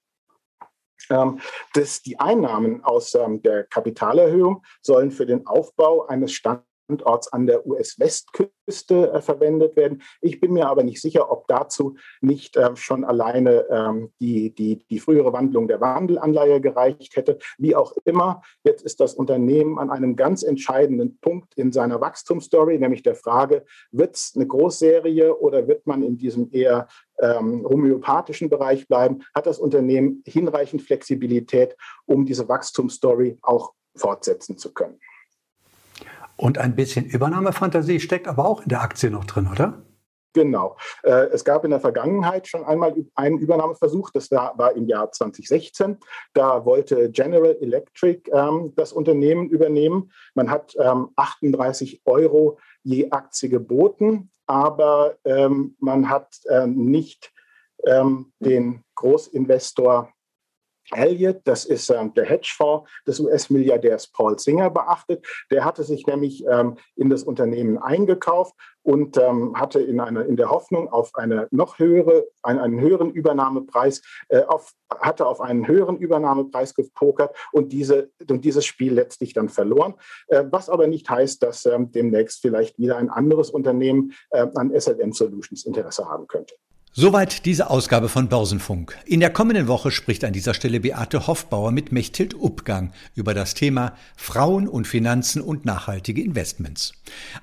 Ähm, 1.11 1.41
das, 1.75 2.03
die 2.03 2.19
Einnahmen 2.19 2.85
aus 2.85 3.15
ähm, 3.15 3.43
der 3.43 3.65
Kapitalerhöhung 3.65 4.65
sollen 4.81 5.11
für 5.11 5.27
den 5.27 5.47
Aufbau 5.47 6.07
eines 6.07 6.33
Standorts 6.33 6.67
Standorts 6.87 7.33
an 7.33 7.47
der 7.47 7.67
US-Westküste 7.67 9.13
äh, 9.13 9.21
verwendet 9.21 9.77
werden. 9.77 10.03
Ich 10.21 10.41
bin 10.41 10.53
mir 10.53 10.69
aber 10.69 10.85
nicht 10.85 11.01
sicher, 11.01 11.31
ob 11.31 11.47
dazu 11.49 11.97
nicht 12.21 12.57
äh, 12.57 12.75
schon 12.77 13.05
alleine 13.05 13.67
ähm, 13.71 14.13
die, 14.21 14.55
die, 14.55 14.85
die 14.89 14.99
frühere 15.01 15.33
Wandlung 15.33 15.69
der 15.69 15.81
Wandelanleihe 15.81 16.61
gereicht 16.61 17.17
hätte. 17.17 17.39
Wie 17.59 17.75
auch 17.75 17.93
immer, 18.05 18.43
jetzt 18.65 18.83
ist 18.83 19.01
das 19.01 19.15
Unternehmen 19.15 19.79
an 19.79 19.91
einem 19.91 20.17
ganz 20.17 20.43
entscheidenden 20.43 21.19
Punkt 21.19 21.55
in 21.55 21.73
seiner 21.73 22.01
Wachstumsstory, 22.01 22.79
nämlich 22.79 23.03
der 23.03 23.17
Frage, 23.17 23.65
wird 23.91 24.17
es 24.17 24.33
eine 24.37 24.47
Großserie 24.47 25.37
oder 25.37 25.67
wird 25.67 25.87
man 25.87 26.03
in 26.03 26.17
diesem 26.17 26.51
eher 26.53 26.87
ähm, 27.21 27.67
homöopathischen 27.69 28.49
Bereich 28.49 28.87
bleiben? 28.87 29.23
Hat 29.35 29.47
das 29.47 29.59
Unternehmen 29.59 30.23
hinreichend 30.25 30.83
Flexibilität, 30.83 31.77
um 32.05 32.25
diese 32.25 32.49
Wachstumsstory 32.49 33.39
auch 33.43 33.73
fortsetzen 33.97 34.59
zu 34.59 34.73
können? 34.73 35.01
Und 36.37 36.59
ein 36.59 36.77
bisschen 36.77 37.07
Übernahmefantasie 37.07 38.01
steckt 38.01 38.29
aber 38.29 38.47
auch 38.47 38.63
in 38.63 38.69
der 38.69 38.83
Aktie 38.83 39.11
noch 39.11 39.25
drin, 39.25 39.49
oder? 39.51 39.83
Genau. 40.37 40.77
Äh, 41.03 41.29
es 41.33 41.47
gab 41.47 41.65
in 41.65 41.71
der 41.71 41.81
Vergangenheit 41.81 42.47
schon 42.47 42.63
einmal 42.63 42.95
einen 43.15 43.39
Übernahmeversuch, 43.39 44.11
das 44.11 44.31
war, 44.31 44.77
im 44.77 44.87
Jahr 44.87 45.11
2016. 45.11 45.97
Da 46.35 46.67
wollte 46.67 47.11
General 47.11 47.57
Electric 47.59 48.31
ähm, 48.31 48.75
das 48.77 48.93
Unternehmen 48.93 49.49
übernehmen. 49.49 50.13
Man 50.35 50.51
hat 50.51 50.75
ähm, 50.79 51.09
38 51.17 52.03
Euro 52.05 52.59
je 52.83 53.11
Aktie 53.13 53.49
geboten, 53.49 54.31
aber 54.47 55.17
ähm, 55.25 55.75
man 55.81 56.11
hat 56.11 56.37
äh, 56.51 56.67
nicht 56.67 57.33
ähm, 57.87 58.31
den 58.39 58.85
Großinvestor 58.95 60.13
Elliott, 60.93 61.41
das 61.45 61.65
ist 61.65 61.91
ähm, 61.91 62.15
der 62.15 62.25
Hedgefonds 62.25 62.89
des 63.07 63.21
US-Milliardärs 63.21 64.09
Paul 64.09 64.39
Singer, 64.39 64.71
beachtet. 64.71 65.27
Der 65.51 65.65
hatte 65.65 65.83
sich 65.83 66.07
nämlich 66.07 66.45
ähm, 66.47 66.77
in 66.95 67.11
das 67.11 67.23
Unternehmen 67.23 67.79
eingekauft 67.79 68.55
und 68.87 69.17
ähm, 69.17 69.59
hatte 69.59 69.81
in, 69.81 69.99
eine, 69.99 70.23
in 70.23 70.37
der 70.37 70.51
Hoffnung 70.51 70.89
auf 70.89 71.15
eine 71.15 71.49
noch 71.51 71.81
höhere, 71.81 72.25
einen, 72.43 72.61
einen 72.61 72.81
höheren 72.81 73.11
Übernahmepreis, 73.11 74.01
äh, 74.29 74.43
auf, 74.43 74.73
hatte 75.01 75.27
auf 75.27 75.41
einen 75.41 75.67
höheren 75.67 75.99
Übernahmepreis 75.99 76.75
gepokert 76.75 77.37
und, 77.53 77.73
diese, 77.73 78.11
und 78.31 78.45
dieses 78.45 78.65
Spiel 78.65 78.95
letztlich 78.95 79.33
dann 79.33 79.49
verloren. 79.49 79.95
Äh, 80.29 80.45
was 80.51 80.69
aber 80.71 80.87
nicht 80.87 81.11
heißt, 81.11 81.43
dass 81.43 81.67
ähm, 81.67 81.91
demnächst 81.91 82.41
vielleicht 82.41 82.79
wieder 82.79 82.97
ein 82.97 83.11
anderes 83.11 83.51
Unternehmen 83.51 84.13
äh, 84.31 84.47
an 84.55 84.73
SLM 84.79 85.13
Solutions 85.13 85.67
Interesse 85.67 86.09
haben 86.09 86.29
könnte. 86.29 86.55
Soweit 86.99 87.45
diese 87.45 87.69
Ausgabe 87.69 88.09
von 88.09 88.31
Börsenfunk. 88.31 88.97
In 89.05 89.21
der 89.21 89.29
kommenden 89.29 89.69
Woche 89.69 89.91
spricht 89.91 90.25
an 90.25 90.33
dieser 90.33 90.55
Stelle 90.55 90.81
Beate 90.81 91.27
Hoffbauer 91.27 91.71
mit 91.71 91.93
Mechthild 91.93 92.35
Upgang 92.35 92.91
über 93.15 93.35
das 93.35 93.53
Thema 93.53 93.93
Frauen 94.17 94.67
und 94.67 94.87
Finanzen 94.87 95.43
und 95.43 95.67
nachhaltige 95.67 96.23
Investments. 96.23 96.95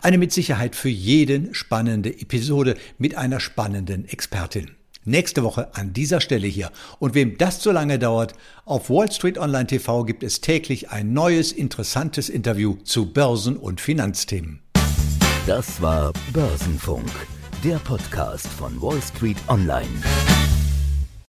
Eine 0.02 0.18
mit 0.18 0.32
Sicherheit 0.32 0.76
für 0.76 0.90
jeden 0.90 1.54
spannende 1.54 2.10
Episode 2.10 2.74
mit 2.98 3.16
einer 3.16 3.40
spannenden 3.40 4.10
Expertin. 4.10 4.72
Nächste 5.06 5.44
Woche 5.44 5.76
an 5.76 5.94
dieser 5.94 6.20
Stelle 6.20 6.48
hier. 6.48 6.72
Und 6.98 7.14
wem 7.14 7.38
das 7.38 7.60
zu 7.60 7.72
lange 7.72 8.00
dauert, 8.00 8.34
auf 8.66 8.90
Wall 8.90 9.12
Street 9.12 9.38
Online 9.38 9.68
TV 9.68 10.04
gibt 10.06 10.24
es 10.24 10.42
täglich 10.42 10.90
ein 10.90 11.14
neues, 11.14 11.52
interessantes 11.52 12.28
Interview 12.28 12.78
zu 12.86 13.14
Börsen- 13.14 13.58
und 13.58 13.82
Finanzthemen. 13.82 14.64
Das 15.46 15.80
war 15.80 16.12
Börsenfunk 16.34 17.12
der 17.64 17.78
Podcast 17.80 18.48
von 18.48 18.82
Wall 18.82 19.02
Street 19.02 19.38
Online. 19.48 19.88